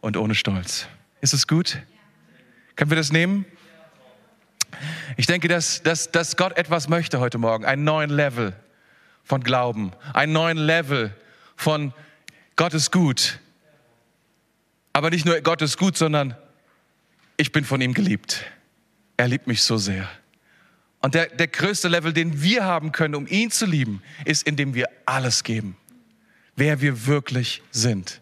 und 0.00 0.16
ohne 0.16 0.34
Stolz. 0.34 0.86
Ist 1.20 1.34
es 1.34 1.46
gut? 1.46 1.82
Können 2.76 2.90
wir 2.90 2.96
das 2.96 3.12
nehmen? 3.12 3.44
Ich 5.16 5.26
denke, 5.26 5.48
dass, 5.48 5.82
dass, 5.82 6.10
dass 6.10 6.36
Gott 6.36 6.56
etwas 6.56 6.88
möchte 6.88 7.20
heute 7.20 7.38
Morgen, 7.38 7.64
einen 7.64 7.84
neuen 7.84 8.10
Level 8.10 8.54
von 9.24 9.42
Glauben, 9.42 9.92
einen 10.12 10.32
neuen 10.32 10.58
Level 10.58 11.14
von 11.56 11.92
Gott 12.56 12.74
ist 12.74 12.92
gut. 12.92 13.38
Aber 14.92 15.10
nicht 15.10 15.24
nur 15.24 15.40
Gott 15.40 15.62
ist 15.62 15.78
gut, 15.78 15.96
sondern 15.96 16.36
ich 17.36 17.52
bin 17.52 17.64
von 17.64 17.80
ihm 17.80 17.94
geliebt. 17.94 18.44
Er 19.16 19.28
liebt 19.28 19.46
mich 19.46 19.62
so 19.62 19.76
sehr. 19.76 20.08
Und 21.00 21.14
der, 21.14 21.26
der 21.26 21.46
größte 21.46 21.88
Level, 21.88 22.12
den 22.12 22.42
wir 22.42 22.64
haben 22.64 22.90
können, 22.90 23.14
um 23.14 23.26
ihn 23.26 23.50
zu 23.50 23.66
lieben, 23.66 24.02
ist, 24.24 24.46
indem 24.46 24.74
wir 24.74 24.88
alles 25.06 25.44
geben. 25.44 25.76
Wer 26.56 26.80
wir 26.80 27.06
wirklich 27.06 27.62
sind. 27.70 28.20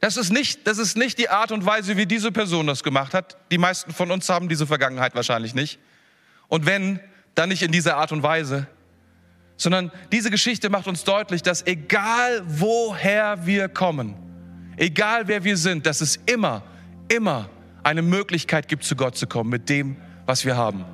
Das 0.00 0.16
ist, 0.16 0.32
nicht, 0.32 0.66
das 0.66 0.78
ist 0.78 0.96
nicht 0.96 1.18
die 1.18 1.28
Art 1.28 1.52
und 1.52 1.66
Weise, 1.66 1.96
wie 1.96 2.06
diese 2.06 2.32
Person 2.32 2.66
das 2.66 2.82
gemacht 2.82 3.14
hat. 3.14 3.36
Die 3.52 3.58
meisten 3.58 3.92
von 3.92 4.10
uns 4.10 4.28
haben 4.28 4.48
diese 4.48 4.66
Vergangenheit 4.66 5.14
wahrscheinlich 5.14 5.54
nicht. 5.54 5.78
Und 6.50 6.66
wenn, 6.66 7.00
dann 7.34 7.48
nicht 7.48 7.62
in 7.62 7.72
dieser 7.72 7.96
Art 7.96 8.12
und 8.12 8.22
Weise. 8.22 8.66
Sondern 9.56 9.90
diese 10.12 10.30
Geschichte 10.30 10.68
macht 10.68 10.86
uns 10.86 11.04
deutlich, 11.04 11.42
dass 11.42 11.66
egal 11.66 12.42
woher 12.46 13.46
wir 13.46 13.68
kommen, 13.68 14.14
egal 14.76 15.28
wer 15.28 15.44
wir 15.44 15.56
sind, 15.56 15.86
dass 15.86 16.00
es 16.00 16.16
immer, 16.26 16.62
immer 17.08 17.48
eine 17.82 18.02
Möglichkeit 18.02 18.68
gibt, 18.68 18.84
zu 18.84 18.96
Gott 18.96 19.16
zu 19.16 19.26
kommen 19.26 19.48
mit 19.48 19.68
dem, 19.68 19.96
was 20.26 20.44
wir 20.44 20.56
haben, 20.56 20.84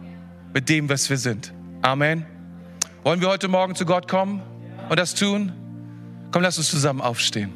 mit 0.52 0.68
dem, 0.68 0.88
was 0.88 1.08
wir 1.10 1.16
sind. 1.16 1.52
Amen. 1.82 2.26
Wollen 3.02 3.20
wir 3.20 3.28
heute 3.28 3.48
Morgen 3.48 3.74
zu 3.74 3.86
Gott 3.86 4.08
kommen 4.08 4.42
und 4.88 4.98
das 4.98 5.14
tun? 5.14 5.52
Komm, 6.32 6.42
lass 6.42 6.58
uns 6.58 6.70
zusammen 6.70 7.00
aufstehen. 7.00 7.54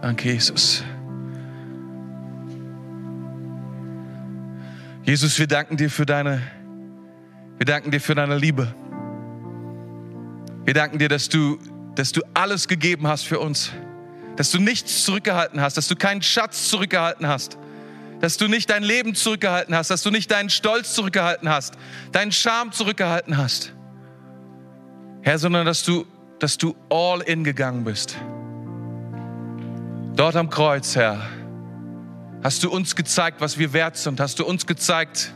Danke, 0.00 0.32
Jesus. 0.32 0.82
Jesus, 5.04 5.38
wir 5.38 5.46
danken 5.46 5.76
dir 5.76 5.90
für 5.90 6.06
deine, 6.06 6.40
wir 7.58 7.66
danken 7.66 7.90
dir 7.90 8.00
für 8.00 8.14
deine 8.14 8.38
Liebe. 8.38 8.74
Wir 10.64 10.72
danken 10.72 10.98
dir, 10.98 11.10
dass 11.10 11.28
du, 11.28 11.58
dass 11.94 12.10
du 12.12 12.22
alles 12.32 12.68
gegeben 12.68 13.06
hast 13.06 13.26
für 13.26 13.38
uns, 13.38 13.70
dass 14.36 14.50
du 14.50 14.58
nichts 14.58 15.04
zurückgehalten 15.04 15.60
hast, 15.60 15.76
dass 15.76 15.88
du 15.88 15.94
keinen 15.94 16.22
Schatz 16.22 16.70
zurückgehalten 16.70 17.28
hast, 17.28 17.58
dass 18.20 18.38
du 18.38 18.48
nicht 18.48 18.70
dein 18.70 18.82
Leben 18.82 19.14
zurückgehalten 19.14 19.74
hast, 19.74 19.90
dass 19.90 20.02
du 20.02 20.10
nicht 20.10 20.30
deinen 20.30 20.48
Stolz 20.48 20.94
zurückgehalten 20.94 21.50
hast, 21.50 21.74
deinen 22.12 22.32
Charme 22.32 22.72
zurückgehalten 22.72 23.36
hast, 23.36 23.74
Herr, 25.20 25.38
sondern 25.38 25.66
dass 25.66 25.84
du, 25.84 26.06
dass 26.38 26.56
du 26.56 26.74
all 26.88 27.20
in 27.20 27.44
gegangen 27.44 27.84
bist. 27.84 28.16
Dort 30.16 30.36
am 30.36 30.48
Kreuz, 30.48 30.96
Herr, 30.96 31.20
hast 32.44 32.62
du 32.62 32.70
uns 32.70 32.94
gezeigt, 32.94 33.40
was 33.40 33.58
wir 33.58 33.72
wert 33.72 33.96
sind. 33.96 34.20
Hast 34.20 34.38
du 34.38 34.44
uns 34.44 34.66
gezeigt, 34.66 35.32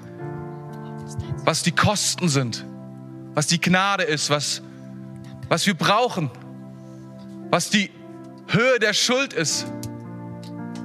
was 1.44 1.62
die 1.62 1.72
Kosten 1.72 2.28
sind, 2.28 2.64
was 3.32 3.46
die 3.46 3.58
Gnade 3.58 4.04
ist, 4.04 4.28
was, 4.28 4.62
was 5.48 5.66
wir 5.66 5.72
brauchen, 5.72 6.30
was 7.50 7.70
die 7.70 7.90
Höhe 8.48 8.78
der 8.78 8.92
Schuld 8.92 9.32
ist, 9.32 9.66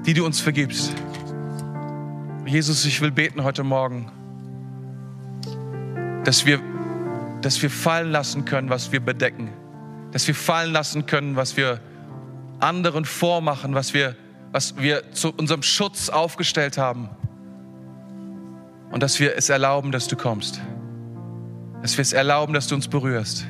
die 0.05 0.13
du 0.13 0.25
uns 0.25 0.39
vergibst. 0.39 0.93
Jesus, 2.45 2.85
ich 2.85 3.01
will 3.01 3.11
beten 3.11 3.43
heute 3.43 3.63
Morgen, 3.63 4.09
dass 6.23 6.45
wir, 6.45 6.61
dass 7.41 7.61
wir 7.61 7.69
fallen 7.69 8.11
lassen 8.11 8.45
können, 8.45 8.69
was 8.69 8.93
wir 8.93 9.01
bedecken, 9.01 9.51
dass 10.11 10.25
wir 10.25 10.35
fallen 10.35 10.71
lassen 10.71 11.05
können, 11.05 11.35
was 11.35 11.57
wir 11.57 11.81
anderen 12.59 13.03
vormachen, 13.03 13.75
was 13.75 13.93
wir, 13.93 14.15
was 14.53 14.77
wir 14.77 15.11
zu 15.11 15.33
unserem 15.33 15.63
Schutz 15.63 16.09
aufgestellt 16.09 16.77
haben. 16.77 17.09
Und 18.91 19.01
dass 19.01 19.19
wir 19.19 19.35
es 19.35 19.49
erlauben, 19.49 19.91
dass 19.91 20.07
du 20.07 20.15
kommst. 20.15 20.61
Dass 21.81 21.97
wir 21.97 22.03
es 22.03 22.13
erlauben, 22.13 22.53
dass 22.53 22.67
du 22.67 22.75
uns 22.75 22.87
berührst. 22.87 23.45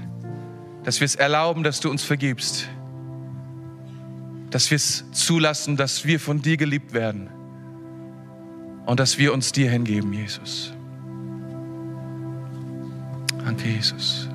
Dass 0.85 1.01
wir 1.01 1.05
es 1.05 1.15
erlauben, 1.15 1.63
dass 1.63 1.81
du 1.81 1.91
uns 1.91 2.03
vergibst. 2.03 2.69
Dass 4.49 4.71
wir 4.71 4.77
es 4.77 5.03
zulassen, 5.11 5.75
dass 5.75 6.05
wir 6.05 6.21
von 6.21 6.41
dir 6.41 6.55
geliebt 6.55 6.93
werden. 6.93 7.29
Und 8.85 8.99
dass 9.01 9.17
wir 9.17 9.33
uns 9.33 9.51
dir 9.51 9.69
hingeben, 9.69 10.13
Jesus. 10.13 10.71
Danke, 13.43 13.67
Jesus. 13.67 14.29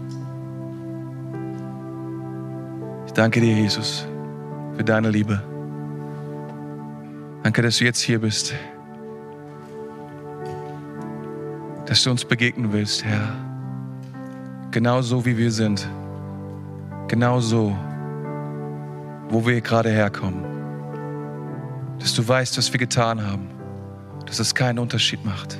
Ich 3.06 3.12
danke 3.14 3.40
dir, 3.40 3.54
Jesus 3.54 4.06
für 4.76 4.84
deine 4.84 5.10
Liebe. 5.10 5.42
Danke, 7.42 7.62
dass 7.62 7.78
du 7.78 7.84
jetzt 7.84 8.00
hier 8.00 8.20
bist. 8.20 8.54
Dass 11.86 12.02
du 12.02 12.10
uns 12.10 12.24
begegnen 12.24 12.72
willst, 12.72 13.04
Herr. 13.04 13.34
Genau 14.70 15.00
so, 15.00 15.24
wie 15.24 15.36
wir 15.36 15.50
sind. 15.50 15.88
Genau 17.08 17.40
so, 17.40 17.74
wo 19.30 19.46
wir 19.46 19.60
gerade 19.60 19.88
herkommen. 19.88 20.44
Dass 21.98 22.14
du 22.14 22.26
weißt, 22.26 22.58
was 22.58 22.72
wir 22.72 22.78
getan 22.78 23.24
haben. 23.24 23.48
Dass 24.26 24.38
es 24.38 24.54
keinen 24.54 24.78
Unterschied 24.78 25.24
macht. 25.24 25.58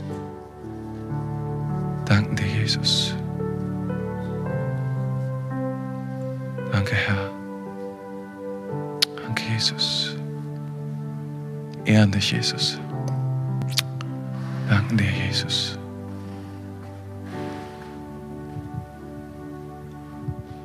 Danken 2.05 2.37
dir, 2.37 2.47
Jesus. 2.47 3.15
Danke, 6.71 6.95
Herr. 6.95 7.31
Danke, 9.25 9.43
Jesus. 9.51 10.18
Ehren 11.89 12.11
dich, 12.11 12.33
Jesus. 12.33 12.79
Danken 14.69 14.99
dir, 14.99 15.11
Jesus. 15.11 15.79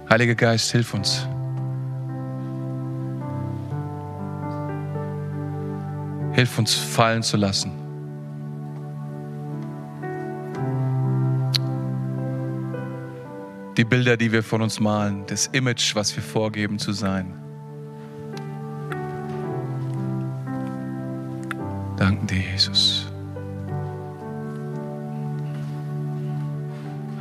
Heiliger 0.10 0.36
Geist, 0.36 0.70
hilf 0.74 0.94
uns. 0.94 1.26
Hilf 6.34 6.60
uns 6.60 6.74
fallen 6.74 7.24
zu 7.24 7.38
lassen. 7.38 7.72
Die 13.78 13.86
Bilder, 13.86 14.18
die 14.18 14.30
wir 14.34 14.44
von 14.44 14.62
uns 14.62 14.82
malen, 14.82 15.26
das 15.28 15.48
Image, 15.48 15.96
was 15.96 16.14
wir 16.14 16.22
vorgeben 16.22 16.80
zu 16.80 16.92
sein. 16.92 17.43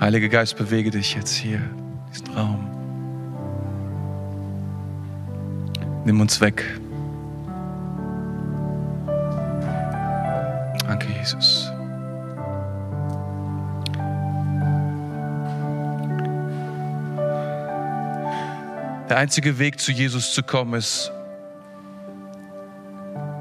Heiliger 0.03 0.29
Geist, 0.29 0.57
bewege 0.57 0.91
dich 0.91 1.15
jetzt 1.15 1.33
hier, 1.33 1.61
diesen 2.11 2.37
Raum. 2.37 2.69
Nimm 6.05 6.21
uns 6.21 6.41
weg. 6.41 6.65
Danke, 10.89 11.07
Jesus. 11.21 11.71
Der 19.09 19.19
einzige 19.19 19.57
Weg 19.61 19.79
zu 19.79 19.93
Jesus 19.93 20.35
zu 20.35 20.43
kommen 20.43 20.75
ist, 20.75 21.13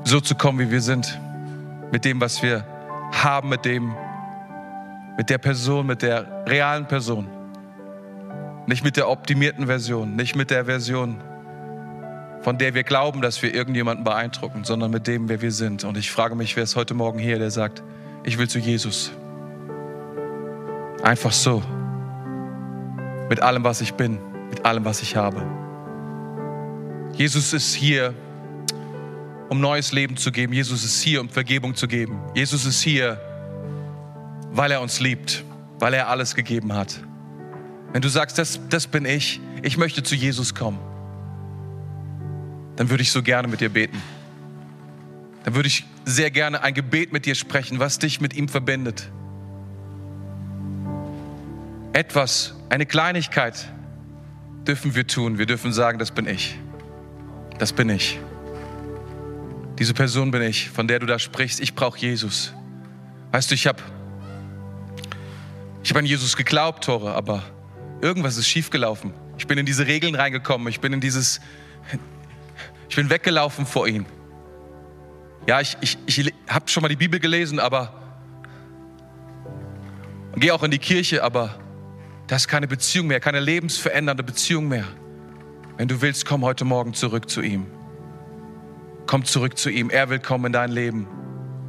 so 0.04 0.22
zu 0.22 0.36
kommen, 0.36 0.60
wie 0.60 0.70
wir 0.70 0.82
sind. 0.82 1.20
Mit 1.92 2.06
dem, 2.06 2.22
was 2.22 2.44
wir 2.44 2.64
haben, 3.14 3.50
mit 3.50 3.66
dem, 3.66 3.96
mit 5.18 5.30
der 5.30 5.38
Person, 5.38 5.88
mit 5.88 6.02
der 6.02 6.46
realen 6.48 6.88
Person. 6.88 7.28
Nicht 8.68 8.84
mit 8.84 8.98
der 8.98 9.10
optimierten 9.10 9.66
Version, 9.66 10.16
nicht 10.16 10.36
mit 10.36 10.52
der 10.52 10.66
Version, 10.66 11.22
von 12.42 12.58
der 12.58 12.74
wir 12.74 12.84
glauben, 12.84 13.22
dass 13.22 13.42
wir 13.42 13.54
irgendjemanden 13.54 14.04
beeindrucken, 14.04 14.64
sondern 14.64 14.92
mit 14.92 15.08
dem, 15.08 15.30
wer 15.30 15.42
wir 15.42 15.52
sind. 15.52 15.84
Und 15.84 15.98
ich 15.98 16.12
frage 16.12 16.36
mich, 16.36 16.56
wer 16.56 16.64
ist 16.64 16.76
heute 16.76 16.94
Morgen 16.94 17.20
hier, 17.20 17.38
der 17.38 17.52
sagt, 17.52 17.84
ich 18.24 18.38
will 18.38 18.48
zu 18.48 18.60
Jesus. 18.60 19.12
Einfach 21.04 21.32
so. 21.32 21.62
Mit 23.30 23.42
allem, 23.42 23.64
was 23.64 23.82
ich 23.82 23.94
bin, 23.94 24.20
mit 24.50 24.66
allem, 24.66 24.86
was 24.86 25.02
ich 25.02 25.16
habe. 25.16 25.44
Jesus 27.14 27.54
ist 27.54 27.74
hier, 27.74 28.14
um 29.50 29.60
neues 29.60 29.92
Leben 29.92 30.18
zu 30.18 30.32
geben. 30.32 30.54
Jesus 30.54 30.84
ist 30.84 31.02
hier, 31.02 31.22
um 31.22 31.30
Vergebung 31.30 31.76
zu 31.76 31.88
geben. 31.88 32.22
Jesus 32.34 32.66
ist 32.66 32.82
hier, 32.82 33.20
weil 34.52 34.72
er 34.72 34.82
uns 34.82 35.00
liebt, 35.00 35.44
weil 35.80 35.94
er 35.94 36.10
alles 36.10 36.36
gegeben 36.36 36.74
hat. 36.74 37.00
Wenn 37.94 38.02
du 38.02 38.10
sagst, 38.10 38.38
das, 38.38 38.60
das 38.70 38.88
bin 38.88 39.06
ich, 39.06 39.42
ich 39.62 39.78
möchte 39.78 40.04
zu 40.04 40.16
Jesus 40.16 40.56
kommen, 40.56 40.80
dann 42.76 42.90
würde 42.90 43.04
ich 43.04 43.12
so 43.12 43.22
gerne 43.22 43.48
mit 43.48 43.62
dir 43.62 43.70
beten. 43.70 44.02
Dann 45.44 45.56
würde 45.56 45.68
ich 45.68 45.86
sehr 46.06 46.32
gerne 46.32 46.62
ein 46.62 46.74
Gebet 46.74 47.12
mit 47.12 47.26
dir 47.26 47.36
sprechen, 47.36 47.80
was 47.80 48.00
dich 48.00 48.22
mit 48.22 48.36
ihm 48.36 48.48
verbindet. 48.48 49.10
Etwas, 51.94 52.56
eine 52.70 52.86
Kleinigkeit 52.86 53.68
dürfen 54.68 54.96
wir 54.96 55.08
tun. 55.08 55.38
Wir 55.38 55.46
dürfen 55.46 55.74
sagen, 55.74 56.00
das 56.00 56.12
bin 56.12 56.28
ich. 56.28 56.58
Das 57.58 57.74
bin 57.74 57.90
ich. 57.90 58.20
Diese 59.80 59.94
Person 59.94 60.32
bin 60.32 60.42
ich, 60.42 60.70
von 60.70 60.88
der 60.88 61.00
du 61.00 61.06
da 61.06 61.20
sprichst. 61.20 61.60
Ich 61.60 61.74
brauche 61.76 62.00
Jesus. 62.00 62.54
Weißt 63.32 63.50
du, 63.52 63.56
ich 63.56 63.68
habe 63.68 63.82
ich 65.84 65.90
hab 65.90 65.98
an 65.98 66.06
Jesus 66.06 66.38
geglaubt, 66.38 66.84
Tore, 66.84 67.14
aber 67.14 67.44
irgendwas 68.02 68.38
ist 68.38 68.48
schiefgelaufen. 68.48 69.14
Ich 69.38 69.48
bin 69.48 69.58
in 69.58 69.66
diese 69.66 69.88
Regeln 69.88 70.16
reingekommen. 70.16 70.68
Ich 70.68 70.80
bin 70.80 70.94
in 70.94 71.02
dieses, 71.02 71.42
ich 72.90 72.96
bin 72.96 73.10
weggelaufen 73.10 73.66
vor 73.66 73.88
ihm. 73.88 74.06
Ja, 75.48 75.60
ich, 75.60 75.78
ich, 75.82 75.98
ich 76.06 76.34
habe 76.48 76.70
schon 76.70 76.82
mal 76.82 76.90
die 76.90 76.96
Bibel 76.96 77.20
gelesen, 77.20 77.60
aber 77.60 77.94
gehe 80.36 80.54
auch 80.54 80.64
in 80.64 80.72
die 80.72 80.80
Kirche, 80.80 81.24
aber 81.24 81.56
da 82.28 82.36
ist 82.36 82.48
keine 82.48 82.68
Beziehung 82.68 83.08
mehr, 83.08 83.20
keine 83.20 83.40
lebensverändernde 83.40 84.24
Beziehung 84.24 84.68
mehr. 84.68 84.86
Wenn 85.78 85.88
du 85.88 86.02
willst, 86.02 86.26
komm 86.26 86.44
heute 86.44 86.66
Morgen 86.66 86.94
zurück 86.94 87.30
zu 87.30 87.42
ihm. 87.42 87.66
Komm 89.08 89.26
zurück 89.26 89.58
zu 89.58 89.70
ihm. 89.70 89.90
Er 89.90 90.10
will 90.10 90.20
kommen 90.20 90.46
in 90.46 90.54
dein 90.54 90.72
Leben 90.72 91.08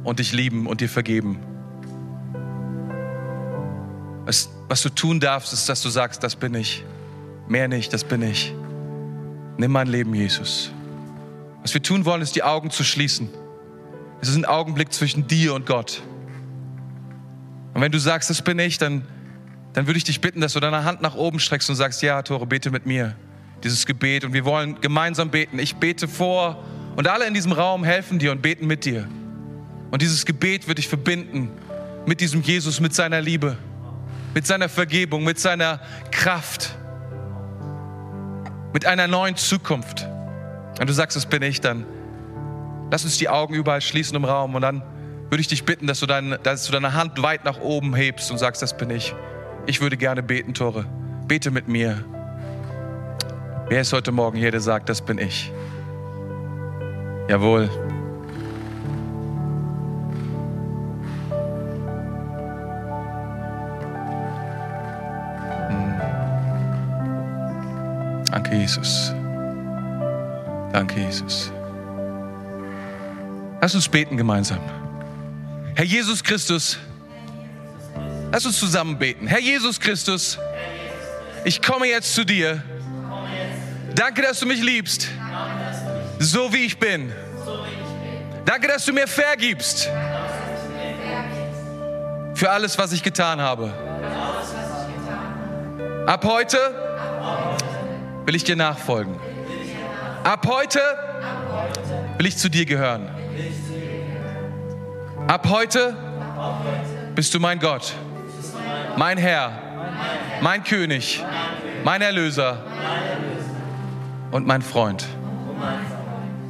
und 0.03 0.19
dich 0.19 0.33
lieben 0.33 0.67
und 0.67 0.81
dir 0.81 0.89
vergeben. 0.89 1.39
Was, 4.25 4.49
was 4.69 4.81
du 4.81 4.89
tun 4.89 5.19
darfst, 5.19 5.53
ist, 5.53 5.67
dass 5.67 5.81
du 5.81 5.89
sagst, 5.89 6.23
das 6.23 6.35
bin 6.35 6.53
ich. 6.55 6.83
Mehr 7.47 7.67
nicht, 7.67 7.93
das 7.93 8.03
bin 8.03 8.21
ich. 8.21 8.53
Nimm 9.57 9.71
mein 9.71 9.87
Leben, 9.87 10.13
Jesus. 10.13 10.71
Was 11.61 11.73
wir 11.73 11.81
tun 11.81 12.05
wollen, 12.05 12.21
ist 12.21 12.35
die 12.35 12.43
Augen 12.43 12.71
zu 12.71 12.83
schließen. 12.83 13.29
Es 14.21 14.29
ist 14.29 14.35
ein 14.35 14.45
Augenblick 14.45 14.93
zwischen 14.93 15.27
dir 15.27 15.53
und 15.53 15.65
Gott. 15.65 16.01
Und 17.73 17.81
wenn 17.81 17.91
du 17.91 17.99
sagst, 17.99 18.29
das 18.29 18.41
bin 18.41 18.59
ich, 18.59 18.77
dann, 18.77 19.05
dann 19.73 19.87
würde 19.87 19.97
ich 19.97 20.03
dich 20.03 20.21
bitten, 20.21 20.41
dass 20.41 20.53
du 20.53 20.59
deine 20.59 20.85
Hand 20.85 21.01
nach 21.01 21.15
oben 21.15 21.39
streckst 21.39 21.69
und 21.69 21.75
sagst, 21.75 22.01
ja, 22.01 22.21
Tore, 22.21 22.45
bete 22.45 22.71
mit 22.71 22.85
mir 22.85 23.15
dieses 23.63 23.85
Gebet. 23.85 24.23
Und 24.25 24.33
wir 24.33 24.45
wollen 24.45 24.79
gemeinsam 24.81 25.29
beten. 25.29 25.59
Ich 25.59 25.75
bete 25.75 26.07
vor 26.07 26.63
und 26.95 27.07
alle 27.07 27.27
in 27.27 27.33
diesem 27.33 27.51
Raum 27.51 27.83
helfen 27.83 28.19
dir 28.19 28.31
und 28.31 28.41
beten 28.41 28.67
mit 28.67 28.85
dir. 28.85 29.07
Und 29.91 30.01
dieses 30.01 30.25
Gebet 30.25 30.67
wird 30.67 30.77
dich 30.77 30.87
verbinden 30.87 31.49
mit 32.05 32.19
diesem 32.19 32.41
Jesus, 32.41 32.79
mit 32.79 32.93
seiner 32.93 33.21
Liebe, 33.21 33.57
mit 34.33 34.47
seiner 34.47 34.69
Vergebung, 34.69 35.23
mit 35.23 35.39
seiner 35.39 35.79
Kraft, 36.11 36.75
mit 38.73 38.85
einer 38.85 39.07
neuen 39.07 39.35
Zukunft. 39.35 40.07
Und 40.79 40.89
du 40.89 40.93
sagst, 40.93 41.15
das 41.15 41.25
bin 41.25 41.41
ich, 41.43 41.61
dann 41.61 41.85
lass 42.91 43.03
uns 43.05 43.17
die 43.17 43.29
Augen 43.29 43.53
überall 43.53 43.81
schließen 43.81 44.15
im 44.15 44.25
Raum 44.25 44.55
und 44.55 44.61
dann 44.61 44.81
würde 45.29 45.41
ich 45.41 45.47
dich 45.47 45.63
bitten, 45.65 45.87
dass 45.87 45.99
du, 45.99 46.05
dein, 46.05 46.37
dass 46.43 46.65
du 46.65 46.71
deine 46.71 46.93
Hand 46.93 47.21
weit 47.21 47.45
nach 47.45 47.59
oben 47.59 47.95
hebst 47.95 48.29
und 48.31 48.37
sagst, 48.37 48.61
das 48.61 48.77
bin 48.77 48.89
ich. 48.89 49.15
Ich 49.65 49.81
würde 49.81 49.97
gerne 49.97 50.21
beten, 50.21 50.53
Tore. 50.53 50.85
Bete 51.27 51.51
mit 51.51 51.67
mir. 51.67 52.03
Wer 53.69 53.81
ist 53.81 53.93
heute 53.93 54.11
Morgen 54.11 54.37
hier, 54.37 54.51
der 54.51 54.59
sagt, 54.59 54.89
das 54.89 55.01
bin 55.01 55.17
ich? 55.17 55.51
Jawohl. 57.29 57.69
Jesus. 68.53 69.11
Danke, 70.71 70.99
Jesus. 70.99 71.51
Lass 73.61 73.75
uns 73.75 73.87
beten 73.87 74.17
gemeinsam. 74.17 74.59
Herr 75.75 75.85
Jesus 75.85 76.23
Christus, 76.23 76.77
lass 78.31 78.45
uns 78.45 78.59
zusammen 78.59 78.97
beten. 78.97 79.27
Herr 79.27 79.39
Jesus 79.39 79.79
Christus, 79.79 80.37
ich 81.45 81.61
komme 81.61 81.87
jetzt 81.87 82.13
zu 82.13 82.25
dir. 82.25 82.61
Danke, 83.95 84.21
dass 84.21 84.39
du 84.39 84.45
mich 84.45 84.61
liebst, 84.61 85.07
so 86.19 86.51
wie 86.51 86.65
ich 86.65 86.77
bin. 86.77 87.11
Danke, 88.45 88.67
dass 88.67 88.85
du 88.85 88.93
mir 88.93 89.07
vergibst 89.07 89.89
für 92.33 92.49
alles, 92.49 92.77
was 92.77 92.91
ich 92.91 93.01
getan 93.01 93.39
habe. 93.39 93.71
Ab 96.05 96.25
heute 96.25 96.82
will 98.25 98.35
ich 98.35 98.43
dir 98.43 98.55
nachfolgen. 98.55 99.15
Ab 100.23 100.47
heute 100.47 100.79
will 102.17 102.25
ich 102.25 102.37
zu 102.37 102.49
dir 102.49 102.65
gehören. 102.65 103.09
Ab 105.27 105.47
heute 105.49 105.95
bist 107.15 107.33
du 107.33 107.39
mein 107.39 107.59
Gott, 107.59 107.93
mein 108.97 109.17
Herr, 109.17 109.51
mein 110.41 110.63
König, 110.63 111.23
mein 111.83 112.01
Erlöser 112.01 112.57
und 114.31 114.47
mein 114.47 114.61
Freund. 114.61 115.05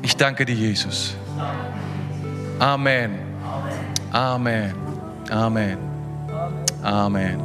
Ich 0.02 0.18
danke 0.18 0.46
dir, 0.46 0.56
Jesus. 0.56 1.16
Amen. 2.60 3.20
Amen. 4.12 4.74
Amen. 5.30 5.78
Amen. 6.84 7.42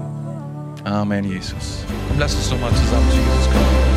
Amen, 0.85 1.25
Jesus. 1.25 1.85
Lass 2.19 2.35
uns 2.35 2.51
doch 2.51 2.61
mal 2.61 2.71
zusammen 2.71 3.11
zu 3.11 3.17
Jesus 3.17 3.51
kommen. 3.51 3.88